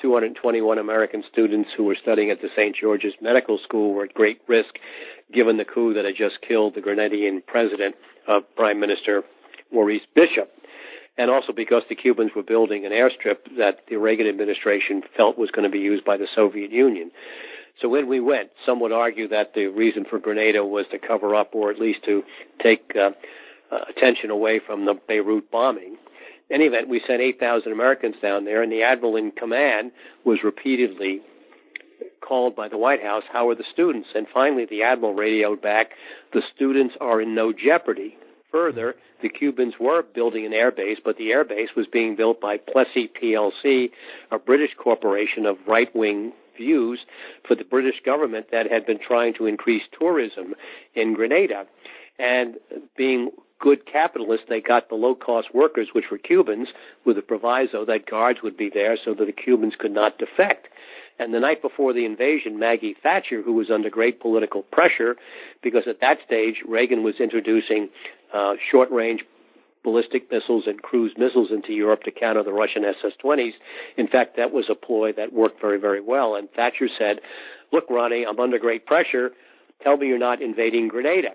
221 0.00 0.78
American 0.78 1.22
students 1.30 1.70
who 1.76 1.84
were 1.84 1.96
studying 2.00 2.30
at 2.30 2.40
the 2.40 2.48
St. 2.56 2.76
George's 2.80 3.14
Medical 3.20 3.58
School 3.64 3.92
were 3.92 4.04
at 4.04 4.14
great 4.14 4.40
risk 4.48 4.74
given 5.32 5.56
the 5.56 5.64
coup 5.64 5.94
that 5.94 6.04
had 6.04 6.16
just 6.16 6.36
killed 6.46 6.74
the 6.74 6.80
Grenadian 6.80 7.44
president, 7.46 7.94
uh, 8.28 8.40
Prime 8.56 8.80
Minister 8.80 9.22
Maurice 9.72 10.02
Bishop. 10.14 10.50
And 11.18 11.30
also 11.30 11.52
because 11.54 11.82
the 11.88 11.96
Cubans 11.96 12.30
were 12.34 12.42
building 12.42 12.86
an 12.86 12.92
airstrip 12.92 13.44
that 13.58 13.84
the 13.88 13.96
Reagan 13.96 14.26
administration 14.26 15.02
felt 15.16 15.36
was 15.36 15.50
going 15.50 15.64
to 15.64 15.70
be 15.70 15.78
used 15.78 16.04
by 16.04 16.16
the 16.16 16.26
Soviet 16.34 16.70
Union. 16.70 17.10
So 17.80 17.88
when 17.88 18.08
we 18.08 18.20
went, 18.20 18.50
some 18.66 18.80
would 18.80 18.92
argue 18.92 19.28
that 19.28 19.54
the 19.54 19.66
reason 19.66 20.04
for 20.08 20.18
Grenada 20.18 20.64
was 20.64 20.86
to 20.92 20.98
cover 20.98 21.34
up 21.34 21.54
or 21.54 21.70
at 21.70 21.78
least 21.78 22.00
to 22.04 22.22
take 22.62 22.92
uh, 22.94 23.10
uh, 23.74 23.78
attention 23.88 24.30
away 24.30 24.60
from 24.64 24.84
the 24.84 24.94
Beirut 25.08 25.50
bombing. 25.50 25.96
In 26.50 26.56
any 26.56 26.64
event, 26.64 26.88
we 26.88 27.00
sent 27.06 27.20
8,000 27.20 27.72
Americans 27.72 28.16
down 28.20 28.44
there, 28.44 28.62
and 28.62 28.72
the 28.72 28.82
admiral 28.82 29.16
in 29.16 29.30
command 29.30 29.92
was 30.24 30.40
repeatedly 30.42 31.20
called 32.20 32.54
by 32.54 32.68
the 32.68 32.78
White 32.78 33.02
House, 33.02 33.22
how 33.32 33.48
are 33.48 33.54
the 33.54 33.64
students? 33.72 34.08
And 34.14 34.26
finally, 34.32 34.66
the 34.68 34.82
admiral 34.82 35.14
radioed 35.14 35.62
back, 35.62 35.90
the 36.32 36.42
students 36.54 36.94
are 37.00 37.20
in 37.20 37.34
no 37.34 37.52
jeopardy. 37.52 38.16
Further, 38.52 38.94
the 39.22 39.28
Cubans 39.28 39.74
were 39.80 40.02
building 40.02 40.46
an 40.46 40.52
airbase, 40.52 40.96
but 41.04 41.16
the 41.16 41.30
airbase 41.30 41.74
was 41.76 41.86
being 41.92 42.16
built 42.16 42.40
by 42.40 42.56
Plessey 42.56 43.10
PLC, 43.20 43.90
a 44.30 44.38
British 44.38 44.70
corporation 44.76 45.46
of 45.46 45.56
right-wing 45.66 46.32
views 46.60 47.00
for 47.46 47.54
the 47.56 47.64
British 47.64 47.98
government 48.04 48.46
that 48.52 48.70
had 48.70 48.84
been 48.86 49.00
trying 49.00 49.34
to 49.38 49.46
increase 49.46 49.82
tourism 49.98 50.54
in 50.94 51.14
Grenada. 51.14 51.64
And 52.18 52.56
being 52.96 53.30
good 53.60 53.80
capitalists, 53.90 54.46
they 54.48 54.60
got 54.60 54.88
the 54.88 54.94
low 54.94 55.14
cost 55.14 55.48
workers, 55.54 55.88
which 55.94 56.06
were 56.10 56.18
Cubans, 56.18 56.68
with 57.04 57.16
a 57.18 57.22
proviso 57.22 57.84
that 57.86 58.10
guards 58.10 58.40
would 58.42 58.56
be 58.56 58.70
there 58.72 58.96
so 59.04 59.14
that 59.14 59.26
the 59.26 59.32
Cubans 59.32 59.74
could 59.78 59.92
not 59.92 60.18
defect. 60.18 60.68
And 61.18 61.34
the 61.34 61.40
night 61.40 61.60
before 61.60 61.92
the 61.92 62.06
invasion, 62.06 62.58
Maggie 62.58 62.96
Thatcher, 63.02 63.42
who 63.42 63.52
was 63.52 63.70
under 63.70 63.90
great 63.90 64.20
political 64.20 64.62
pressure, 64.62 65.16
because 65.62 65.82
at 65.86 66.00
that 66.00 66.16
stage 66.24 66.56
Reagan 66.66 67.02
was 67.02 67.14
introducing 67.20 67.90
uh, 68.32 68.54
short 68.70 68.90
range 68.90 69.20
ballistic 69.82 70.30
missiles 70.30 70.64
and 70.66 70.82
cruise 70.82 71.12
missiles 71.16 71.48
into 71.50 71.72
Europe 71.72 72.02
to 72.04 72.10
counter 72.10 72.42
the 72.42 72.52
Russian 72.52 72.84
SS 72.84 73.12
20s. 73.24 73.52
In 73.96 74.08
fact, 74.08 74.36
that 74.36 74.52
was 74.52 74.66
a 74.70 74.74
ploy 74.74 75.12
that 75.12 75.32
worked 75.32 75.60
very, 75.60 75.78
very 75.78 76.00
well. 76.00 76.34
And 76.36 76.50
Thatcher 76.50 76.88
said, 76.98 77.20
Look, 77.72 77.88
Ronnie, 77.88 78.24
I'm 78.28 78.40
under 78.40 78.58
great 78.58 78.86
pressure. 78.86 79.30
Tell 79.82 79.96
me 79.96 80.08
you're 80.08 80.18
not 80.18 80.42
invading 80.42 80.88
Grenada. 80.88 81.30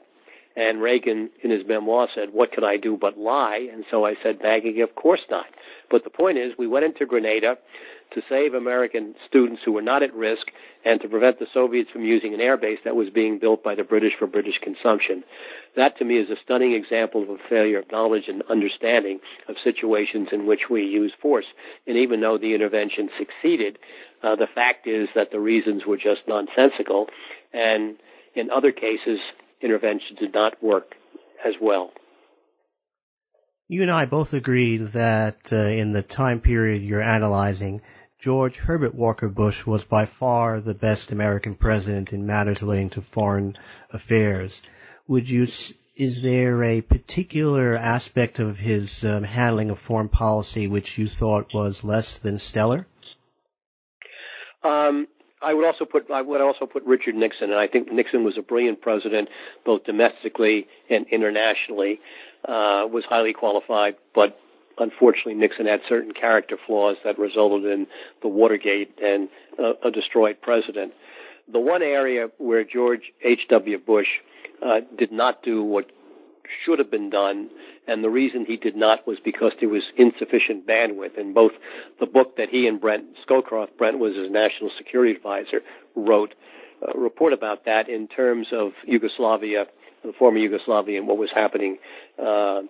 And 0.55 0.81
Reagan, 0.81 1.29
in 1.43 1.51
his 1.51 1.67
memoir, 1.67 2.07
said, 2.15 2.29
What 2.31 2.51
could 2.51 2.63
I 2.63 2.77
do 2.77 2.97
but 2.99 3.17
lie? 3.17 3.67
And 3.71 3.83
so 3.91 4.05
I 4.05 4.13
said, 4.23 4.39
Maggie, 4.41 4.81
of 4.81 4.95
course 4.95 5.21
not. 5.29 5.45
But 5.89 6.03
the 6.03 6.09
point 6.09 6.37
is, 6.37 6.53
we 6.57 6.67
went 6.67 6.85
into 6.85 7.05
Grenada 7.05 7.55
to 8.13 8.21
save 8.29 8.53
American 8.53 9.15
students 9.27 9.61
who 9.65 9.71
were 9.71 9.81
not 9.81 10.03
at 10.03 10.13
risk 10.13 10.47
and 10.83 11.01
to 11.01 11.09
prevent 11.09 11.39
the 11.39 11.47
Soviets 11.53 11.89
from 11.91 12.03
using 12.03 12.33
an 12.33 12.39
airbase 12.39 12.77
that 12.85 12.95
was 12.95 13.09
being 13.09 13.39
built 13.39 13.63
by 13.63 13.75
the 13.75 13.83
British 13.83 14.13
for 14.17 14.27
British 14.27 14.55
consumption. 14.61 15.23
That 15.75 15.97
to 15.97 16.05
me 16.05 16.19
is 16.19 16.29
a 16.29 16.35
stunning 16.43 16.73
example 16.73 17.23
of 17.23 17.29
a 17.29 17.37
failure 17.49 17.79
of 17.79 17.91
knowledge 17.91 18.25
and 18.27 18.43
understanding 18.49 19.19
of 19.49 19.55
situations 19.63 20.29
in 20.31 20.45
which 20.45 20.69
we 20.69 20.83
use 20.83 21.13
force. 21.21 21.45
And 21.87 21.97
even 21.97 22.21
though 22.21 22.37
the 22.37 22.53
intervention 22.53 23.09
succeeded, 23.17 23.79
uh, 24.23 24.35
the 24.35 24.47
fact 24.53 24.87
is 24.87 25.09
that 25.15 25.31
the 25.31 25.39
reasons 25.39 25.83
were 25.87 25.97
just 25.97 26.21
nonsensical. 26.27 27.07
And 27.53 27.97
in 28.35 28.49
other 28.51 28.71
cases, 28.71 29.19
intervention 29.61 30.15
did 30.19 30.33
not 30.33 30.61
work 30.63 30.93
as 31.45 31.53
well. 31.61 31.91
You 33.67 33.81
and 33.81 33.89
I 33.89 34.05
both 34.05 34.33
agree 34.33 34.77
that 34.77 35.51
uh, 35.51 35.55
in 35.55 35.91
the 35.91 36.03
time 36.03 36.39
period 36.39 36.83
you're 36.83 37.01
analyzing, 37.01 37.81
George 38.19 38.57
Herbert 38.57 38.93
Walker 38.93 39.27
Bush 39.27 39.65
was 39.65 39.83
by 39.83 40.05
far 40.05 40.59
the 40.59 40.75
best 40.75 41.11
American 41.11 41.55
president 41.55 42.13
in 42.13 42.27
matters 42.27 42.61
relating 42.61 42.91
to 42.91 43.01
foreign 43.01 43.57
affairs. 43.89 44.61
Would 45.07 45.27
you, 45.27 45.43
is 45.95 46.21
there 46.21 46.63
a 46.63 46.81
particular 46.81 47.75
aspect 47.75 48.37
of 48.37 48.59
his 48.59 49.03
um, 49.03 49.23
handling 49.23 49.71
of 49.71 49.79
foreign 49.79 50.09
policy 50.09 50.67
which 50.67 50.99
you 50.99 51.07
thought 51.07 51.51
was 51.51 51.83
less 51.83 52.19
than 52.19 52.37
stellar? 52.37 52.85
Um, 54.63 55.07
I 55.41 55.53
would 55.53 55.65
also 55.65 55.85
put 55.85 56.09
I 56.09 56.21
would 56.21 56.41
also 56.41 56.65
put 56.65 56.83
Richard 56.85 57.13
Nixon, 57.15 57.51
and 57.51 57.59
I 57.59 57.67
think 57.67 57.91
Nixon 57.91 58.23
was 58.23 58.35
a 58.37 58.41
brilliant 58.41 58.81
president, 58.81 59.29
both 59.63 59.83
domestically 59.85 60.65
and 60.89 61.05
internationally. 61.11 61.99
Uh, 62.47 62.85
was 62.85 63.03
highly 63.09 63.33
qualified, 63.33 63.95
but 64.13 64.39
unfortunately 64.77 65.33
Nixon 65.33 65.65
had 65.65 65.79
certain 65.89 66.13
character 66.13 66.57
flaws 66.67 66.95
that 67.03 67.17
resulted 67.17 67.65
in 67.65 67.87
the 68.21 68.27
Watergate 68.27 68.93
and 69.01 69.29
uh, 69.57 69.73
a 69.83 69.89
destroyed 69.89 70.37
president. 70.41 70.93
The 71.51 71.59
one 71.59 71.81
area 71.81 72.27
where 72.37 72.63
George 72.63 73.11
H.W. 73.23 73.79
Bush 73.79 74.07
uh, 74.63 74.81
did 74.97 75.11
not 75.11 75.43
do 75.43 75.63
what 75.63 75.91
should 76.65 76.79
have 76.79 76.91
been 76.91 77.09
done, 77.09 77.49
and 77.87 78.03
the 78.03 78.09
reason 78.09 78.45
he 78.45 78.57
did 78.57 78.75
not 78.75 79.07
was 79.07 79.17
because 79.23 79.51
there 79.59 79.69
was 79.69 79.83
insufficient 79.97 80.67
bandwidth. 80.67 81.19
And 81.19 81.33
both 81.33 81.51
the 81.99 82.05
book 82.05 82.37
that 82.37 82.49
he 82.49 82.67
and 82.67 82.79
Brent 82.79 83.05
Scowcroft, 83.27 83.77
Brent 83.77 83.99
was 83.99 84.15
his 84.15 84.31
national 84.31 84.71
security 84.77 85.15
advisor, 85.15 85.61
wrote 85.95 86.33
a 86.81 86.97
report 86.97 87.33
about 87.33 87.65
that 87.65 87.89
in 87.89 88.07
terms 88.07 88.47
of 88.53 88.71
Yugoslavia, 88.85 89.65
former 90.13 90.37
Yugoslavia, 90.37 90.99
and 90.99 91.07
what 91.07 91.17
was 91.17 91.29
happening 91.33 91.77
uh, 92.19 92.61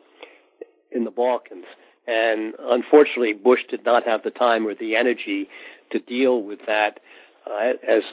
in 0.92 1.04
the 1.04 1.12
Balkans. 1.12 1.66
And 2.08 2.54
unfortunately, 2.60 3.34
Bush 3.34 3.62
did 3.70 3.84
not 3.84 4.06
have 4.06 4.24
the 4.24 4.30
time 4.30 4.68
or 4.68 4.76
the 4.76 4.96
energy 4.96 5.50
to 5.92 6.00
deal 6.00 6.42
with 6.42 6.60
that. 6.68 7.00
Uh, 7.46 7.74
as 7.88 8.04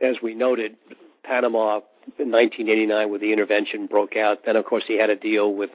as 0.00 0.16
we 0.22 0.34
noted, 0.34 0.76
Panama 1.24 1.80
in 2.18 2.30
1989 2.30 3.10
when 3.10 3.20
the 3.20 3.32
intervention 3.32 3.86
broke 3.86 4.16
out. 4.16 4.38
Then, 4.46 4.56
of 4.56 4.64
course, 4.64 4.84
he 4.88 4.98
had 4.98 5.08
to 5.08 5.16
deal 5.16 5.52
with 5.52 5.70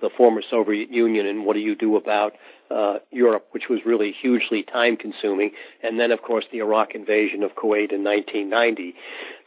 the 0.00 0.08
former 0.16 0.42
Soviet 0.50 0.90
Union 0.90 1.26
and 1.26 1.44
what 1.44 1.54
do 1.54 1.60
you 1.60 1.74
do 1.74 1.96
about 1.96 2.32
uh, 2.70 2.98
Europe, 3.10 3.48
which 3.50 3.64
was 3.68 3.80
really 3.84 4.14
hugely 4.22 4.62
time 4.62 4.96
consuming. 4.96 5.50
And 5.82 6.00
then, 6.00 6.10
of 6.10 6.22
course, 6.22 6.44
the 6.50 6.58
Iraq 6.58 6.94
invasion 6.94 7.42
of 7.42 7.50
Kuwait 7.52 7.92
in 7.92 8.02
1990. 8.02 8.94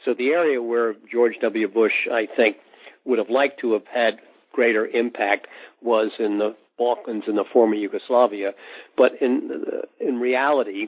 So 0.06 0.14
the 0.14 0.30
area 0.30 0.62
where 0.62 0.96
George 1.12 1.34
W. 1.42 1.68
Bush, 1.68 2.08
I 2.12 2.28
think, 2.36 2.58
would 3.08 3.20
have 3.20 3.30
liked 3.30 3.60
to 3.62 3.74
have 3.74 3.88
had 3.92 4.20
greater 4.54 4.86
impact 4.86 5.48
was 5.82 6.12
in 6.20 6.38
the 6.38 6.56
Balkans 6.78 7.24
and 7.28 7.38
the 7.38 7.46
former 7.52 7.76
Yugoslavia. 7.76 8.52
But 8.96 9.14
in 9.22 9.64
in 10.00 10.20
reality, 10.20 10.88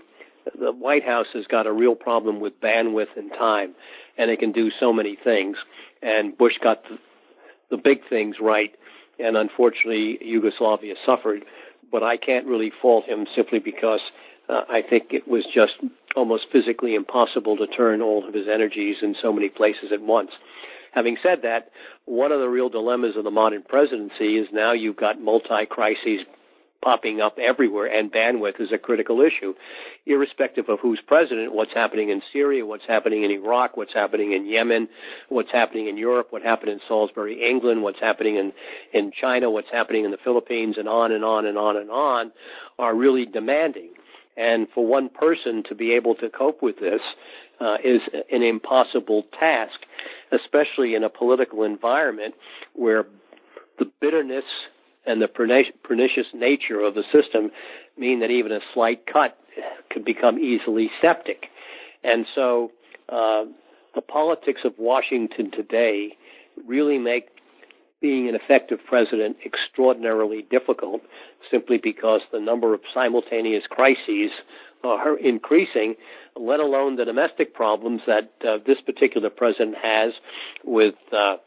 the 0.60 0.72
White 0.72 1.04
House 1.04 1.28
has 1.34 1.46
got 1.46 1.66
a 1.66 1.72
real 1.72 1.96
problem 1.96 2.40
with 2.40 2.60
bandwidth 2.62 3.18
and 3.18 3.32
time 3.32 3.76
and 4.20 4.30
it 4.30 4.40
can 4.40 4.52
do 4.52 4.70
so 4.80 4.94
many 4.94 5.18
things. 5.24 5.56
And 6.04 6.38
Bush 6.38 6.54
got 6.62 6.84
the, 6.84 6.98
the 7.72 7.78
big 7.78 8.00
things 8.10 8.36
right, 8.40 8.72
and 9.18 9.36
unfortunately, 9.38 10.20
Yugoslavia 10.22 10.94
suffered. 11.06 11.46
But 11.92 12.04
I 12.04 12.18
can't 12.18 12.46
really 12.46 12.72
fault 12.82 13.06
him 13.06 13.26
simply 13.36 13.60
because 13.60 14.02
uh, 14.48 14.62
I 14.70 14.82
think 14.88 15.08
it 15.12 15.28
was 15.28 15.44
just 15.46 15.74
almost 16.16 16.44
physically 16.52 16.94
impossible 16.94 17.58
to 17.58 17.66
turn 17.66 18.02
all 18.02 18.28
of 18.28 18.34
his 18.34 18.46
energies 18.54 18.98
in 19.02 19.16
so 19.22 19.32
many 19.32 19.50
places 19.50 19.92
at 19.92 20.02
once. 20.02 20.32
Having 20.94 21.18
said 21.24 21.40
that, 21.44 21.72
one 22.06 22.32
of 22.32 22.40
the 22.40 22.48
real 22.48 22.70
dilemmas 22.70 23.16
of 23.18 23.24
the 23.24 23.32
modern 23.32 23.64
presidency 23.64 24.38
is 24.38 24.48
now 24.52 24.74
you've 24.74 24.98
got 24.98 25.22
multi 25.22 25.66
crises 25.70 26.26
popping 26.82 27.20
up 27.20 27.38
everywhere, 27.38 27.88
and 27.88 28.12
bandwidth 28.12 28.62
is 28.62 28.70
a 28.74 28.78
critical 28.78 29.22
issue, 29.22 29.54
irrespective 30.06 30.70
of 30.70 30.80
who's 30.82 31.00
president. 31.06 31.54
What's 31.54 31.74
happening 31.74 32.10
in 32.10 32.22
Syria, 32.32 32.66
what's 32.66 32.86
happening 32.88 33.24
in 33.24 33.32
Iraq, 33.32 33.76
what's 33.76 33.94
happening 33.94 34.34
in 34.34 34.46
Yemen, 34.46 34.88
what's 35.28 35.52
happening 35.52 35.88
in 35.88 35.98
Europe, 35.98 36.28
what 36.30 36.42
happened 36.42 36.72
in 36.72 36.80
Salisbury, 36.88 37.50
England, 37.50 37.84
what's 37.84 38.00
happening 38.00 38.38
in 38.38 38.54
in 38.94 39.12
China, 39.20 39.52
what's 39.52 39.72
happening 39.72 40.06
in 40.06 40.12
the 40.12 40.18
Philippines, 40.24 40.76
and 40.78 40.88
on 40.88 41.12
and 41.12 41.24
on 41.24 41.46
and 41.46 41.58
on 41.58 41.78
and 41.78 41.90
on, 41.90 42.32
are 42.78 42.96
really 42.96 43.26
demanding. 43.26 43.90
And 44.38 44.68
for 44.74 44.86
one 44.86 45.10
person 45.10 45.64
to 45.68 45.76
be 45.76 45.94
able 45.94 46.16
to 46.16 46.30
cope 46.30 46.62
with 46.62 46.80
this 46.80 47.02
uh, 47.60 47.76
is 47.84 48.02
an 48.32 48.42
impossible 48.42 49.24
task. 49.38 49.80
Especially 50.32 50.96
in 50.96 51.04
a 51.04 51.10
political 51.10 51.64
environment 51.64 52.36
where 52.74 53.06
the 53.78 53.86
bitterness 54.02 54.44
and 55.06 55.22
the 55.22 55.28
pernicious 55.28 56.28
nature 56.34 56.82
of 56.82 56.94
the 56.94 57.04
system 57.12 57.52
mean 57.98 58.20
that 58.20 58.30
even 58.30 58.52
a 58.52 58.60
slight 58.74 59.06
cut 59.12 59.38
could 59.92 60.06
become 60.06 60.38
easily 60.38 60.90
septic. 61.02 61.46
And 62.04 62.26
so 62.36 62.72
uh, 63.10 63.46
the 63.96 64.02
politics 64.02 64.62
of 64.66 64.74
Washington 64.78 65.52
today 65.52 66.18
really 66.68 66.98
make 66.98 67.30
being 68.02 68.30
an 68.30 68.36
effective 68.36 68.80
president 68.88 69.38
extraordinarily 69.46 70.46
difficult 70.50 71.02
simply 71.52 71.78
because 71.82 72.22
the 72.32 72.40
number 72.40 72.74
of 72.74 72.82
simultaneous 72.94 73.64
crises 73.70 74.32
are 74.84 75.18
increasing, 75.18 75.96
let 76.36 76.60
alone 76.60 76.96
the 76.96 77.06
domestic 77.06 77.54
problems 77.54 78.02
that 78.08 78.32
uh, 78.48 78.58
this 78.66 78.78
particular 78.86 79.30
president 79.30 79.76
has 79.82 80.14
with 80.64 80.96
uh, 81.12 81.38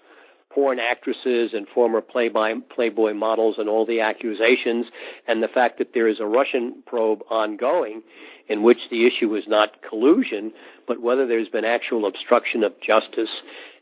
porn 0.51 0.79
actresses 0.79 1.51
and 1.55 1.67
former 1.75 2.01
Playboy, 2.01 2.61
Playboy 2.75 3.15
models 3.15 3.57
and 3.59 3.69
all 3.69 3.87
the 3.87 4.01
accusations, 4.01 4.87
and 5.27 5.43
the 5.43 5.49
fact 5.49 5.79
that 5.79 5.89
there 5.95 6.09
is 6.09 6.17
a 6.21 6.27
Russian 6.27 6.83
probe 6.87 7.21
ongoing 7.31 8.03
in 8.49 8.63
which 8.63 8.79
the 8.91 9.07
issue 9.07 9.35
is 9.35 9.45
not 9.47 9.71
collusion, 9.89 10.53
but 10.87 11.01
whether 11.01 11.27
there's 11.27 11.49
been 11.49 11.65
actual 11.65 12.07
obstruction 12.07 12.65
of 12.65 12.73
justice 12.81 13.31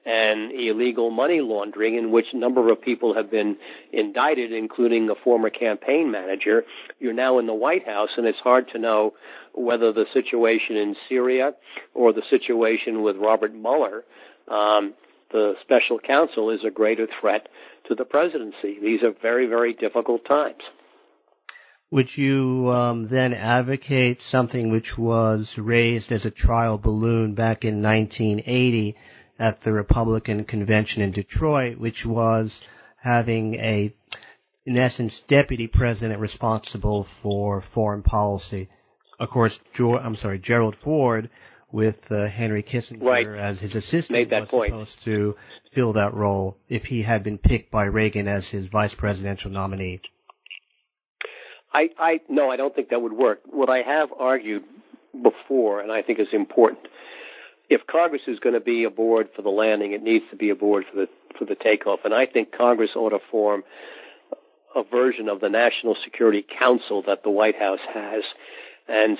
and 0.04 0.52
illegal 0.52 1.10
money 1.10 1.40
laundering 1.40 1.96
in 1.96 2.10
which 2.10 2.26
a 2.32 2.36
number 2.36 2.70
of 2.70 2.80
people 2.80 3.14
have 3.14 3.30
been 3.30 3.56
indicted, 3.92 4.52
including 4.52 5.10
a 5.10 5.14
former 5.22 5.50
campaign 5.50 6.10
manager. 6.10 6.64
You're 6.98 7.12
now 7.12 7.38
in 7.38 7.46
the 7.46 7.54
White 7.54 7.86
House, 7.86 8.10
and 8.16 8.26
it's 8.26 8.38
hard 8.38 8.68
to 8.72 8.78
know 8.78 9.14
whether 9.52 9.92
the 9.92 10.06
situation 10.14 10.76
in 10.76 10.96
Syria 11.08 11.52
or 11.94 12.12
the 12.12 12.22
situation 12.30 13.02
with 13.02 13.16
Robert 13.16 13.54
Mueller 13.54 14.04
um, 14.48 14.94
the 15.32 15.54
special 15.62 15.98
counsel 15.98 16.50
is 16.50 16.60
a 16.66 16.70
greater 16.70 17.06
threat 17.20 17.48
to 17.88 17.94
the 17.94 18.04
presidency. 18.04 18.78
These 18.80 19.02
are 19.02 19.12
very, 19.22 19.46
very 19.46 19.72
difficult 19.72 20.24
times. 20.26 20.62
Would 21.92 22.16
you 22.16 22.68
um, 22.70 23.08
then 23.08 23.34
advocate 23.34 24.22
something 24.22 24.70
which 24.70 24.96
was 24.96 25.58
raised 25.58 26.12
as 26.12 26.24
a 26.24 26.30
trial 26.30 26.78
balloon 26.78 27.34
back 27.34 27.64
in 27.64 27.82
1980 27.82 28.96
at 29.40 29.62
the 29.62 29.72
Republican 29.72 30.44
convention 30.44 31.02
in 31.02 31.10
Detroit, 31.12 31.78
which 31.78 32.04
was 32.04 32.62
having 32.96 33.54
a, 33.54 33.92
in 34.66 34.76
essence, 34.76 35.20
deputy 35.22 35.66
president 35.66 36.20
responsible 36.20 37.04
for 37.04 37.62
foreign 37.62 38.02
policy? 38.02 38.68
Of 39.18 39.30
course, 39.30 39.58
I'm 39.78 40.14
sorry, 40.14 40.38
Gerald 40.38 40.76
Ford 40.76 41.30
with 41.72 42.12
uh, 42.12 42.26
Henry 42.26 42.62
Kissinger 42.62 43.02
right. 43.02 43.26
as 43.26 43.60
his 43.60 43.76
assistant 43.76 44.18
Made 44.18 44.30
that 44.30 44.42
was 44.42 44.50
point. 44.50 44.70
supposed 44.72 45.04
to 45.04 45.36
fill 45.72 45.94
that 45.94 46.12
role 46.14 46.58
if 46.68 46.84
he 46.84 47.02
had 47.02 47.22
been 47.22 47.38
picked 47.38 47.70
by 47.70 47.84
Reagan 47.84 48.28
as 48.28 48.48
his 48.48 48.66
vice 48.66 48.94
presidential 48.94 49.50
nominee. 49.50 50.00
I, 51.72 51.88
I 51.98 52.20
no, 52.28 52.50
I 52.50 52.56
don't 52.56 52.74
think 52.74 52.88
that 52.90 53.00
would 53.00 53.12
work. 53.12 53.40
What 53.46 53.70
I 53.70 53.82
have 53.86 54.08
argued 54.18 54.64
before, 55.12 55.80
and 55.80 55.92
I 55.92 56.02
think 56.02 56.18
is 56.18 56.26
important, 56.32 56.80
if 57.70 57.86
Congress 57.86 58.22
is 58.26 58.40
going 58.40 58.54
to 58.54 58.60
be 58.60 58.84
aboard 58.84 59.28
for 59.34 59.42
the 59.42 59.48
landing, 59.48 59.92
it 59.92 60.02
needs 60.02 60.24
to 60.30 60.36
be 60.36 60.50
aboard 60.50 60.84
for 60.90 60.96
the 60.96 61.08
for 61.38 61.44
the 61.44 61.54
takeoff. 61.54 62.00
And 62.04 62.12
I 62.12 62.26
think 62.26 62.50
Congress 62.52 62.90
ought 62.96 63.10
to 63.10 63.20
form 63.30 63.62
a 64.74 64.82
version 64.82 65.28
of 65.28 65.40
the 65.40 65.48
National 65.48 65.96
Security 66.04 66.44
Council 66.58 67.02
that 67.06 67.22
the 67.22 67.30
White 67.30 67.56
House 67.56 67.80
has, 67.94 68.22
and 68.88 69.16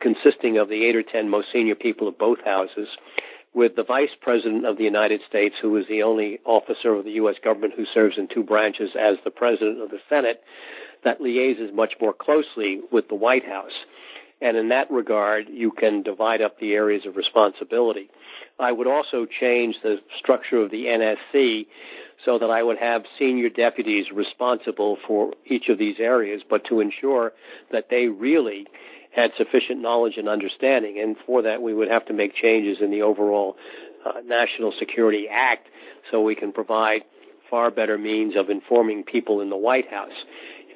consisting 0.00 0.58
of 0.58 0.68
the 0.68 0.86
eight 0.86 0.96
or 0.96 1.04
ten 1.04 1.28
most 1.28 1.48
senior 1.52 1.76
people 1.76 2.08
of 2.08 2.18
both 2.18 2.38
houses, 2.44 2.88
with 3.54 3.76
the 3.76 3.84
Vice 3.84 4.14
President 4.20 4.66
of 4.66 4.76
the 4.76 4.84
United 4.84 5.20
States, 5.28 5.54
who 5.62 5.76
is 5.76 5.86
the 5.88 6.02
only 6.02 6.40
officer 6.44 6.94
of 6.94 7.04
the 7.04 7.12
U.S. 7.12 7.36
government 7.42 7.74
who 7.76 7.84
serves 7.94 8.18
in 8.18 8.28
two 8.28 8.42
branches 8.42 8.90
as 8.98 9.16
the 9.24 9.30
President 9.30 9.80
of 9.80 9.90
the 9.90 9.98
Senate, 10.08 10.42
that 11.04 11.20
liaises 11.20 11.72
much 11.72 11.94
more 12.00 12.12
closely 12.12 12.80
with 12.90 13.08
the 13.08 13.14
White 13.14 13.46
House. 13.46 13.72
And 14.40 14.56
in 14.56 14.68
that 14.68 14.90
regard, 14.90 15.46
you 15.50 15.72
can 15.72 16.02
divide 16.02 16.42
up 16.42 16.58
the 16.58 16.72
areas 16.72 17.02
of 17.06 17.16
responsibility. 17.16 18.08
I 18.58 18.72
would 18.72 18.86
also 18.86 19.26
change 19.40 19.76
the 19.82 19.96
structure 20.18 20.58
of 20.58 20.70
the 20.70 20.84
NSC 20.84 21.66
so 22.24 22.38
that 22.38 22.50
I 22.50 22.62
would 22.62 22.78
have 22.78 23.02
senior 23.18 23.48
deputies 23.48 24.06
responsible 24.12 24.98
for 25.06 25.32
each 25.46 25.68
of 25.68 25.78
these 25.78 25.96
areas, 25.98 26.42
but 26.48 26.62
to 26.68 26.80
ensure 26.80 27.32
that 27.72 27.86
they 27.90 28.06
really 28.06 28.66
had 29.14 29.30
sufficient 29.36 29.80
knowledge 29.80 30.14
and 30.16 30.28
understanding. 30.28 31.00
And 31.00 31.16
for 31.26 31.42
that, 31.42 31.62
we 31.62 31.74
would 31.74 31.88
have 31.88 32.06
to 32.06 32.12
make 32.12 32.34
changes 32.34 32.78
in 32.80 32.90
the 32.90 33.02
overall 33.02 33.56
uh, 34.04 34.20
National 34.24 34.72
Security 34.78 35.26
Act 35.30 35.68
so 36.10 36.20
we 36.20 36.34
can 36.34 36.52
provide 36.52 37.02
far 37.50 37.70
better 37.70 37.96
means 37.96 38.34
of 38.36 38.50
informing 38.50 39.04
people 39.04 39.40
in 39.40 39.50
the 39.50 39.56
White 39.56 39.88
House. 39.90 40.12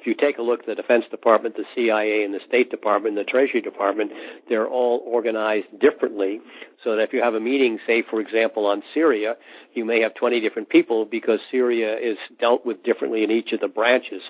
If 0.03 0.07
you 0.07 0.15
take 0.19 0.37
a 0.37 0.41
look 0.41 0.59
at 0.59 0.65
the 0.65 0.75
Defense 0.75 1.05
Department, 1.09 1.55
the 1.55 1.63
CIA, 1.73 2.25
and 2.25 2.33
the 2.33 2.41
State 2.45 2.69
Department, 2.69 3.17
and 3.17 3.25
the 3.25 3.31
Treasury 3.31 3.61
Department, 3.61 4.11
they're 4.49 4.67
all 4.67 5.01
organized 5.07 5.67
differently. 5.79 6.41
So 6.83 6.97
that 6.97 7.03
if 7.03 7.13
you 7.13 7.21
have 7.23 7.35
a 7.35 7.39
meeting, 7.39 7.79
say, 7.87 8.03
for 8.09 8.19
example, 8.19 8.65
on 8.65 8.83
Syria, 8.93 9.35
you 9.73 9.85
may 9.85 10.01
have 10.01 10.13
20 10.15 10.41
different 10.41 10.67
people 10.67 11.05
because 11.05 11.39
Syria 11.49 11.95
is 11.95 12.17
dealt 12.37 12.65
with 12.65 12.83
differently 12.83 13.23
in 13.23 13.31
each 13.31 13.53
of 13.53 13.61
the 13.61 13.69
branches. 13.69 14.21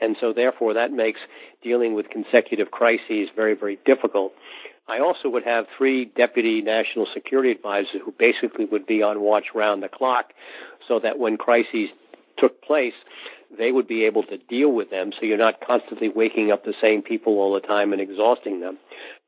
And 0.00 0.14
so 0.20 0.32
therefore 0.32 0.74
that 0.74 0.92
makes 0.92 1.18
dealing 1.60 1.94
with 1.94 2.06
consecutive 2.08 2.70
crises 2.70 3.28
very, 3.34 3.56
very 3.56 3.80
difficult. 3.84 4.30
I 4.86 5.00
also 5.00 5.28
would 5.28 5.42
have 5.42 5.64
three 5.76 6.04
deputy 6.04 6.62
national 6.62 7.08
security 7.12 7.50
advisors 7.50 8.00
who 8.04 8.14
basically 8.16 8.66
would 8.66 8.86
be 8.86 9.02
on 9.02 9.20
watch 9.20 9.46
round 9.56 9.82
the 9.82 9.88
clock 9.88 10.26
so 10.86 11.00
that 11.02 11.18
when 11.18 11.36
crises 11.36 11.88
took 12.38 12.62
place, 12.62 12.94
they 13.56 13.70
would 13.70 13.88
be 13.88 14.04
able 14.04 14.22
to 14.24 14.36
deal 14.48 14.70
with 14.72 14.90
them 14.90 15.12
so 15.12 15.26
you're 15.26 15.38
not 15.38 15.60
constantly 15.66 16.08
waking 16.08 16.50
up 16.52 16.64
the 16.64 16.74
same 16.80 17.02
people 17.02 17.34
all 17.34 17.54
the 17.54 17.66
time 17.66 17.92
and 17.92 18.00
exhausting 18.00 18.60
them. 18.60 18.78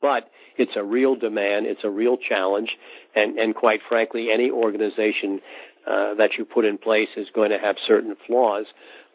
But 0.00 0.30
it's 0.56 0.72
a 0.76 0.82
real 0.82 1.14
demand, 1.16 1.66
it's 1.66 1.84
a 1.84 1.90
real 1.90 2.16
challenge, 2.16 2.70
and, 3.14 3.38
and 3.38 3.54
quite 3.54 3.80
frankly, 3.88 4.28
any 4.32 4.50
organization 4.50 5.40
uh, 5.86 6.14
that 6.14 6.30
you 6.36 6.44
put 6.44 6.64
in 6.64 6.78
place 6.78 7.08
is 7.16 7.26
going 7.34 7.50
to 7.50 7.58
have 7.58 7.76
certain 7.86 8.16
flaws 8.26 8.66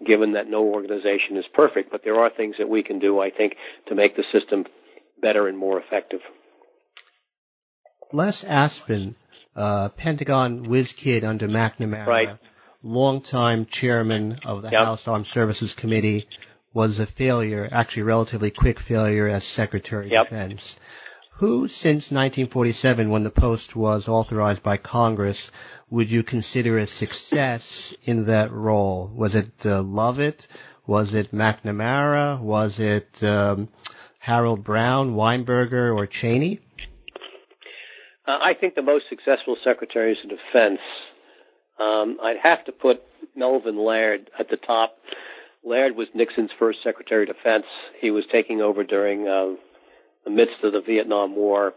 given 0.05 0.33
that 0.33 0.49
no 0.49 0.63
organization 0.63 1.37
is 1.37 1.45
perfect. 1.53 1.91
But 1.91 2.01
there 2.03 2.19
are 2.19 2.29
things 2.35 2.55
that 2.59 2.69
we 2.69 2.83
can 2.83 2.99
do, 2.99 3.19
I 3.19 3.29
think, 3.29 3.53
to 3.89 3.95
make 3.95 4.15
the 4.15 4.23
system 4.31 4.65
better 5.21 5.47
and 5.47 5.57
more 5.57 5.79
effective. 5.79 6.19
Les 8.11 8.43
Aspin, 8.43 9.15
uh, 9.55 9.89
Pentagon 9.89 10.69
whiz 10.69 10.93
kid 10.93 11.23
under 11.23 11.47
McNamara, 11.47 12.07
right. 12.07 12.29
Longtime 12.83 13.65
chairman 13.65 14.39
of 14.45 14.61
the 14.61 14.69
yep. 14.69 14.83
House 14.83 15.07
Armed 15.07 15.25
Services 15.25 15.73
Committee, 15.73 16.27
was 16.73 16.99
a 16.99 17.05
failure, 17.05 17.69
actually 17.71 18.03
relatively 18.03 18.51
quick 18.51 18.79
failure 18.79 19.27
as 19.27 19.43
Secretary 19.43 20.09
yep. 20.09 20.23
of 20.23 20.29
Defense. 20.29 20.79
Who, 21.37 21.67
since 21.67 22.11
1947, 22.11 23.09
when 23.09 23.23
the 23.23 23.29
post 23.29 23.75
was 23.75 24.07
authorized 24.07 24.63
by 24.63 24.77
Congress, 24.77 25.51
would 25.89 26.11
you 26.11 26.23
consider 26.23 26.77
a 26.77 26.87
success 26.87 27.93
in 28.03 28.25
that 28.25 28.51
role? 28.51 29.11
Was 29.13 29.35
it 29.35 29.51
uh, 29.65 29.81
Lovett? 29.81 30.47
Was 30.85 31.13
it 31.13 31.31
McNamara? 31.31 32.39
Was 32.39 32.79
it 32.79 33.23
um, 33.23 33.69
Harold 34.19 34.63
Brown, 34.63 35.15
Weinberger, 35.15 35.95
or 35.95 36.05
Cheney? 36.07 36.59
Uh, 38.27 38.31
I 38.31 38.53
think 38.59 38.75
the 38.75 38.81
most 38.81 39.05
successful 39.09 39.57
secretaries 39.63 40.17
of 40.23 40.29
defense, 40.29 40.79
um, 41.83 42.17
I'd 42.21 42.37
have 42.41 42.65
to 42.65 42.71
put 42.71 43.01
Melvin 43.35 43.77
Laird 43.77 44.29
at 44.39 44.49
the 44.49 44.57
top. 44.57 44.95
Laird 45.63 45.95
was 45.95 46.07
Nixon's 46.13 46.51
first 46.59 46.79
Secretary 46.83 47.23
of 47.29 47.35
Defense. 47.35 47.65
He 48.01 48.11
was 48.11 48.23
taking 48.31 48.61
over 48.61 48.83
during 48.83 49.27
uh, 49.27 49.55
the 50.25 50.31
midst 50.31 50.63
of 50.63 50.73
the 50.73 50.81
Vietnam 50.85 51.35
War 51.35 51.73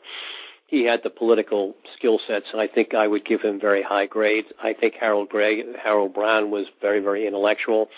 he 0.66 0.84
had 0.84 1.00
the 1.04 1.10
political 1.10 1.74
skill 1.96 2.18
sets, 2.26 2.46
and 2.52 2.60
I 2.60 2.66
think 2.66 2.94
I 2.94 3.06
would 3.06 3.24
give 3.24 3.40
him 3.40 3.60
very 3.60 3.82
high 3.82 4.06
grades. 4.06 4.48
I 4.62 4.72
think 4.72 4.94
Harold 4.98 5.28
Gray, 5.28 5.62
Harold 5.82 6.12
Brown 6.12 6.50
was 6.50 6.66
very, 6.80 7.00
very 7.00 7.26
intellectual. 7.26 7.88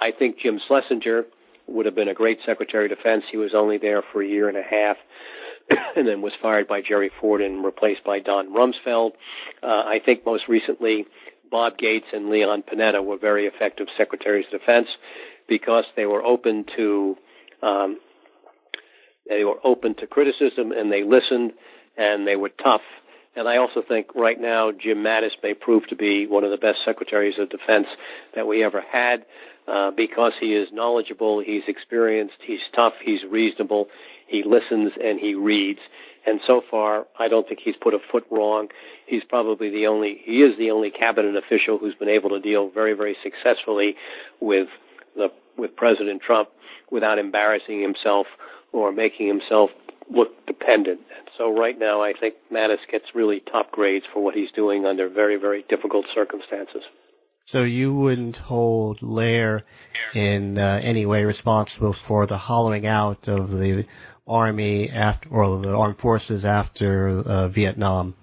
I 0.00 0.10
think 0.16 0.36
Jim 0.40 0.60
Schlesinger 0.66 1.24
would 1.66 1.86
have 1.86 1.96
been 1.96 2.08
a 2.08 2.14
great 2.14 2.38
Secretary 2.46 2.90
of 2.90 2.96
Defense. 2.96 3.24
He 3.30 3.36
was 3.36 3.52
only 3.56 3.78
there 3.78 4.02
for 4.12 4.22
a 4.22 4.26
year 4.26 4.48
and 4.48 4.56
a 4.56 4.62
half, 4.62 4.96
and 5.96 6.06
then 6.06 6.22
was 6.22 6.32
fired 6.40 6.68
by 6.68 6.80
Jerry 6.80 7.10
Ford 7.20 7.40
and 7.40 7.64
replaced 7.64 8.04
by 8.04 8.20
Don 8.20 8.54
Rumsfeld. 8.54 9.10
Uh, 9.62 9.66
I 9.66 9.98
think 10.04 10.24
most 10.24 10.44
recently, 10.48 11.06
Bob 11.50 11.78
Gates 11.78 12.06
and 12.12 12.30
Leon 12.30 12.62
Panetta 12.62 13.04
were 13.04 13.18
very 13.18 13.46
effective 13.46 13.86
Secretaries 13.96 14.46
of 14.52 14.60
Defense 14.60 14.88
because 15.48 15.84
they 15.96 16.06
were 16.06 16.22
open 16.22 16.64
to 16.76 17.16
um, 17.62 17.98
they 19.28 19.44
were 19.44 19.58
open 19.64 19.94
to 19.96 20.06
criticism 20.06 20.72
and 20.72 20.90
they 20.92 21.02
listened 21.02 21.52
and 21.96 22.26
they 22.26 22.36
were 22.36 22.50
tough. 22.50 22.82
And 23.34 23.48
I 23.48 23.58
also 23.58 23.82
think 23.86 24.14
right 24.14 24.40
now 24.40 24.70
Jim 24.72 24.98
Mattis 24.98 25.36
may 25.42 25.52
prove 25.52 25.86
to 25.88 25.96
be 25.96 26.26
one 26.26 26.44
of 26.44 26.50
the 26.50 26.56
best 26.56 26.78
secretaries 26.84 27.34
of 27.38 27.50
defense 27.50 27.86
that 28.34 28.46
we 28.46 28.64
ever 28.64 28.80
had 28.80 29.26
uh, 29.68 29.90
because 29.90 30.32
he 30.40 30.54
is 30.54 30.68
knowledgeable, 30.72 31.42
he's 31.44 31.64
experienced, 31.68 32.36
he's 32.46 32.60
tough, 32.74 32.94
he's 33.04 33.20
reasonable, 33.28 33.88
he 34.28 34.42
listens 34.44 34.92
and 35.02 35.20
he 35.20 35.34
reads. 35.34 35.80
And 36.26 36.40
so 36.46 36.60
far, 36.68 37.06
I 37.18 37.28
don't 37.28 37.46
think 37.46 37.60
he's 37.64 37.76
put 37.80 37.94
a 37.94 37.98
foot 38.10 38.24
wrong. 38.30 38.68
He's 39.06 39.22
probably 39.28 39.70
the 39.70 39.86
only, 39.86 40.20
he 40.24 40.42
is 40.42 40.58
the 40.58 40.72
only 40.72 40.90
cabinet 40.90 41.36
official 41.36 41.78
who's 41.78 41.94
been 41.94 42.08
able 42.08 42.30
to 42.30 42.40
deal 42.40 42.68
very, 42.68 42.94
very 42.94 43.16
successfully 43.22 43.94
with 44.40 44.66
the, 45.14 45.28
with 45.56 45.76
President 45.76 46.20
Trump 46.26 46.48
without 46.90 47.18
embarrassing 47.18 47.80
himself 47.80 48.26
or 48.72 48.90
making 48.90 49.28
himself 49.28 49.70
look 50.10 50.46
dependent. 50.46 51.00
And 51.16 51.28
so 51.38 51.56
right 51.56 51.78
now, 51.78 52.02
I 52.02 52.12
think 52.18 52.34
Mattis 52.52 52.82
gets 52.90 53.04
really 53.14 53.40
top 53.40 53.70
grades 53.70 54.04
for 54.12 54.22
what 54.22 54.34
he's 54.34 54.50
doing 54.54 54.84
under 54.84 55.08
very, 55.08 55.36
very 55.36 55.64
difficult 55.68 56.06
circumstances. 56.14 56.82
So 57.44 57.62
you 57.62 57.94
wouldn't 57.94 58.38
hold 58.38 59.02
Laird 59.02 59.62
in 60.14 60.58
uh, 60.58 60.80
any 60.82 61.06
way 61.06 61.24
responsible 61.24 61.92
for 61.92 62.26
the 62.26 62.38
hollowing 62.38 62.86
out 62.86 63.28
of 63.28 63.56
the 63.56 63.86
army 64.26 64.90
after, 64.90 65.28
or 65.28 65.58
the 65.58 65.74
armed 65.74 65.98
forces 65.98 66.44
after 66.44 67.08
uh, 67.08 67.48
Vietnam? 67.48 68.14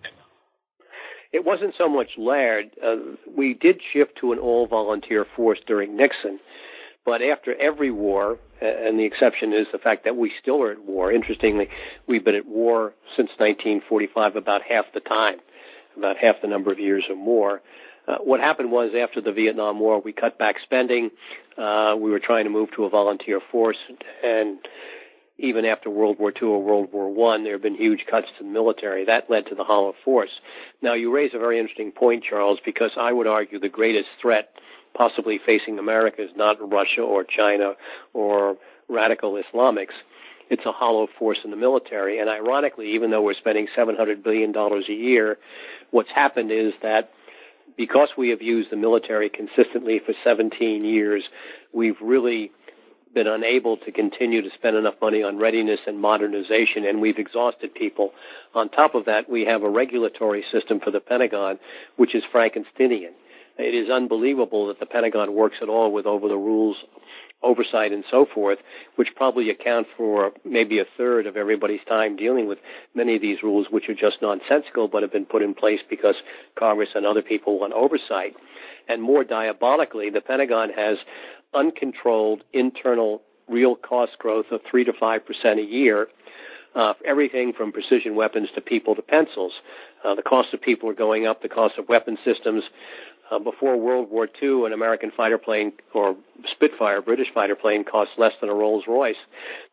It 1.32 1.43
wasn't 1.43 1.74
so 1.78 1.89
much 1.89 2.12
Laird. 2.18 2.72
Uh, 2.84 3.16
we 3.36 3.54
did 3.54 3.82
shift 3.91 4.20
to 4.22 4.34
an 4.34 4.39
all 4.39 4.68
volunteer 4.68 5.26
force 5.36 5.60
during 5.66 5.97
Nixon, 5.97 6.39
but 7.06 7.22
after 7.22 7.56
every 7.60 7.89
war, 7.89 8.38
and 8.62 8.99
the 8.99 9.06
exception 9.06 9.51
is 9.51 9.66
the 9.72 9.80
fact 9.80 10.06
that 10.06 10.16
we 10.16 10.32
still 10.41 10.62
are 10.62 10.72
at 10.72 10.84
war. 10.86 11.12
Interestingly, 11.12 11.68
we've 12.08 12.24
been 12.24 12.36
at 12.36 12.45
war 12.45 12.93
since 13.18 13.30
1945, 13.38 14.36
about 14.36 14.62
half 14.70 14.86
the 14.93 14.99
time, 14.99 15.39
about 15.97 16.18
half 16.18 16.36
the 16.41 16.47
number 16.47 16.72
of 16.72 16.80
years 16.80 17.04
or 17.10 17.16
more. 17.16 17.62
Uh, 18.08 18.18
what 18.24 18.39
happened 18.39 18.72
was 18.72 18.91
after 18.95 19.22
the 19.22 19.32
Vietnam 19.32 19.80
War, 19.80 20.01
we 20.01 20.14
cut 20.14 20.38
back 20.38 20.56
spending. 20.64 21.10
Uh, 21.58 21.95
we 21.97 22.12
were 22.12 22.20
trying 22.20 22.43
to 22.43 22.49
move 22.49 22.70
to 22.76 22.84
a 22.84 22.89
volunteer 22.89 23.39
force, 23.51 23.78
and 24.24 24.60
even 25.43 25.65
after 25.65 25.89
World 25.89 26.17
War 26.19 26.31
II 26.31 26.47
or 26.47 26.63
World 26.63 26.89
War 26.93 27.13
One, 27.13 27.43
there 27.43 27.51
have 27.51 27.61
been 27.61 27.75
huge 27.75 28.05
cuts 28.09 28.27
to 28.37 28.45
the 28.45 28.49
military. 28.49 29.05
That 29.05 29.29
led 29.29 29.45
to 29.47 29.55
the 29.55 29.65
hollow 29.65 29.93
force. 30.05 30.31
Now, 30.81 30.93
you 30.93 31.13
raise 31.13 31.31
a 31.35 31.37
very 31.37 31.59
interesting 31.59 31.91
point, 31.91 32.23
Charles, 32.27 32.59
because 32.65 32.91
I 32.99 33.11
would 33.11 33.27
argue 33.27 33.59
the 33.59 33.69
greatest 33.69 34.07
threat 34.21 34.53
possibly 34.95 35.39
facing 35.45 35.79
America 35.79 36.23
is 36.23 36.29
not 36.37 36.57
Russia 36.61 37.01
or 37.01 37.25
China 37.25 37.73
or 38.13 38.55
radical 38.87 39.41
Islamics. 39.41 39.95
It's 40.49 40.65
a 40.65 40.71
hollow 40.71 41.07
force 41.19 41.39
in 41.43 41.51
the 41.51 41.57
military. 41.57 42.19
And 42.19 42.29
ironically, 42.29 42.93
even 42.93 43.11
though 43.11 43.21
we're 43.21 43.33
spending 43.33 43.67
$700 43.77 44.23
billion 44.23 44.55
a 44.55 44.93
year, 44.93 45.37
what's 45.91 46.09
happened 46.13 46.51
is 46.51 46.73
that 46.81 47.09
because 47.75 48.09
we 48.17 48.29
have 48.29 48.41
used 48.41 48.71
the 48.71 48.77
military 48.77 49.29
consistently 49.29 49.99
for 50.05 50.13
17 50.23 50.85
years, 50.85 51.23
we've 51.73 51.99
really 52.01 52.51
been 53.14 53.28
unable 53.28 53.78
to 53.78 53.91
continue 53.91 54.41
to 54.41 54.49
spend 54.57 54.76
enough 54.76 54.95
money 55.01 55.24
on 55.24 55.38
readiness 55.38 55.80
and 55.86 55.99
modernization, 55.99 56.86
and 56.88 57.01
we've 57.01 57.18
exhausted 57.18 57.74
people. 57.74 58.11
On 58.55 58.70
top 58.70 58.95
of 58.95 59.05
that, 59.05 59.30
we 59.30 59.45
have 59.45 59.64
a 59.64 59.70
regulatory 59.70 60.43
system 60.51 60.80
for 60.80 60.91
the 60.91 60.99
Pentagon, 60.99 61.59
which 61.95 62.16
is 62.16 62.24
Frankensteinian. 62.34 63.14
It 63.57 63.76
is 63.76 63.89
unbelievable 63.89 64.68
that 64.68 64.80
the 64.80 64.86
Pentagon 64.86 65.34
works 65.34 65.57
at 65.61 65.70
all 65.70 65.91
with 65.91 66.05
over 66.05 66.28
the 66.28 66.36
rules 66.36 66.78
oversight 67.43 67.91
and 67.91 68.03
so 68.09 68.26
forth, 68.34 68.57
which 68.95 69.09
probably 69.16 69.49
account 69.49 69.86
for 69.97 70.32
maybe 70.45 70.80
a 70.80 70.86
third 70.97 71.28
of 71.28 71.36
everybody's 71.36 71.84
time 71.88 72.16
dealing 72.16 72.47
with 72.47 72.57
many 72.95 73.16
of 73.16 73.22
these 73.22 73.43
rules, 73.43 73.68
which 73.70 73.89
are 73.89 73.93
just 73.93 74.22
nonsensical 74.22 74.88
but 74.88 75.03
have 75.03 75.11
been 75.11 75.26
put 75.26 75.41
in 75.41 75.53
place 75.53 75.80
because 75.89 76.16
Congress 76.57 76.89
and 76.95 77.05
other 77.05 77.22
people 77.22 77.59
want 77.59 77.74
oversight. 77.74 78.34
And 78.88 79.01
more 79.01 79.24
diabolically, 79.24 80.09
the 80.09 80.22
Pentagon 80.22 80.70
has 80.76 80.97
uncontrolled 81.56 82.43
internal 82.54 83.22
real 83.47 83.76
cost 83.76 84.18
growth 84.20 84.45
of 84.51 84.62
3 84.70 84.86
to 84.86 84.93
5% 84.93 85.20
a 85.60 85.62
year. 85.62 86.08
Uh, 86.76 86.93
everything 87.06 87.54
from 87.56 87.72
precision 87.72 88.16
weapons 88.16 88.49
to 88.56 88.62
people 88.62 88.95
to 88.95 89.01
pencils. 89.01 89.51
Uh, 90.04 90.16
the 90.16 90.24
cost 90.24 90.54
of 90.54 90.62
people 90.62 90.89
are 90.89 90.95
going 90.95 91.28
up. 91.28 91.41
The 91.41 91.49
cost 91.49 91.76
of 91.78 91.88
weapon 91.88 92.18
systems 92.26 92.64
uh, 93.32 93.39
before 93.39 93.78
World 93.78 94.10
War 94.10 94.28
II, 94.41 94.66
an 94.66 94.74
American 94.74 95.12
fighter 95.16 95.38
plane 95.38 95.72
or 95.93 96.16
Spitfire, 96.56 97.01
British 97.01 97.28
fighter 97.34 97.56
plane, 97.56 97.84
cost 97.84 98.12
less 98.18 98.34
than 98.41 98.49
a 98.49 98.54
Rolls 98.54 98.84
Royce. 98.88 99.16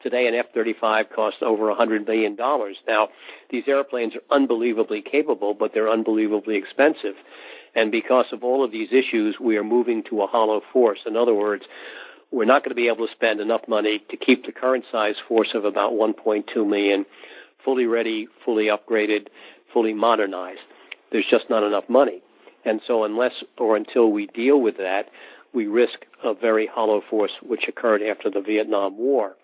Today, 0.03 0.27
an 0.27 0.35
F-35 0.35 1.11
costs 1.15 1.41
over 1.43 1.69
a 1.69 1.75
hundred 1.75 2.07
million 2.07 2.37
dollars. 2.37 2.77
Now, 2.87 3.09
these 3.51 3.65
airplanes 3.67 4.15
are 4.15 4.37
unbelievably 4.37 5.05
capable, 5.11 5.55
but 5.55 5.73
they're 5.75 5.91
unbelievably 5.91 6.57
expensive. 6.57 7.15
And 7.75 7.93
because 7.93 8.27
of 8.33 8.43
all 8.43 8.65
of 8.65 8.73
these 8.73 8.89
issues, 8.91 9.37
we 9.41 9.57
are 9.57 9.65
moving 9.65 10.03
to 10.11 10.23
a 10.23 10.27
hollow 10.27 10.61
force. 10.73 10.99
In 11.07 11.17
other 11.17 11.35
words, 11.35 11.63
we're 12.31 12.45
not 12.45 12.63
going 12.63 12.71
to 12.71 12.75
be 12.75 12.89
able 12.89 13.07
to 13.07 13.13
spend 13.15 13.41
enough 13.41 13.63
money 13.69 14.03
to 14.11 14.17
keep 14.17 14.45
the 14.47 14.53
current 14.53 14.85
size 14.91 15.15
force 15.29 15.49
of 15.55 15.65
about 15.65 15.93
1.2 15.93 16.45
million 16.69 17.05
fully 17.65 17.87
ready, 17.87 18.29
fully 18.45 18.67
upgraded, 18.67 19.29
fully 19.73 19.93
modernized. 19.93 20.61
There's 21.13 21.27
just 21.31 21.45
not 21.51 21.67
enough 21.67 21.85
money. 21.89 22.23
And 22.65 22.81
so 22.87 23.05
unless 23.05 23.33
or 23.59 23.77
until 23.77 24.11
we 24.11 24.27
deal 24.27 24.61
with 24.61 24.77
that, 24.77 25.05
we 25.53 25.67
risk 25.67 26.05
a 26.25 26.35
very 26.35 26.69
hollow 26.73 27.03
force 27.09 27.33
which 27.43 27.63
occurred 27.69 28.03
after 28.03 28.31
the 28.31 28.41
Vietnam 28.41 28.97
War. 28.99 29.35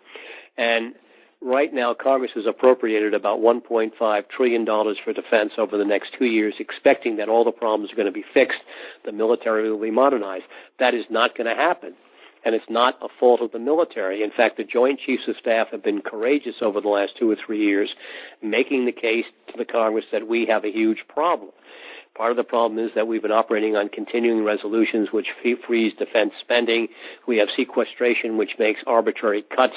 And 0.57 0.95
right 1.43 1.73
now 1.73 1.95
Congress 1.95 2.33
has 2.35 2.45
appropriated 2.49 3.15
about 3.15 3.41
1.5 3.41 4.23
trillion 4.35 4.65
dollars 4.65 4.99
for 5.05 5.13
defense 5.13 5.53
over 5.59 5.77
the 5.77 5.85
next 5.85 6.11
2 6.19 6.25
years 6.25 6.55
expecting 6.59 7.17
that 7.17 7.29
all 7.29 7.45
the 7.45 7.53
problems 7.53 7.93
are 7.93 7.97
going 7.97 8.07
to 8.07 8.13
be 8.13 8.25
fixed, 8.35 8.59
the 9.05 9.13
military 9.13 9.71
will 9.71 9.81
be 9.81 9.91
modernized. 9.91 10.45
That 10.79 10.95
is 10.95 11.05
not 11.11 11.37
going 11.37 11.49
to 11.49 11.55
happen. 11.55 11.95
And 12.45 12.55
it's 12.55 12.71
not 12.71 12.95
a 13.03 13.09
fault 13.19 13.41
of 13.43 13.51
the 13.51 13.59
military. 13.59 14.23
In 14.23 14.31
fact, 14.31 14.57
the 14.57 14.63
Joint 14.63 15.01
Chiefs 15.05 15.25
of 15.27 15.35
Staff 15.41 15.69
have 15.73 15.83
been 15.83 16.01
courageous 16.01 16.55
over 16.63 16.81
the 16.81 16.89
last 16.89 17.13
two 17.19 17.29
or 17.29 17.37
three 17.45 17.59
years, 17.59 17.91
making 18.41 18.87
the 18.87 18.93
case 18.93 19.25
to 19.49 19.55
the 19.59 19.65
Congress 19.65 20.05
that 20.13 20.29
we 20.29 20.47
have 20.49 20.65
a 20.65 20.71
huge 20.71 20.99
problem. 21.09 21.51
Part 22.17 22.31
of 22.31 22.37
the 22.37 22.45
problem 22.45 22.79
is 22.79 22.93
that 22.95 23.07
we've 23.07 23.21
been 23.21 23.33
operating 23.33 23.77
on 23.77 23.91
continuing 23.91 24.45
resolutions 24.45 25.09
which 25.13 25.27
freeze 25.43 25.93
defense 25.99 26.33
spending. 26.41 26.89
We 27.27 27.37
have 27.39 27.49
sequestration 27.57 28.39
which 28.39 28.53
makes 28.59 28.81
arbitrary 28.87 29.45
cuts 29.55 29.77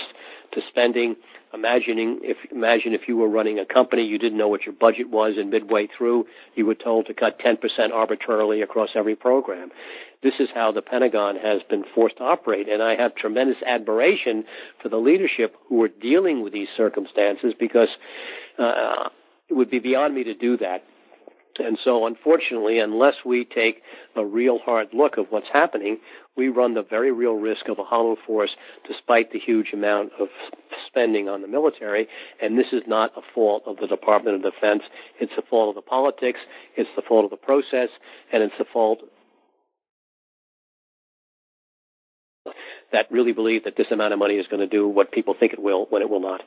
to 0.53 0.61
spending. 0.69 1.15
Imagining 1.53 2.19
if 2.21 2.37
imagine 2.51 2.93
if 2.93 3.01
you 3.07 3.17
were 3.17 3.27
running 3.27 3.57
a 3.57 3.65
company, 3.65 4.03
you 4.03 4.19
didn't 4.19 4.37
know 4.37 4.47
what 4.47 4.65
your 4.65 4.75
budget 4.75 5.09
was, 5.09 5.33
and 5.37 5.49
midway 5.49 5.87
through 5.97 6.25
you 6.55 6.65
were 6.65 6.75
told 6.75 7.07
to 7.07 7.13
cut 7.13 7.39
10% 7.39 7.57
arbitrarily 7.91 8.61
across 8.61 8.89
every 8.95 9.15
program. 9.15 9.71
This 10.21 10.33
is 10.39 10.49
how 10.53 10.71
the 10.71 10.81
Pentagon 10.81 11.37
has 11.37 11.61
been 11.69 11.85
forced 11.95 12.17
to 12.17 12.23
operate, 12.23 12.67
and 12.69 12.83
I 12.83 12.95
have 13.01 13.15
tremendous 13.15 13.57
admiration 13.65 14.43
for 14.81 14.89
the 14.89 14.97
leadership 14.97 15.55
who 15.69 15.81
are 15.81 15.87
dealing 15.87 16.43
with 16.43 16.53
these 16.53 16.67
circumstances 16.77 17.53
because 17.59 17.89
uh, 18.59 19.09
it 19.49 19.53
would 19.55 19.71
be 19.71 19.79
beyond 19.79 20.13
me 20.13 20.25
to 20.25 20.35
do 20.35 20.57
that 20.57 20.83
and 21.59 21.77
so, 21.83 22.05
unfortunately, 22.05 22.79
unless 22.79 23.15
we 23.25 23.45
take 23.45 23.81
a 24.15 24.25
real 24.25 24.59
hard 24.59 24.87
look 24.93 25.17
of 25.17 25.27
what's 25.29 25.47
happening, 25.51 25.97
we 26.35 26.47
run 26.47 26.73
the 26.73 26.83
very 26.83 27.11
real 27.11 27.33
risk 27.33 27.67
of 27.69 27.79
a 27.79 27.83
hollow 27.83 28.15
force 28.25 28.51
despite 28.87 29.31
the 29.31 29.39
huge 29.39 29.67
amount 29.73 30.11
of 30.19 30.29
spending 30.87 31.29
on 31.29 31.41
the 31.41 31.47
military. 31.47 32.07
And 32.41 32.57
this 32.57 32.67
is 32.71 32.83
not 32.87 33.11
a 33.17 33.21
fault 33.33 33.63
of 33.65 33.77
the 33.77 33.87
Department 33.87 34.37
of 34.37 34.53
Defense. 34.53 34.83
It's 35.19 35.31
the 35.35 35.43
fault 35.49 35.69
of 35.69 35.83
the 35.83 35.87
politics, 35.87 36.39
it's 36.75 36.89
the 36.95 37.03
fault 37.07 37.25
of 37.25 37.31
the 37.31 37.37
process, 37.37 37.89
and 38.31 38.43
it's 38.43 38.55
the 38.57 38.65
fault 38.71 38.99
that 42.91 43.05
really 43.11 43.33
believe 43.33 43.65
that 43.65 43.75
this 43.77 43.87
amount 43.91 44.13
of 44.13 44.19
money 44.19 44.35
is 44.35 44.47
going 44.47 44.61
to 44.61 44.67
do 44.67 44.87
what 44.87 45.11
people 45.11 45.35
think 45.39 45.53
it 45.53 45.61
will 45.61 45.85
when 45.89 46.01
it 46.01 46.09
will 46.09 46.21
not. 46.21 46.41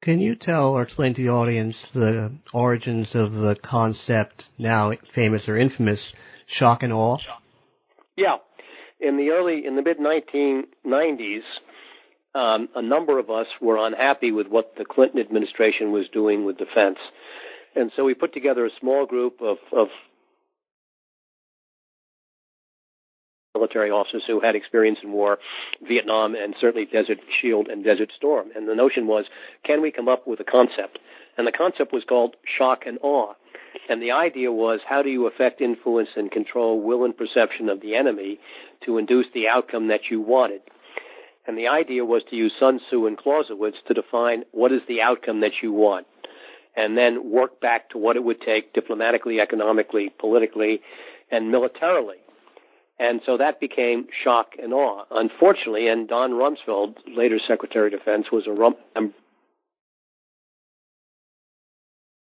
Can 0.00 0.20
you 0.20 0.34
tell 0.34 0.70
or 0.70 0.82
explain 0.82 1.12
to 1.14 1.22
the 1.22 1.28
audience 1.28 1.84
the 1.84 2.32
origins 2.54 3.14
of 3.14 3.34
the 3.34 3.54
concept, 3.54 4.48
now 4.56 4.92
famous 5.10 5.48
or 5.48 5.56
infamous, 5.56 6.14
shock 6.46 6.82
and 6.82 6.92
awe? 6.92 7.18
Yeah. 8.16 8.36
In 8.98 9.18
the 9.18 9.30
early, 9.30 9.66
in 9.66 9.76
the 9.76 9.82
mid 9.82 9.98
1990s, 9.98 11.42
um, 12.34 12.68
a 12.74 12.82
number 12.82 13.18
of 13.18 13.28
us 13.28 13.46
were 13.60 13.76
unhappy 13.86 14.32
with 14.32 14.46
what 14.46 14.74
the 14.76 14.84
Clinton 14.86 15.20
administration 15.20 15.92
was 15.92 16.06
doing 16.12 16.44
with 16.44 16.56
defense. 16.56 16.98
And 17.74 17.90
so 17.94 18.04
we 18.04 18.14
put 18.14 18.32
together 18.32 18.64
a 18.64 18.70
small 18.80 19.06
group 19.06 19.40
of, 19.42 19.58
of 19.72 19.88
military 23.54 23.90
officers 23.90 24.22
who 24.26 24.40
had 24.40 24.54
experience 24.54 24.98
in 25.02 25.10
war, 25.12 25.38
Vietnam, 25.86 26.34
and 26.36 26.54
certainly 26.60 26.86
Desert 26.86 27.18
Shield 27.40 27.68
and 27.68 27.82
Desert 27.82 28.10
Storm. 28.16 28.48
And 28.54 28.68
the 28.68 28.74
notion 28.74 29.06
was, 29.06 29.24
can 29.64 29.82
we 29.82 29.90
come 29.90 30.08
up 30.08 30.26
with 30.26 30.38
a 30.40 30.44
concept? 30.44 30.98
And 31.36 31.46
the 31.46 31.52
concept 31.52 31.92
was 31.92 32.04
called 32.08 32.36
shock 32.58 32.82
and 32.86 32.98
awe. 33.02 33.34
And 33.88 34.00
the 34.00 34.12
idea 34.12 34.52
was, 34.52 34.80
how 34.88 35.02
do 35.02 35.10
you 35.10 35.26
affect, 35.26 35.60
influence, 35.60 36.10
and 36.16 36.30
control 36.30 36.80
will 36.80 37.04
and 37.04 37.16
perception 37.16 37.68
of 37.68 37.80
the 37.80 37.96
enemy 37.96 38.38
to 38.86 38.98
induce 38.98 39.26
the 39.34 39.48
outcome 39.48 39.88
that 39.88 40.10
you 40.10 40.20
wanted? 40.20 40.60
And 41.46 41.58
the 41.58 41.66
idea 41.66 42.04
was 42.04 42.22
to 42.30 42.36
use 42.36 42.52
Sun 42.60 42.80
Tzu 42.86 43.06
and 43.06 43.18
Clausewitz 43.18 43.78
to 43.88 43.94
define 43.94 44.44
what 44.52 44.70
is 44.70 44.82
the 44.86 45.00
outcome 45.00 45.40
that 45.40 45.58
you 45.62 45.72
want, 45.72 46.06
and 46.76 46.96
then 46.96 47.32
work 47.32 47.60
back 47.60 47.90
to 47.90 47.98
what 47.98 48.14
it 48.14 48.22
would 48.22 48.40
take 48.40 48.72
diplomatically, 48.74 49.40
economically, 49.40 50.12
politically, 50.20 50.80
and 51.32 51.50
militarily 51.50 52.18
and 53.00 53.22
so 53.24 53.38
that 53.38 53.58
became 53.60 54.06
shock 54.22 54.52
and 54.62 54.74
awe. 54.74 55.04
Unfortunately, 55.10 55.88
and 55.88 56.06
Don 56.06 56.32
Rumsfeld, 56.32 56.96
later 57.16 57.38
Secretary 57.48 57.92
of 57.92 57.98
Defense, 57.98 58.26
was 58.30 58.46
a 58.46 58.52
Rum- 58.52 58.76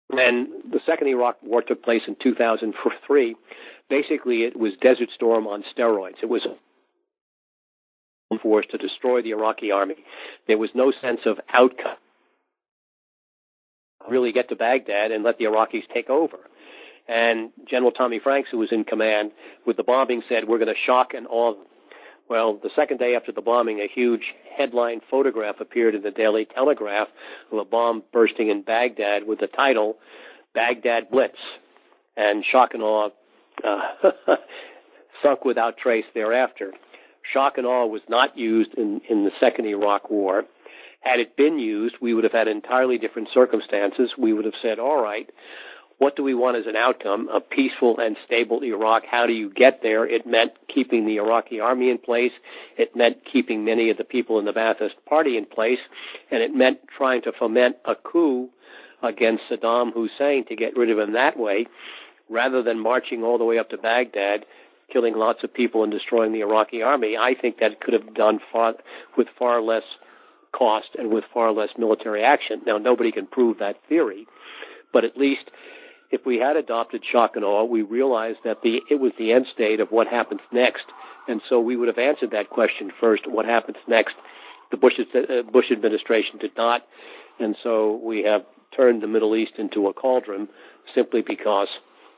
And 0.10 0.48
the 0.72 0.80
second 0.86 1.08
Iraq 1.08 1.38
War 1.44 1.62
took 1.62 1.84
place 1.84 2.04
in 2.08 2.16
2003. 2.22 3.36
Basically, 3.90 4.44
it 4.44 4.58
was 4.58 4.72
Desert 4.80 5.10
Storm 5.14 5.48
on 5.48 5.64
steroids. 5.76 6.22
It 6.24 6.30
was 6.30 6.48
force 8.42 8.66
to 8.72 8.78
destroy 8.78 9.22
the 9.22 9.32
Iraqi 9.32 9.72
army. 9.72 9.96
There 10.48 10.58
was 10.58 10.70
no 10.74 10.92
sense 11.02 11.22
of 11.26 11.40
outcome. 11.54 11.98
Really 14.10 14.32
get 14.32 14.50
to 14.50 14.56
Baghdad 14.56 15.12
and 15.12 15.24
let 15.24 15.38
the 15.38 15.46
Iraqis 15.46 15.84
take 15.94 16.10
over. 16.10 16.38
And 17.08 17.52
General 17.70 17.92
Tommy 17.92 18.20
Franks, 18.24 18.50
who 18.52 18.60
was 18.60 18.70
in 18.72 18.86
command 18.86 19.32
with 19.66 19.78
the 19.78 19.84
bombing, 19.84 20.22
said, 20.30 20.48
We're 20.48 20.60
going 20.60 20.74
to 20.74 20.86
shock 20.86 21.10
and 21.14 21.28
awe. 21.28 21.56
Well, 22.30 22.58
the 22.62 22.70
second 22.76 23.00
day 23.00 23.16
after 23.18 23.34
the 23.34 23.42
bombing, 23.42 23.80
a 23.80 23.94
huge 23.94 24.24
headline 24.58 25.02
photograph 25.12 25.56
appeared 25.60 25.96
in 25.96 26.04
the 26.04 26.12
Daily 26.12 26.48
Telegraph 26.54 27.10
of 27.52 27.58
a 27.58 27.66
bomb 27.66 28.04
bursting 28.14 28.50
in 28.50 28.62
Baghdad 28.62 29.28
with 29.28 29.40
the 29.40 29.48
title 29.48 29.98
Baghdad 30.54 31.10
Blitz. 31.12 31.38
And 32.16 32.46
shock 32.50 32.70
and 32.74 32.84
awe 32.84 33.10
uh, 33.64 34.10
sunk 35.24 35.44
without 35.44 35.78
trace 35.78 36.06
thereafter. 36.14 36.72
Shock 37.34 37.54
and 37.58 37.66
awe 37.66 37.86
was 37.86 38.02
not 38.08 38.38
used 38.38 38.74
in, 38.78 39.02
in 39.10 39.26
the 39.26 39.32
second 39.40 39.66
Iraq 39.66 40.10
War. 40.10 40.44
Had 41.02 41.20
it 41.20 41.36
been 41.36 41.60
used, 41.60 41.96
we 42.02 42.14
would 42.14 42.24
have 42.24 42.34
had 42.34 42.48
entirely 42.48 42.98
different 42.98 43.30
circumstances. 43.34 44.12
We 44.18 44.32
would 44.32 44.46
have 44.46 44.54
said, 44.62 44.80
all 44.80 45.02
right, 45.02 45.30
what 45.98 46.16
do 46.16 46.24
we 46.24 46.34
want 46.34 46.58
as 46.58 46.66
an 46.68 46.76
outcome? 46.76 47.30
A 47.30 47.40
peaceful 47.40 47.98
and 48.00 48.18
stable 48.26 48.64
Iraq. 48.64 49.04
How 49.10 49.26
do 49.26 49.34
you 49.34 49.50
get 49.50 49.80
there? 49.82 50.06
It 50.06 50.26
meant 50.26 50.52
keeping 50.74 51.06
the 51.06 51.18
Iraqi 51.18 51.60
army 51.60 51.90
in 51.90 51.98
place. 51.98 52.32
It 52.78 52.96
meant 52.96 53.18
keeping 53.32 53.64
many 53.64 53.90
of 53.90 53.98
the 53.98 54.04
people 54.04 54.40
in 54.40 54.46
the 54.46 54.52
Ba'athist 54.52 54.96
party 55.08 55.38
in 55.38 55.46
place. 55.46 55.80
And 56.32 56.42
it 56.42 56.54
meant 56.54 56.80
trying 56.98 57.22
to 57.24 57.32
foment 57.38 57.78
a 57.86 57.96
coup 57.96 58.50
against 59.02 59.44
Saddam 59.52 59.94
Hussein 59.94 60.46
to 60.48 60.56
get 60.56 60.78
rid 60.78 60.90
of 60.90 60.98
him 60.98 61.14
that 61.14 61.38
way, 61.38 61.68
rather 62.30 62.64
than 62.64 62.80
marching 62.80 63.24
all 63.24 63.38
the 63.38 63.44
way 63.44 63.60
up 63.60 63.70
to 63.70 63.78
Baghdad, 63.78 64.46
killing 64.92 65.16
lots 65.16 65.44
of 65.44 65.54
people 65.54 65.84
and 65.84 65.92
destroying 65.92 66.32
the 66.32 66.42
Iraqi 66.42 66.82
army. 66.82 67.16
I 67.20 67.34
think 67.40 67.58
that 67.58 67.82
could 67.82 67.94
have 67.94 68.14
done 68.14 68.40
far, 68.52 68.76
with 69.18 69.28
far 69.38 69.62
less 69.62 69.84
cost 70.54 70.90
and 70.98 71.12
with 71.12 71.24
far 71.34 71.52
less 71.52 71.70
military 71.78 72.24
action. 72.24 72.62
Now, 72.66 72.78
nobody 72.78 73.12
can 73.12 73.28
prove 73.28 73.60
that 73.60 73.76
theory, 73.90 74.26
but 74.94 75.04
at 75.04 75.18
least 75.18 75.50
if 76.14 76.28
we 76.28 76.38
had 76.38 76.56
adopted 76.56 77.04
shock 77.12 77.32
and 77.36 77.44
awe, 77.44 77.64
we 77.66 77.82
realized 77.82 78.38
that 78.46 78.62
the 78.62 78.82
it 78.90 79.00
was 79.00 79.12
the 79.18 79.34
end 79.34 79.48
state 79.52 79.80
of 79.80 79.90
what 79.90 80.08
happens 80.08 80.42
next, 80.52 80.86
and 81.28 81.42
so 81.50 81.60
we 81.60 81.76
would 81.76 81.88
have 81.88 81.98
answered 81.98 82.32
that 82.32 82.52
question 82.52 82.92
first. 83.02 83.24
What 83.28 83.46
happens 83.46 83.78
next? 83.88 84.14
The 84.70 84.78
Bush 84.78 84.94
uh, 85.00 85.42
Bush 85.52 85.72
administration 85.72 86.38
did 86.40 86.52
not, 86.56 86.82
and 87.40 87.56
so 87.64 88.00
we 88.04 88.24
have 88.24 88.44
turned 88.78 89.02
the 89.02 89.08
Middle 89.08 89.36
East 89.36 89.54
into 89.58 89.88
a 89.88 89.94
cauldron 89.94 90.50
simply 90.94 91.24
because 91.28 91.70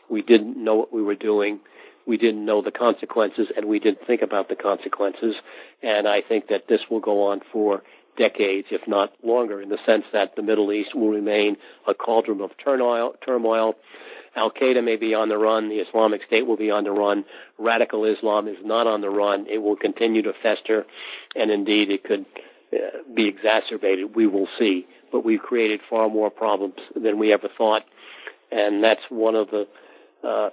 we 0.09 0.21
didn't 0.21 0.61
know 0.61 0.75
what 0.75 0.91
we 0.91 1.01
were 1.01 1.15
doing. 1.15 1.61
We 2.05 2.17
didn't 2.17 2.45
know 2.45 2.61
the 2.61 2.71
consequences, 2.71 3.47
and 3.55 3.65
we 3.65 3.79
didn't 3.79 4.05
think 4.05 4.21
about 4.21 4.49
the 4.49 4.55
consequences. 4.55 5.35
And 5.81 6.05
I 6.05 6.19
think 6.21 6.49
that 6.49 6.67
this 6.67 6.81
will 6.91 6.99
go 6.99 7.27
on 7.31 7.39
for 7.51 7.81
decades, 8.17 8.67
if 8.71 8.81
not 8.87 9.11
longer, 9.23 9.61
in 9.61 9.69
the 9.69 9.77
sense 9.85 10.03
that 10.13 10.35
the 10.35 10.41
Middle 10.41 10.71
East 10.71 10.95
will 10.95 11.09
remain 11.09 11.57
a 11.87 11.93
cauldron 11.93 12.41
of 12.41 12.51
turmoil. 12.63 13.13
turmoil. 13.25 13.75
Al 14.35 14.51
Qaeda 14.51 14.83
may 14.83 14.97
be 14.97 15.13
on 15.13 15.29
the 15.29 15.37
run. 15.37 15.69
The 15.69 15.79
Islamic 15.87 16.21
State 16.27 16.45
will 16.45 16.57
be 16.57 16.69
on 16.69 16.83
the 16.83 16.91
run. 16.91 17.23
Radical 17.57 18.05
Islam 18.05 18.47
is 18.47 18.57
not 18.63 18.85
on 18.85 19.01
the 19.01 19.09
run. 19.09 19.45
It 19.49 19.59
will 19.59 19.77
continue 19.77 20.21
to 20.23 20.33
fester, 20.43 20.85
and 21.35 21.51
indeed, 21.51 21.89
it 21.89 22.03
could 22.03 22.25
uh, 22.73 23.13
be 23.15 23.29
exacerbated. 23.29 24.15
We 24.15 24.27
will 24.27 24.47
see. 24.59 24.85
But 25.11 25.23
we've 25.23 25.39
created 25.39 25.79
far 25.89 26.09
more 26.09 26.29
problems 26.29 26.75
than 26.93 27.17
we 27.17 27.31
ever 27.31 27.47
thought, 27.57 27.83
and 28.51 28.83
that's 28.83 28.99
one 29.09 29.35
of 29.35 29.47
the 29.49 29.65
uh, 30.27 30.49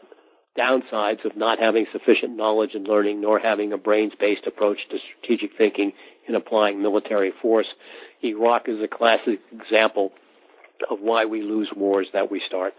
downsides 0.56 1.24
of 1.24 1.36
not 1.36 1.58
having 1.58 1.86
sufficient 1.92 2.36
knowledge 2.36 2.70
and 2.74 2.86
learning, 2.86 3.20
nor 3.20 3.38
having 3.38 3.72
a 3.72 3.78
brains 3.78 4.12
based 4.20 4.46
approach 4.46 4.78
to 4.90 4.98
strategic 4.98 5.56
thinking 5.56 5.92
in 6.28 6.34
applying 6.34 6.82
military 6.82 7.32
force. 7.42 7.66
Iraq 8.22 8.68
is 8.68 8.78
a 8.82 8.88
classic 8.88 9.40
example 9.52 10.12
of 10.90 11.00
why 11.00 11.24
we 11.24 11.42
lose 11.42 11.70
wars 11.76 12.06
that 12.12 12.30
we 12.30 12.40
start. 12.46 12.74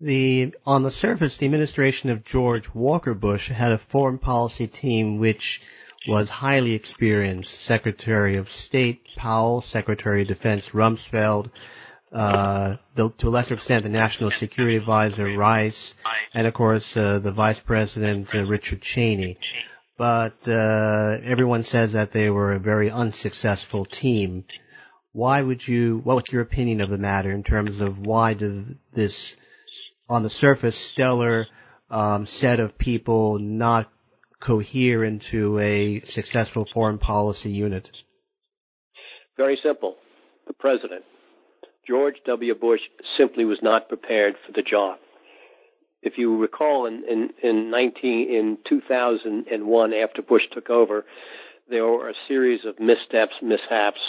The 0.00 0.54
on 0.64 0.82
the 0.82 0.90
surface, 0.90 1.36
the 1.36 1.46
administration 1.46 2.08
of 2.10 2.24
George 2.24 2.72
Walker 2.72 3.12
Bush 3.12 3.48
had 3.48 3.72
a 3.72 3.78
foreign 3.78 4.18
policy 4.18 4.66
team 4.66 5.18
which 5.18 5.62
was 6.08 6.30
highly 6.30 6.72
experienced. 6.72 7.52
Secretary 7.52 8.36
of 8.36 8.48
State 8.48 9.02
Powell, 9.16 9.60
Secretary 9.60 10.22
of 10.22 10.28
Defense 10.28 10.70
Rumsfeld, 10.70 11.50
uh, 12.12 12.76
the, 12.94 13.10
to 13.10 13.28
a 13.28 13.30
lesser 13.30 13.54
extent, 13.54 13.82
the 13.82 13.90
National 13.90 14.30
Security 14.30 14.76
Advisor 14.76 15.36
Rice, 15.36 15.94
and 16.32 16.46
of 16.46 16.54
course 16.54 16.96
uh, 16.96 17.18
the 17.18 17.30
Vice 17.30 17.60
President 17.60 18.34
uh, 18.34 18.46
Richard 18.46 18.80
Cheney. 18.80 19.38
But 20.00 20.48
uh, 20.48 21.18
everyone 21.22 21.62
says 21.62 21.92
that 21.92 22.10
they 22.10 22.30
were 22.30 22.54
a 22.54 22.58
very 22.58 22.90
unsuccessful 22.90 23.84
team. 23.84 24.46
Why 25.12 25.42
would 25.42 25.68
you? 25.68 26.00
What's 26.02 26.32
your 26.32 26.40
opinion 26.40 26.80
of 26.80 26.88
the 26.88 26.96
matter 26.96 27.30
in 27.30 27.42
terms 27.42 27.82
of 27.82 27.98
why 27.98 28.32
did 28.32 28.78
this, 28.94 29.36
on 30.08 30.22
the 30.22 30.30
surface, 30.30 30.74
stellar 30.74 31.48
um, 31.90 32.24
set 32.24 32.60
of 32.60 32.78
people 32.78 33.38
not 33.40 33.92
cohere 34.40 35.04
into 35.04 35.58
a 35.58 36.00
successful 36.06 36.66
foreign 36.72 36.96
policy 36.96 37.50
unit? 37.50 37.90
Very 39.36 39.60
simple. 39.62 39.96
The 40.46 40.54
president. 40.54 41.04
George 41.86 42.16
W. 42.24 42.54
Bush 42.54 42.80
simply 43.18 43.44
was 43.44 43.58
not 43.60 43.90
prepared 43.90 44.36
for 44.46 44.52
the 44.52 44.62
job. 44.62 44.98
If 46.02 46.14
you 46.16 46.38
recall, 46.38 46.86
in 46.86 47.04
in 47.08 47.30
in, 47.42 47.70
19, 47.70 48.28
in 48.30 48.58
2001, 48.68 49.92
after 49.92 50.22
Bush 50.22 50.42
took 50.52 50.70
over, 50.70 51.04
there 51.68 51.86
were 51.86 52.08
a 52.08 52.14
series 52.26 52.60
of 52.64 52.80
missteps, 52.80 53.34
mishaps, 53.42 54.00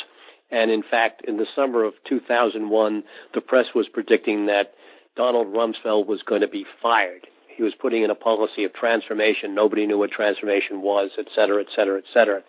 and 0.51 0.71
in 0.71 0.83
fact, 0.83 1.23
in 1.27 1.37
the 1.37 1.45
summer 1.55 1.83
of 1.83 1.93
2001, 2.07 3.03
the 3.33 3.41
press 3.41 3.65
was 3.75 3.87
predicting 3.91 4.47
that 4.47 4.73
Donald 5.15 5.47
Rumsfeld 5.47 6.07
was 6.07 6.21
going 6.25 6.41
to 6.41 6.47
be 6.47 6.65
fired. 6.81 7.27
He 7.55 7.63
was 7.63 7.73
putting 7.79 8.03
in 8.03 8.09
a 8.09 8.15
policy 8.15 8.63
of 8.63 8.73
transformation. 8.73 9.53
Nobody 9.53 9.85
knew 9.85 9.97
what 9.97 10.11
transformation 10.11 10.81
was, 10.81 11.11
et 11.19 11.27
cetera, 11.35 11.61
et 11.61 11.67
cetera, 11.75 11.97
et 11.97 12.05
cetera. 12.13 12.41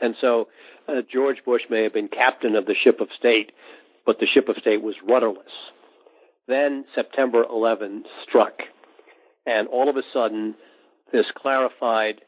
And 0.00 0.14
so 0.20 0.48
uh, 0.88 1.02
George 1.12 1.38
Bush 1.44 1.62
may 1.70 1.82
have 1.82 1.92
been 1.92 2.08
captain 2.08 2.56
of 2.56 2.66
the 2.66 2.74
ship 2.82 3.00
of 3.00 3.08
state, 3.18 3.52
but 4.06 4.18
the 4.18 4.26
ship 4.26 4.48
of 4.48 4.56
state 4.60 4.82
was 4.82 4.94
rudderless. 5.06 5.52
Then 6.46 6.86
September 6.94 7.44
11 7.48 8.04
struck, 8.26 8.54
and 9.48 9.66
all 9.68 9.88
of 9.88 9.96
a 9.96 10.02
sudden, 10.12 10.54
this 11.10 11.24
clarified 11.34 12.20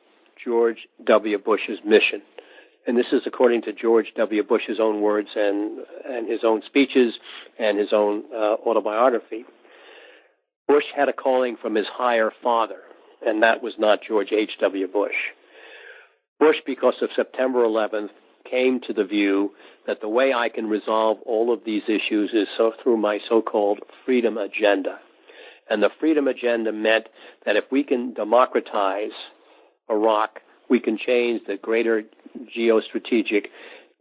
George 0.43 0.79
W. 1.07 1.39
Bush's 1.39 1.79
mission. 1.85 2.23
And 2.87 2.97
this 2.97 3.13
is 3.13 3.21
according 3.27 3.63
to 3.63 3.73
George 3.75 4.07
W. 4.17 4.43
Bush's 4.43 4.79
own 4.81 5.03
words 5.03 5.29
and, 5.37 5.81
and 6.09 6.31
his 6.31 6.41
own 6.45 6.63
speeches 6.67 7.13
and 7.59 7.79
his 7.79 7.89
own 7.93 8.25
uh, 8.35 8.57
autobiography. 8.67 9.45
Bush 10.67 10.85
had 10.97 11.11
a 11.11 11.13
calling 11.13 11.57
from 11.61 11.75
his 11.75 11.85
higher 11.93 12.31
father, 12.43 12.81
and 13.25 13.43
that 13.43 13.63
was 13.63 13.75
not 13.79 13.99
George 14.07 14.29
H.W. 14.33 14.89
Bush. 14.89 15.13
Bush, 16.39 16.57
because 16.65 16.95
of 17.03 17.11
September 17.15 17.59
11th, 17.59 18.09
came 18.51 18.81
to 18.87 18.95
the 18.95 19.05
view 19.05 19.51
that 19.87 20.01
the 20.01 20.09
way 20.09 20.33
I 20.35 20.49
can 20.49 20.71
resolve 20.71 21.19
all 21.27 21.53
of 21.53 21.61
these 21.67 21.83
issues 21.85 22.31
is 22.33 22.49
so 22.57 22.73
through 22.83 22.97
my 22.97 23.19
so-called 23.29 23.81
freedom 24.07 24.39
agenda. 24.39 25.01
And 25.71 25.83
the 25.83 25.91
freedom 26.01 26.27
agenda 26.27 26.73
meant 26.73 27.07
that 27.47 27.57
if 27.57 27.65
we 27.71 27.85
can 27.85 28.13
democratize 28.13 29.13
Iraq, 29.89 30.41
we 30.69 30.81
can 30.81 30.99
change 30.99 31.43
the 31.47 31.57
greater 31.57 32.03
geostrategic 32.57 33.47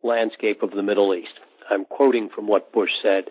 landscape 0.04 0.64
of 0.64 0.72
the 0.72 0.84
Middle 0.84 1.14
East. 1.14 1.34
I'm 1.70 1.86
quoting 1.86 2.30
from 2.34 2.48
what 2.48 2.74
Bush 2.74 2.90
said. 3.04 3.26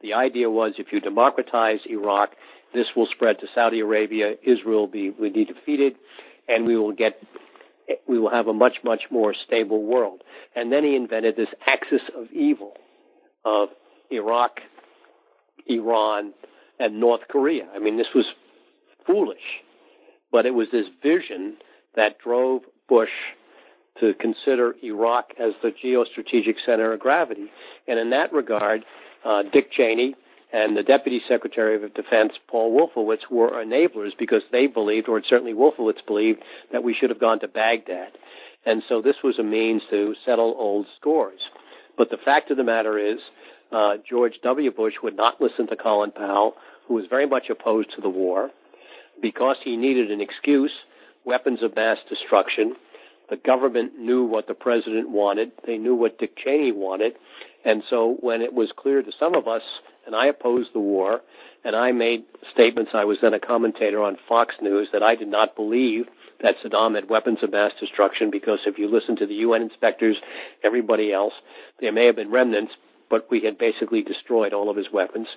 The 0.00 0.14
idea 0.14 0.50
was 0.50 0.72
if 0.78 0.86
you 0.90 1.00
democratize 1.00 1.80
Iraq, 1.88 2.30
this 2.74 2.86
will 2.96 3.06
spread 3.14 3.38
to 3.40 3.46
Saudi 3.54 3.80
Arabia, 3.80 4.34
Israel 4.42 4.80
will 4.80 4.86
be, 4.86 5.10
will 5.10 5.32
be 5.32 5.44
defeated, 5.44 5.94
and 6.48 6.66
we 6.66 6.76
will 6.76 6.92
get 6.92 7.20
we 8.08 8.18
will 8.18 8.30
have 8.30 8.46
a 8.46 8.52
much, 8.52 8.76
much 8.84 9.02
more 9.10 9.34
stable 9.46 9.82
world. 9.82 10.22
And 10.54 10.72
then 10.72 10.84
he 10.84 10.96
invented 10.96 11.36
this 11.36 11.48
axis 11.66 12.00
of 12.16 12.30
evil 12.32 12.74
of 13.44 13.68
Iraq, 14.10 14.60
Iran, 15.66 16.32
and 16.82 17.00
North 17.06 17.24
Korea. 17.34 17.66
I 17.76 17.78
mean, 17.84 17.96
this 17.96 18.12
was 18.14 18.26
foolish, 19.06 19.46
but 20.34 20.46
it 20.46 20.54
was 20.60 20.68
this 20.72 20.88
vision 21.02 21.44
that 21.94 22.18
drove 22.26 22.62
Bush 22.88 23.16
to 24.00 24.06
consider 24.14 24.74
Iraq 24.82 25.26
as 25.46 25.52
the 25.62 25.72
geostrategic 25.82 26.56
center 26.66 26.92
of 26.92 27.00
gravity. 27.06 27.48
And 27.88 27.96
in 27.98 28.10
that 28.10 28.32
regard, 28.32 28.80
uh, 29.24 29.42
Dick 29.54 29.66
Cheney 29.76 30.14
and 30.52 30.76
the 30.76 30.82
Deputy 30.82 31.20
Secretary 31.28 31.74
of 31.76 31.94
Defense, 31.94 32.32
Paul 32.50 32.68
Wolfowitz, 32.76 33.24
were 33.30 33.52
enablers 33.64 34.12
because 34.18 34.42
they 34.50 34.66
believed, 34.66 35.08
or 35.08 35.22
certainly 35.32 35.54
Wolfowitz 35.54 36.02
believed, 36.06 36.40
that 36.72 36.82
we 36.82 36.94
should 36.98 37.10
have 37.10 37.20
gone 37.20 37.40
to 37.40 37.48
Baghdad. 37.48 38.12
And 38.66 38.82
so 38.88 39.02
this 39.02 39.16
was 39.22 39.38
a 39.38 39.42
means 39.42 39.82
to 39.90 40.14
settle 40.26 40.54
old 40.58 40.86
scores. 40.98 41.40
But 41.96 42.10
the 42.10 42.22
fact 42.28 42.50
of 42.50 42.56
the 42.56 42.64
matter 42.74 42.98
is, 42.98 43.20
Uh, 43.72 43.96
George 44.12 44.36
W. 44.42 44.70
Bush 44.70 44.96
would 45.02 45.16
not 45.16 45.40
listen 45.40 45.66
to 45.68 45.76
Colin 45.76 46.12
Powell, 46.12 46.50
who 46.86 46.94
was 46.94 47.04
very 47.08 47.26
much 47.26 47.44
opposed 47.50 47.90
to 47.94 48.00
the 48.00 48.08
war, 48.08 48.50
because 49.20 49.56
he 49.64 49.76
needed 49.76 50.10
an 50.10 50.20
excuse, 50.20 50.72
weapons 51.24 51.62
of 51.62 51.76
mass 51.76 51.98
destruction. 52.08 52.74
The 53.30 53.36
government 53.36 53.98
knew 53.98 54.24
what 54.24 54.46
the 54.46 54.54
president 54.54 55.10
wanted. 55.10 55.52
They 55.66 55.78
knew 55.78 55.94
what 55.94 56.18
Dick 56.18 56.36
Cheney 56.36 56.72
wanted. 56.72 57.12
And 57.64 57.82
so 57.88 58.16
when 58.20 58.42
it 58.42 58.52
was 58.52 58.70
clear 58.76 59.02
to 59.02 59.12
some 59.18 59.34
of 59.34 59.46
us, 59.46 59.62
and 60.04 60.16
I 60.16 60.26
opposed 60.26 60.70
the 60.74 60.80
war, 60.80 61.20
and 61.64 61.76
I 61.76 61.92
made 61.92 62.24
statements, 62.52 62.90
I 62.92 63.04
was 63.04 63.18
then 63.22 63.34
a 63.34 63.40
commentator 63.40 64.02
on 64.02 64.16
Fox 64.28 64.54
News, 64.60 64.88
that 64.92 65.02
I 65.02 65.14
did 65.14 65.28
not 65.28 65.54
believe 65.54 66.06
that 66.42 66.56
Saddam 66.64 66.96
had 66.96 67.08
weapons 67.08 67.38
of 67.42 67.52
mass 67.52 67.70
destruction 67.78 68.30
because 68.30 68.58
if 68.66 68.78
you 68.78 68.90
listen 68.90 69.16
to 69.16 69.26
the 69.26 69.46
UN 69.46 69.62
inspectors, 69.62 70.16
everybody 70.64 71.12
else, 71.12 71.34
there 71.80 71.92
may 71.92 72.06
have 72.06 72.16
been 72.16 72.32
remnants, 72.32 72.72
but 73.08 73.30
we 73.30 73.42
had 73.44 73.58
basically 73.58 74.02
destroyed 74.02 74.52
all 74.52 74.68
of 74.68 74.76
his 74.76 74.90
weapons. 74.92 75.28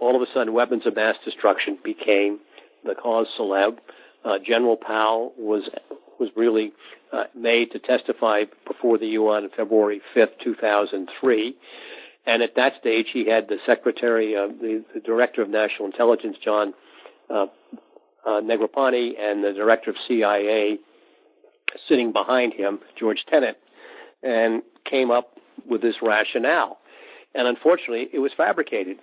All 0.00 0.16
of 0.16 0.22
a 0.22 0.26
sudden, 0.34 0.52
weapons 0.52 0.86
of 0.86 0.96
mass 0.96 1.16
destruction 1.24 1.78
became 1.84 2.40
the 2.84 2.94
cause 2.94 3.26
célèbre. 3.38 3.78
Uh, 4.24 4.38
General 4.44 4.76
Powell 4.76 5.32
was 5.38 5.68
was 6.18 6.28
really 6.36 6.72
uh, 7.12 7.24
made 7.34 7.72
to 7.72 7.78
testify 7.78 8.42
before 8.66 8.98
the 8.98 9.06
UN 9.06 9.44
on 9.44 9.50
February 9.56 10.02
5th, 10.14 10.38
2003. 10.44 11.56
And 12.26 12.42
at 12.42 12.50
that 12.56 12.72
stage, 12.78 13.06
he 13.12 13.26
had 13.26 13.48
the 13.48 13.56
Secretary, 13.66 14.36
uh, 14.36 14.48
the, 14.48 14.84
the 14.94 15.00
Director 15.00 15.40
of 15.42 15.48
National 15.48 15.86
Intelligence, 15.86 16.36
John 16.44 16.74
uh, 17.30 17.46
uh, 18.26 18.40
Negroponte, 18.42 19.18
and 19.18 19.42
the 19.42 19.52
Director 19.56 19.90
of 19.90 19.96
CIA 20.06 20.76
sitting 21.88 22.12
behind 22.12 22.52
him, 22.52 22.80
George 22.98 23.24
Tenet, 23.30 23.56
and 24.22 24.62
came 24.88 25.10
up 25.10 25.32
with 25.68 25.80
this 25.80 25.94
rationale. 26.02 26.78
And 27.34 27.48
unfortunately, 27.48 28.08
it 28.12 28.18
was 28.18 28.32
fabricated. 28.36 28.98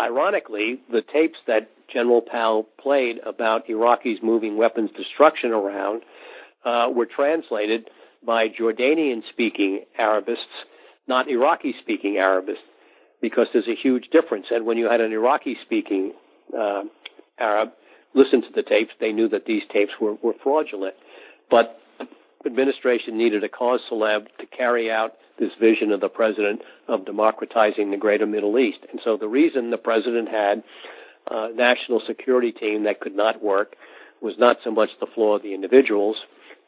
Ironically, 0.00 0.80
the 0.90 1.02
tapes 1.12 1.38
that 1.46 1.70
General 1.92 2.22
Powell 2.22 2.66
played 2.80 3.16
about 3.26 3.66
Iraqis 3.68 4.22
moving 4.22 4.56
weapons 4.56 4.90
destruction 4.96 5.50
around 5.50 6.02
uh, 6.64 6.86
were 6.94 7.06
translated 7.06 7.90
by 8.24 8.46
Jordanian 8.48 9.22
speaking 9.30 9.84
Arabists, 9.98 10.44
not 11.06 11.28
Iraqi 11.28 11.74
speaking 11.82 12.16
Arabists, 12.16 12.64
because 13.20 13.46
there's 13.52 13.68
a 13.68 13.76
huge 13.80 14.04
difference. 14.10 14.46
And 14.50 14.64
when 14.64 14.78
you 14.78 14.88
had 14.90 15.00
an 15.00 15.12
Iraqi 15.12 15.56
speaking 15.64 16.12
uh, 16.58 16.82
Arab 17.38 17.70
listen 18.14 18.42
to 18.42 18.48
the 18.54 18.62
tapes, 18.62 18.92
they 19.00 19.12
knew 19.12 19.28
that 19.28 19.44
these 19.46 19.62
tapes 19.72 19.92
were, 20.00 20.14
were 20.22 20.34
fraudulent. 20.42 20.94
But 21.50 21.78
the 21.98 22.06
administration 22.46 23.18
needed 23.18 23.44
a 23.44 23.48
cause 23.48 23.80
celeb 23.90 24.26
to 24.38 24.46
carry 24.46 24.90
out 24.90 25.12
this 25.40 25.50
vision 25.58 25.90
of 25.90 26.00
the 26.00 26.08
president 26.08 26.60
of 26.86 27.06
democratizing 27.06 27.90
the 27.90 27.96
greater 27.96 28.26
Middle 28.26 28.58
East. 28.58 28.78
And 28.90 29.00
so 29.02 29.16
the 29.16 29.26
reason 29.26 29.70
the 29.70 29.78
president 29.78 30.28
had 30.28 30.62
a 31.28 31.52
national 31.54 32.02
security 32.06 32.52
team 32.52 32.84
that 32.84 33.00
could 33.00 33.16
not 33.16 33.42
work 33.42 33.74
was 34.20 34.34
not 34.38 34.56
so 34.62 34.70
much 34.70 34.90
the 35.00 35.06
flaw 35.14 35.36
of 35.36 35.42
the 35.42 35.54
individuals, 35.54 36.16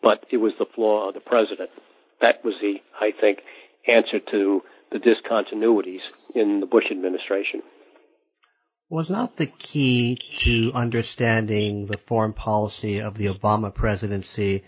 but 0.02 0.24
it 0.30 0.38
was 0.38 0.52
the 0.58 0.66
flaw 0.74 1.08
of 1.08 1.14
the 1.14 1.20
president. 1.20 1.70
That 2.20 2.44
was 2.44 2.54
the, 2.60 2.76
I 2.98 3.10
think, 3.20 3.40
answer 3.86 4.18
to 4.30 4.62
the 4.90 4.98
discontinuities 4.98 6.00
in 6.34 6.60
the 6.60 6.66
Bush 6.66 6.84
administration. 6.90 7.62
Was 8.88 9.10
not 9.10 9.36
the 9.36 9.46
key 9.46 10.18
to 10.36 10.72
understanding 10.74 11.86
the 11.86 11.98
foreign 12.06 12.34
policy 12.34 13.00
of 13.00 13.16
the 13.16 13.26
Obama 13.26 13.74
presidency 13.74 14.64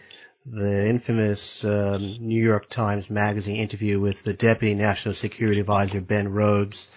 the 0.47 0.89
infamous 0.89 1.65
um, 1.65 2.17
New 2.21 2.43
York 2.43 2.69
Times 2.69 3.09
Magazine 3.09 3.57
interview 3.57 3.99
with 3.99 4.23
the 4.23 4.35
Deputy 4.35 4.75
National 4.75 5.15
Security 5.15 5.61
Advisor 5.61 6.03
Ben 6.03 6.29
Rhodes, 6.29 6.89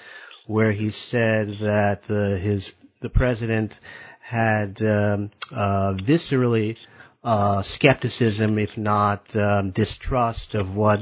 where 0.48 0.72
he 0.72 0.90
said 0.90 1.58
that 1.60 2.12
uh, 2.12 2.36
his 2.36 2.74
the 3.00 3.10
president 3.10 3.80
had 4.20 4.82
um, 4.82 5.32
uh, 5.52 5.94
viscerally 5.94 6.76
uh, 7.24 7.62
skepticism, 7.62 8.58
if 8.60 8.78
not 8.78 9.34
um, 9.36 9.72
distrust, 9.72 10.56
of 10.56 10.76
what 10.76 11.02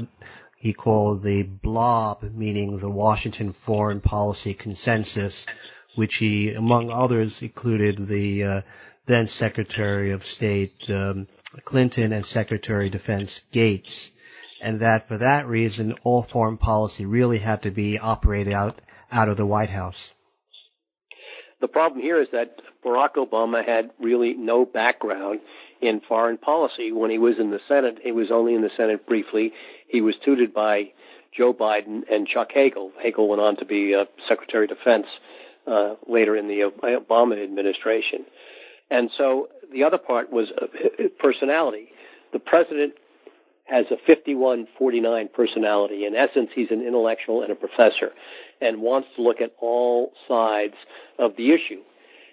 he 0.56 0.72
called 0.72 1.22
the 1.22 1.42
blob, 1.42 2.22
meaning 2.22 2.78
the 2.78 2.90
Washington 2.90 3.52
foreign 3.52 4.00
policy 4.00 4.54
consensus, 4.54 5.46
which 5.96 6.16
he, 6.16 6.52
among 6.52 6.90
others, 6.90 7.42
included 7.42 8.06
the 8.06 8.44
uh, 8.44 8.60
then 9.06 9.26
Secretary 9.26 10.12
of 10.12 10.24
State 10.24 10.90
um, 10.90 11.26
Clinton 11.64 12.12
and 12.12 12.24
Secretary 12.24 12.86
of 12.86 12.92
Defense 12.92 13.42
Gates, 13.52 14.10
and 14.60 14.80
that 14.80 15.08
for 15.08 15.18
that 15.18 15.46
reason, 15.46 15.94
all 16.02 16.22
foreign 16.22 16.56
policy 16.56 17.06
really 17.06 17.38
had 17.38 17.62
to 17.62 17.70
be 17.70 17.98
operated 17.98 18.52
out 18.52 18.80
out 19.10 19.28
of 19.28 19.36
the 19.36 19.46
White 19.46 19.70
House. 19.70 20.12
The 21.60 21.68
problem 21.68 22.02
here 22.02 22.20
is 22.20 22.28
that 22.32 22.56
Barack 22.84 23.14
Obama 23.16 23.66
had 23.66 23.90
really 23.98 24.34
no 24.34 24.64
background 24.64 25.40
in 25.80 26.00
foreign 26.08 26.38
policy. 26.38 26.92
When 26.92 27.10
he 27.10 27.18
was 27.18 27.34
in 27.38 27.50
the 27.50 27.60
Senate, 27.68 27.98
he 28.02 28.12
was 28.12 28.28
only 28.32 28.54
in 28.54 28.62
the 28.62 28.70
Senate 28.76 29.06
briefly. 29.06 29.52
He 29.88 30.00
was 30.00 30.14
tutored 30.24 30.52
by 30.52 30.92
Joe 31.36 31.52
Biden 31.52 32.02
and 32.10 32.26
Chuck 32.26 32.48
Hagel. 32.52 32.92
Hagel 33.02 33.28
went 33.28 33.40
on 33.40 33.56
to 33.56 33.64
be 33.64 33.94
uh, 33.94 34.04
Secretary 34.28 34.64
of 34.64 34.70
Defense 34.70 35.06
uh, 35.66 35.94
later 36.06 36.36
in 36.36 36.48
the 36.48 36.70
Obama 36.82 37.42
administration. 37.42 38.24
And 38.90 39.10
so 39.16 39.48
the 39.72 39.84
other 39.84 39.98
part 39.98 40.32
was 40.32 40.48
uh, 40.60 40.66
personality. 41.18 41.88
The 42.32 42.38
president 42.38 42.94
has 43.64 43.86
a 43.90 44.10
51-49 44.10 45.32
personality. 45.32 46.06
In 46.06 46.14
essence, 46.14 46.50
he's 46.54 46.70
an 46.70 46.86
intellectual 46.86 47.42
and 47.42 47.50
a 47.50 47.56
professor 47.56 48.12
and 48.60 48.80
wants 48.80 49.08
to 49.16 49.22
look 49.22 49.40
at 49.40 49.52
all 49.60 50.12
sides 50.28 50.74
of 51.18 51.32
the 51.36 51.52
issue. 51.52 51.82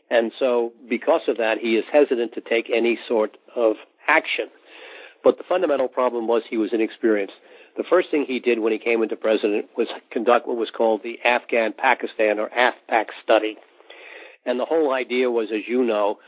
And 0.10 0.32
so 0.38 0.74
because 0.88 1.22
of 1.28 1.38
that, 1.38 1.56
he 1.60 1.76
is 1.76 1.86
hesitant 1.92 2.34
to 2.34 2.42
take 2.42 2.70
any 2.70 3.00
sort 3.08 3.38
of 3.56 3.78
action. 4.08 4.46
But 5.24 5.38
the 5.38 5.44
fundamental 5.48 5.88
problem 5.88 6.28
was 6.28 6.44
he 6.50 6.58
was 6.58 6.70
inexperienced. 6.72 7.34
The 7.78 7.84
first 7.90 8.12
thing 8.12 8.26
he 8.28 8.40
did 8.40 8.60
when 8.60 8.72
he 8.72 8.78
came 8.78 9.02
into 9.02 9.16
president 9.16 9.70
was 9.76 9.88
conduct 10.12 10.48
what 10.48 10.58
was 10.58 10.70
called 10.70 11.02
the 11.02 11.18
Afghan 11.26 11.74
Pakistan 11.74 12.38
or 12.38 12.50
AFPAK 12.50 13.06
study. 13.24 13.58
And 14.46 14.60
the 14.60 14.66
whole 14.66 14.94
idea 14.94 15.32
was, 15.32 15.48
as 15.52 15.62
you 15.68 15.84
know, 15.84 16.20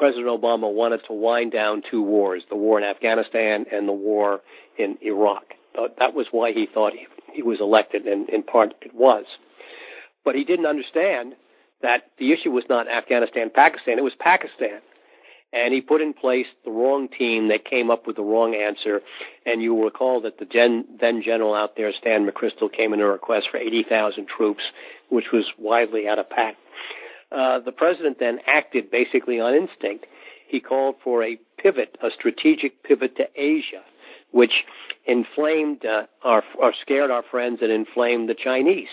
President 0.00 0.28
Obama 0.28 0.72
wanted 0.72 1.02
to 1.06 1.12
wind 1.12 1.52
down 1.52 1.82
two 1.90 2.00
wars, 2.00 2.42
the 2.48 2.56
war 2.56 2.78
in 2.78 2.84
Afghanistan 2.84 3.66
and 3.70 3.86
the 3.86 3.92
war 3.92 4.40
in 4.78 4.96
Iraq. 5.02 5.44
That 5.74 6.14
was 6.14 6.26
why 6.30 6.52
he 6.52 6.66
thought 6.72 6.94
he, 6.94 7.06
he 7.34 7.42
was 7.42 7.58
elected, 7.60 8.06
and 8.06 8.26
in 8.30 8.42
part 8.42 8.72
it 8.80 8.94
was. 8.94 9.26
But 10.24 10.36
he 10.36 10.44
didn't 10.44 10.64
understand 10.64 11.34
that 11.82 12.08
the 12.18 12.32
issue 12.32 12.50
was 12.50 12.64
not 12.70 12.88
Afghanistan, 12.88 13.50
Pakistan, 13.54 13.98
it 13.98 14.02
was 14.02 14.14
Pakistan. 14.18 14.80
And 15.52 15.74
he 15.74 15.82
put 15.82 16.00
in 16.00 16.14
place 16.14 16.46
the 16.64 16.70
wrong 16.70 17.08
team 17.08 17.48
that 17.48 17.68
came 17.68 17.90
up 17.90 18.06
with 18.06 18.16
the 18.16 18.22
wrong 18.22 18.54
answer. 18.54 19.00
And 19.44 19.60
you 19.60 19.74
will 19.74 19.84
recall 19.84 20.22
that 20.22 20.38
the 20.38 20.44
gen, 20.46 20.84
then 21.00 21.22
general 21.24 21.54
out 21.54 21.76
there, 21.76 21.92
Stan 22.00 22.24
McChrystal, 22.24 22.72
came 22.72 22.94
in 22.94 23.00
a 23.00 23.06
request 23.06 23.48
for 23.50 23.58
80,000 23.58 24.28
troops, 24.28 24.62
which 25.10 25.26
was 25.32 25.44
widely 25.58 26.06
out 26.06 26.20
of 26.20 26.30
pack. 26.30 26.54
Uh, 27.32 27.60
the 27.60 27.72
president 27.72 28.18
then 28.18 28.38
acted 28.46 28.90
basically 28.90 29.38
on 29.40 29.54
instinct. 29.54 30.06
He 30.48 30.60
called 30.60 30.96
for 31.04 31.22
a 31.22 31.38
pivot, 31.62 31.96
a 32.02 32.08
strategic 32.18 32.82
pivot 32.82 33.16
to 33.16 33.24
Asia, 33.36 33.82
which 34.32 34.52
inflamed 35.06 35.84
uh, 35.84 36.06
our, 36.24 36.42
or 36.58 36.72
scared 36.82 37.10
our 37.10 37.22
friends 37.30 37.60
and 37.62 37.70
inflamed 37.70 38.28
the 38.28 38.34
Chinese. 38.34 38.88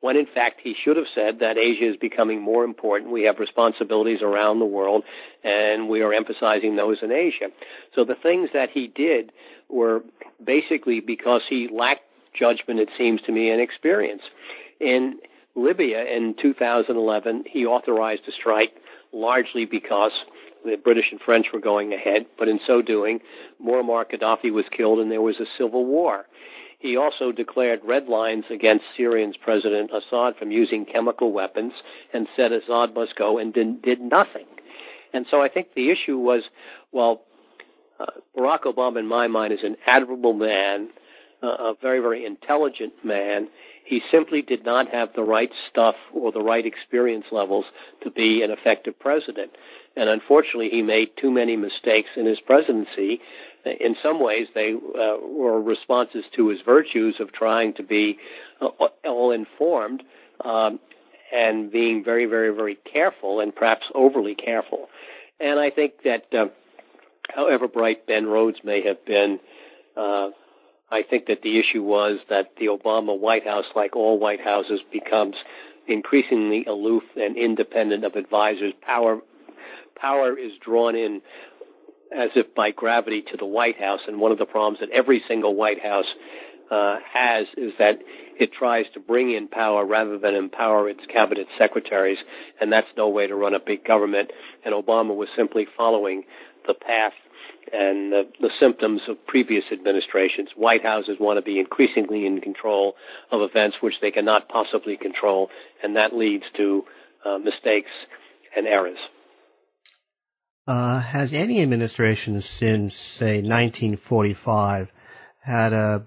When 0.00 0.16
in 0.16 0.26
fact 0.26 0.60
he 0.62 0.74
should 0.84 0.96
have 0.96 1.06
said 1.14 1.40
that 1.40 1.56
Asia 1.58 1.90
is 1.90 1.96
becoming 1.96 2.40
more 2.40 2.64
important. 2.64 3.12
We 3.12 3.22
have 3.24 3.38
responsibilities 3.38 4.18
around 4.22 4.58
the 4.58 4.64
world, 4.64 5.04
and 5.44 5.88
we 5.88 6.02
are 6.02 6.12
emphasizing 6.12 6.76
those 6.76 6.98
in 7.02 7.12
Asia. 7.12 7.48
So 7.94 8.04
the 8.04 8.16
things 8.20 8.50
that 8.52 8.70
he 8.72 8.88
did 8.88 9.32
were 9.68 10.02
basically 10.44 11.00
because 11.00 11.42
he 11.48 11.68
lacked 11.72 12.02
judgment, 12.38 12.80
it 12.80 12.88
seems 12.98 13.20
to 13.22 13.32
me, 13.32 13.50
and 13.50 13.60
experience. 13.60 14.22
In 14.80 15.18
Libya 15.54 16.04
in 16.04 16.34
2011, 16.40 17.44
he 17.50 17.66
authorized 17.66 18.22
a 18.28 18.32
strike 18.32 18.72
largely 19.12 19.64
because 19.64 20.12
the 20.64 20.76
British 20.82 21.06
and 21.10 21.20
French 21.20 21.46
were 21.52 21.60
going 21.60 21.92
ahead, 21.92 22.26
but 22.38 22.48
in 22.48 22.60
so 22.66 22.82
doing, 22.82 23.20
Muammar 23.64 24.04
Gaddafi 24.10 24.52
was 24.52 24.64
killed 24.76 25.00
and 25.00 25.10
there 25.10 25.20
was 25.20 25.36
a 25.40 25.46
civil 25.58 25.84
war. 25.84 26.26
He 26.78 26.96
also 26.96 27.30
declared 27.30 27.80
red 27.84 28.08
lines 28.08 28.44
against 28.52 28.84
Syrian's 28.96 29.36
President 29.36 29.90
Assad 29.90 30.36
from 30.36 30.50
using 30.50 30.84
chemical 30.84 31.32
weapons 31.32 31.72
and 32.12 32.26
said 32.36 32.50
Assad 32.52 32.94
must 32.94 33.14
go 33.16 33.38
and 33.38 33.52
did, 33.54 33.82
did 33.82 34.00
nothing. 34.00 34.46
And 35.12 35.26
so 35.30 35.40
I 35.40 35.48
think 35.48 35.74
the 35.74 35.90
issue 35.90 36.18
was, 36.18 36.42
well, 36.90 37.22
uh, 38.00 38.06
Barack 38.36 38.62
Obama, 38.64 38.98
in 38.98 39.06
my 39.06 39.28
mind, 39.28 39.52
is 39.52 39.60
an 39.62 39.76
admirable 39.86 40.32
man, 40.32 40.88
uh, 41.42 41.46
a 41.46 41.74
very, 41.80 42.00
very 42.00 42.24
intelligent 42.24 42.94
man. 43.04 43.48
He 43.84 44.00
simply 44.10 44.42
did 44.42 44.64
not 44.64 44.88
have 44.88 45.10
the 45.14 45.22
right 45.22 45.50
stuff 45.70 45.96
or 46.14 46.32
the 46.32 46.40
right 46.40 46.64
experience 46.64 47.26
levels 47.32 47.64
to 48.02 48.10
be 48.10 48.42
an 48.42 48.50
effective 48.50 48.98
president. 48.98 49.50
And 49.96 50.08
unfortunately, 50.08 50.70
he 50.70 50.82
made 50.82 51.08
too 51.20 51.30
many 51.30 51.56
mistakes 51.56 52.08
in 52.16 52.26
his 52.26 52.38
presidency. 52.40 53.20
In 53.64 53.96
some 54.02 54.20
ways, 54.20 54.46
they 54.54 54.72
uh, 54.74 55.18
were 55.26 55.60
responses 55.60 56.24
to 56.36 56.48
his 56.48 56.60
virtues 56.64 57.16
of 57.20 57.32
trying 57.32 57.74
to 57.74 57.82
be 57.82 58.18
uh, 58.60 58.68
all 59.04 59.32
informed 59.32 60.02
um, 60.44 60.80
and 61.32 61.70
being 61.70 62.02
very, 62.04 62.26
very, 62.26 62.54
very 62.54 62.78
careful 62.92 63.40
and 63.40 63.54
perhaps 63.54 63.82
overly 63.94 64.34
careful. 64.34 64.88
And 65.40 65.58
I 65.58 65.70
think 65.70 65.94
that, 66.04 66.24
uh, 66.32 66.46
however 67.34 67.68
bright 67.68 68.06
Ben 68.06 68.26
Rhodes 68.26 68.58
may 68.64 68.82
have 68.86 69.04
been, 69.04 69.38
uh, 69.96 70.30
I 70.92 71.02
think 71.08 71.26
that 71.26 71.40
the 71.42 71.58
issue 71.58 71.82
was 71.82 72.18
that 72.28 72.52
the 72.58 72.66
Obama 72.66 73.18
White 73.18 73.46
House, 73.46 73.64
like 73.74 73.96
all 73.96 74.18
White 74.18 74.42
Houses, 74.44 74.80
becomes 74.92 75.34
increasingly 75.88 76.66
aloof 76.66 77.02
and 77.16 77.36
independent 77.36 78.04
of 78.04 78.14
advisors. 78.14 78.74
Power 78.82 79.20
power 79.96 80.38
is 80.38 80.52
drawn 80.62 80.94
in 80.94 81.22
as 82.14 82.28
if 82.36 82.54
by 82.54 82.70
gravity 82.70 83.22
to 83.30 83.38
the 83.38 83.46
White 83.46 83.80
House, 83.80 84.00
and 84.06 84.20
one 84.20 84.32
of 84.32 84.38
the 84.38 84.44
problems 84.44 84.80
that 84.80 84.90
every 84.90 85.22
single 85.26 85.54
White 85.54 85.82
House 85.82 86.12
uh, 86.70 86.96
has 87.10 87.46
is 87.56 87.72
that 87.78 87.98
it 88.38 88.50
tries 88.52 88.84
to 88.92 89.00
bring 89.00 89.32
in 89.32 89.48
power 89.48 89.86
rather 89.86 90.18
than 90.18 90.34
empower 90.34 90.90
its 90.90 91.00
cabinet 91.10 91.46
secretaries, 91.58 92.18
and 92.60 92.70
that's 92.70 92.86
no 92.98 93.08
way 93.08 93.26
to 93.26 93.34
run 93.34 93.54
a 93.54 93.60
big 93.64 93.82
government. 93.84 94.30
And 94.64 94.74
Obama 94.74 95.16
was 95.16 95.28
simply 95.36 95.66
following 95.76 96.24
the 96.66 96.74
path 96.74 97.12
and 97.72 98.12
the, 98.12 98.22
the 98.40 98.50
symptoms 98.60 99.00
of 99.08 99.24
previous 99.26 99.64
administrations. 99.72 100.50
White 100.56 100.82
Houses 100.82 101.16
want 101.18 101.38
to 101.38 101.42
be 101.42 101.58
increasingly 101.58 102.26
in 102.26 102.40
control 102.40 102.94
of 103.30 103.40
events 103.40 103.76
which 103.80 103.94
they 104.02 104.10
cannot 104.10 104.48
possibly 104.48 104.96
control, 104.96 105.48
and 105.82 105.96
that 105.96 106.14
leads 106.14 106.44
to 106.56 106.82
uh, 107.24 107.38
mistakes 107.38 107.90
and 108.56 108.66
errors. 108.66 108.98
Uh, 110.66 111.00
has 111.00 111.32
any 111.32 111.60
administration 111.60 112.40
since, 112.40 112.94
say, 112.94 113.36
1945 113.42 114.92
had 115.40 115.72
a 115.72 116.04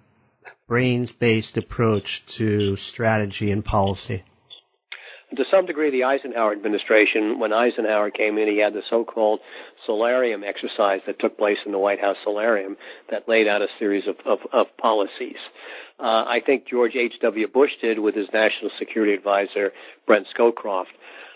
brains-based 0.68 1.58
approach 1.58 2.26
to 2.26 2.76
strategy 2.76 3.52
and 3.52 3.66
policy? 3.66 4.24
To 5.36 5.44
some 5.52 5.66
degree, 5.66 5.92
the 5.92 6.06
Eisenhower 6.06 6.54
administration, 6.54 7.40
when 7.40 7.52
Eisenhower 7.52 8.12
came 8.12 8.38
in, 8.38 8.48
he 8.48 8.62
had 8.62 8.74
the 8.74 8.84
so-called 8.90 9.42
solarium 9.86 10.44
exercise 10.44 11.02
that 11.08 11.20
took 11.20 11.38
place 11.38 11.58
in 11.66 11.72
the 11.72 11.80
White 11.80 12.00
House 12.00 12.18
solarium 12.24 12.78
that 13.12 13.28
laid 13.28 13.48
out 13.48 13.62
a 13.62 13.68
series 13.80 14.04
of, 14.08 14.16
of, 14.26 14.40
of 14.52 14.68
policies. 14.78 15.38
Uh, 16.00 16.24
I 16.28 16.40
think 16.46 16.68
George 16.68 16.96
H.W. 16.96 17.48
Bush 17.48 17.72
did 17.82 18.00
with 18.00 18.16
his 18.16 18.28
national 18.34 18.72
security 18.78 19.14
advisor, 19.14 19.72
Brent 20.06 20.28
Scowcroft. 20.38 20.92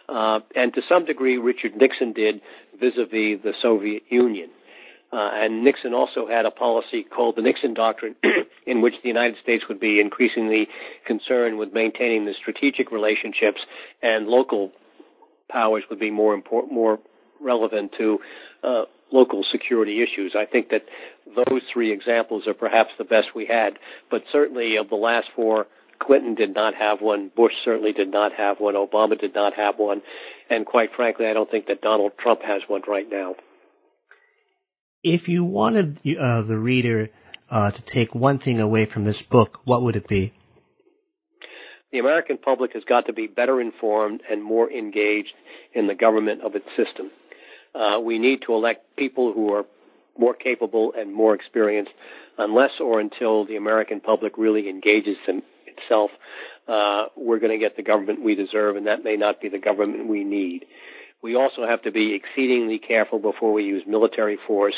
Uh, 0.10 0.40
and 0.56 0.74
to 0.74 0.82
some 0.90 1.06
degree, 1.06 1.38
Richard 1.38 1.76
Nixon 1.76 2.14
did 2.14 2.42
vis-a-vis 2.80 3.42
the 3.44 3.54
Soviet 3.62 4.04
Union. 4.10 4.50
Uh, 5.12 5.30
and 5.34 5.64
Nixon 5.64 5.94
also 5.94 6.28
had 6.28 6.46
a 6.46 6.52
policy 6.52 7.04
called 7.04 7.36
the 7.36 7.42
Nixon 7.42 7.74
Doctrine, 7.74 8.16
in 8.68 8.82
which 8.82 8.94
the 9.02 9.08
United 9.08 9.38
States 9.42 9.64
would 9.68 9.80
be 9.80 10.00
increasingly 10.00 10.68
concerned 11.06 11.58
with 11.58 11.74
maintaining 11.74 12.26
the 12.26 12.34
strategic 12.40 12.92
relationships, 12.92 13.60
and 14.04 14.28
local 14.28 14.72
powers 15.50 15.84
would 15.90 16.00
be 16.00 16.12
more 16.12 16.36
important, 16.36 16.72
more 16.72 17.00
relevant 17.42 17.92
to 17.98 18.20
uh, 18.64 18.84
local 19.12 19.44
security 19.52 20.04
issues. 20.04 20.36
I 20.38 20.46
think 20.46 20.70
that 20.70 20.84
those 21.36 21.62
three 21.74 21.92
examples 21.92 22.48
are 22.48 22.54
perhaps 22.54 22.90
the 22.98 23.04
best 23.04 23.28
we 23.36 23.46
had, 23.46 23.80
but 24.10 24.22
certainly 24.32 24.76
of 24.80 24.90
the 24.90 24.96
last 24.96 25.28
four, 25.36 25.68
Clinton 26.00 26.36
did 26.36 26.54
not 26.54 26.74
have 26.76 27.02
one, 27.02 27.30
Bush 27.36 27.54
certainly 27.66 27.92
did 27.92 28.10
not 28.10 28.32
have 28.34 28.60
one, 28.60 28.76
Obama 28.76 29.20
did 29.20 29.36
not 29.36 29.54
have 29.56 29.76
one, 29.78 30.02
and 30.50 30.66
quite 30.66 30.90
frankly, 30.96 31.26
I 31.28 31.34
don't 31.34 31.50
think 31.50 31.68
that 31.68 31.82
Donald 31.82 32.14
Trump 32.18 32.42
has 32.44 32.62
one 32.68 32.82
right 32.88 33.08
now. 33.10 33.36
If 35.04 35.30
you 35.30 35.44
wanted 35.44 36.00
uh, 36.18 36.42
the 36.42 36.58
reader 36.58 37.10
uh, 37.50 37.72
to 37.72 37.82
take 37.82 38.14
one 38.16 38.38
thing 38.38 38.60
away 38.60 38.86
from 38.86 39.04
this 39.04 39.22
book, 39.22 39.60
what 39.66 39.82
would 39.84 39.96
it 39.96 40.08
be? 40.08 40.34
The 41.92 42.00
American 42.00 42.38
public 42.38 42.74
has 42.74 42.84
got 42.84 43.08
to 43.08 43.14
be 43.14 43.28
better 43.28 43.60
informed 43.60 44.22
and 44.30 44.44
more 44.44 44.72
engaged 44.72 45.34
in 45.74 45.88
the 45.88 45.96
government 45.96 46.42
of 46.44 46.56
its 46.56 46.68
system. 46.78 47.12
Uh, 47.74 48.00
we 48.00 48.20
need 48.20 48.40
to 48.48 48.54
elect 48.54 48.84
people 48.98 49.34
who 49.34 49.54
are 49.54 49.64
more 50.18 50.34
capable 50.34 50.94
and 50.98 51.14
more 51.14 51.34
experienced, 51.34 51.92
unless 52.38 52.72
or 52.82 53.00
until 53.00 53.46
the 53.46 53.56
American 53.56 54.02
public 54.02 54.38
really 54.38 54.70
engages 54.70 55.16
itself. 55.28 56.12
Uh, 56.68 57.06
we're 57.16 57.40
going 57.40 57.58
to 57.58 57.64
get 57.64 57.76
the 57.78 57.84
government 57.84 58.24
we 58.24 58.36
deserve, 58.36 58.76
and 58.76 58.88
that 58.88 59.04
may 59.04 59.16
not 59.16 59.42
be 59.42 59.50
the 59.50 59.60
government 59.60 60.08
we 60.08 60.24
need. 60.24 60.66
We 61.22 61.36
also 61.36 61.66
have 61.68 61.82
to 61.84 61.92
be 61.92 62.16
exceedingly 62.16 62.80
careful 62.80 63.20
before 63.20 63.52
we 63.54 63.64
use 63.64 63.84
military 63.88 64.38
force. 64.48 64.76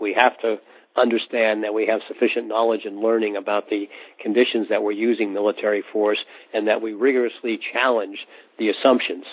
We 0.00 0.14
have 0.14 0.38
to 0.40 0.56
understand 0.96 1.64
that 1.64 1.74
we 1.74 1.86
have 1.86 2.00
sufficient 2.06 2.48
knowledge 2.48 2.82
and 2.84 2.98
learning 2.98 3.36
about 3.36 3.68
the 3.70 3.86
conditions 4.20 4.68
that 4.68 4.82
we're 4.82 4.92
using 4.92 5.32
military 5.32 5.82
force 5.92 6.18
and 6.52 6.68
that 6.68 6.82
we 6.82 6.92
rigorously 6.92 7.58
challenge 7.72 8.18
the 8.58 8.68
assumptions 8.68 9.24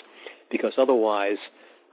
because 0.50 0.72
otherwise 0.78 1.36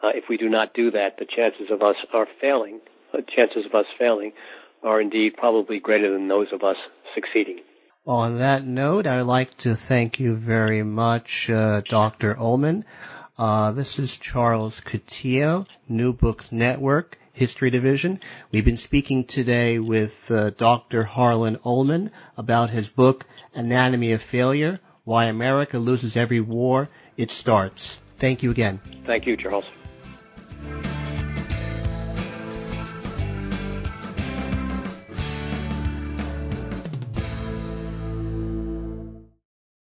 uh, 0.04 0.10
if 0.14 0.26
we 0.30 0.38
do 0.38 0.50
not 0.50 0.74
do 0.74 0.92
that 0.92 1.18
the 1.20 1.26
chances 1.26 1.72
of 1.72 1.82
us 1.82 1.96
are 2.14 2.28
failing 2.42 2.80
uh, 3.14 3.18
chances 3.36 3.66
of 3.66 3.74
us 3.74 3.86
failing 3.98 4.32
are 4.84 5.02
indeed 5.02 5.34
probably 5.36 5.80
greater 5.80 6.12
than 6.14 6.28
those 6.28 6.48
of 6.54 6.64
us 6.64 6.78
succeeding 7.16 7.60
on 8.08 8.38
that 8.38 8.66
note, 8.66 9.06
I'd 9.06 9.24
like 9.24 9.58
to 9.58 9.76
thank 9.76 10.18
you 10.18 10.34
very 10.36 10.82
much, 10.82 11.50
uh, 11.50 11.82
Dr. 11.82 12.40
Ullman. 12.40 12.86
Uh, 13.38 13.74
this 13.74 14.00
is 14.00 14.16
Charles 14.16 14.80
Coutinho, 14.80 15.68
New 15.90 16.14
Books 16.14 16.54
Network, 16.54 17.20
History 17.34 17.70
Division. 17.70 18.22
We've 18.50 18.64
been 18.64 18.78
speaking 18.78 19.26
today 19.26 19.78
with 19.78 20.32
uh, 20.32 20.52
Dr. 20.52 21.04
Harlan 21.04 21.60
Ullman 21.66 22.12
about 22.38 22.70
his 22.70 22.88
book, 22.88 23.26
Anatomy 23.54 24.14
of 24.14 24.22
Failure, 24.22 24.80
Why 25.04 25.26
America 25.26 25.78
Loses 25.78 26.16
Every 26.16 26.40
War 26.40 26.88
It 27.18 27.30
Starts. 27.30 28.00
Thank 28.20 28.42
you 28.42 28.52
again. 28.52 28.80
Thank 29.06 29.28
you, 29.28 29.36
Charles. 29.36 29.66
Thank 30.64 31.12
you. 31.12 31.17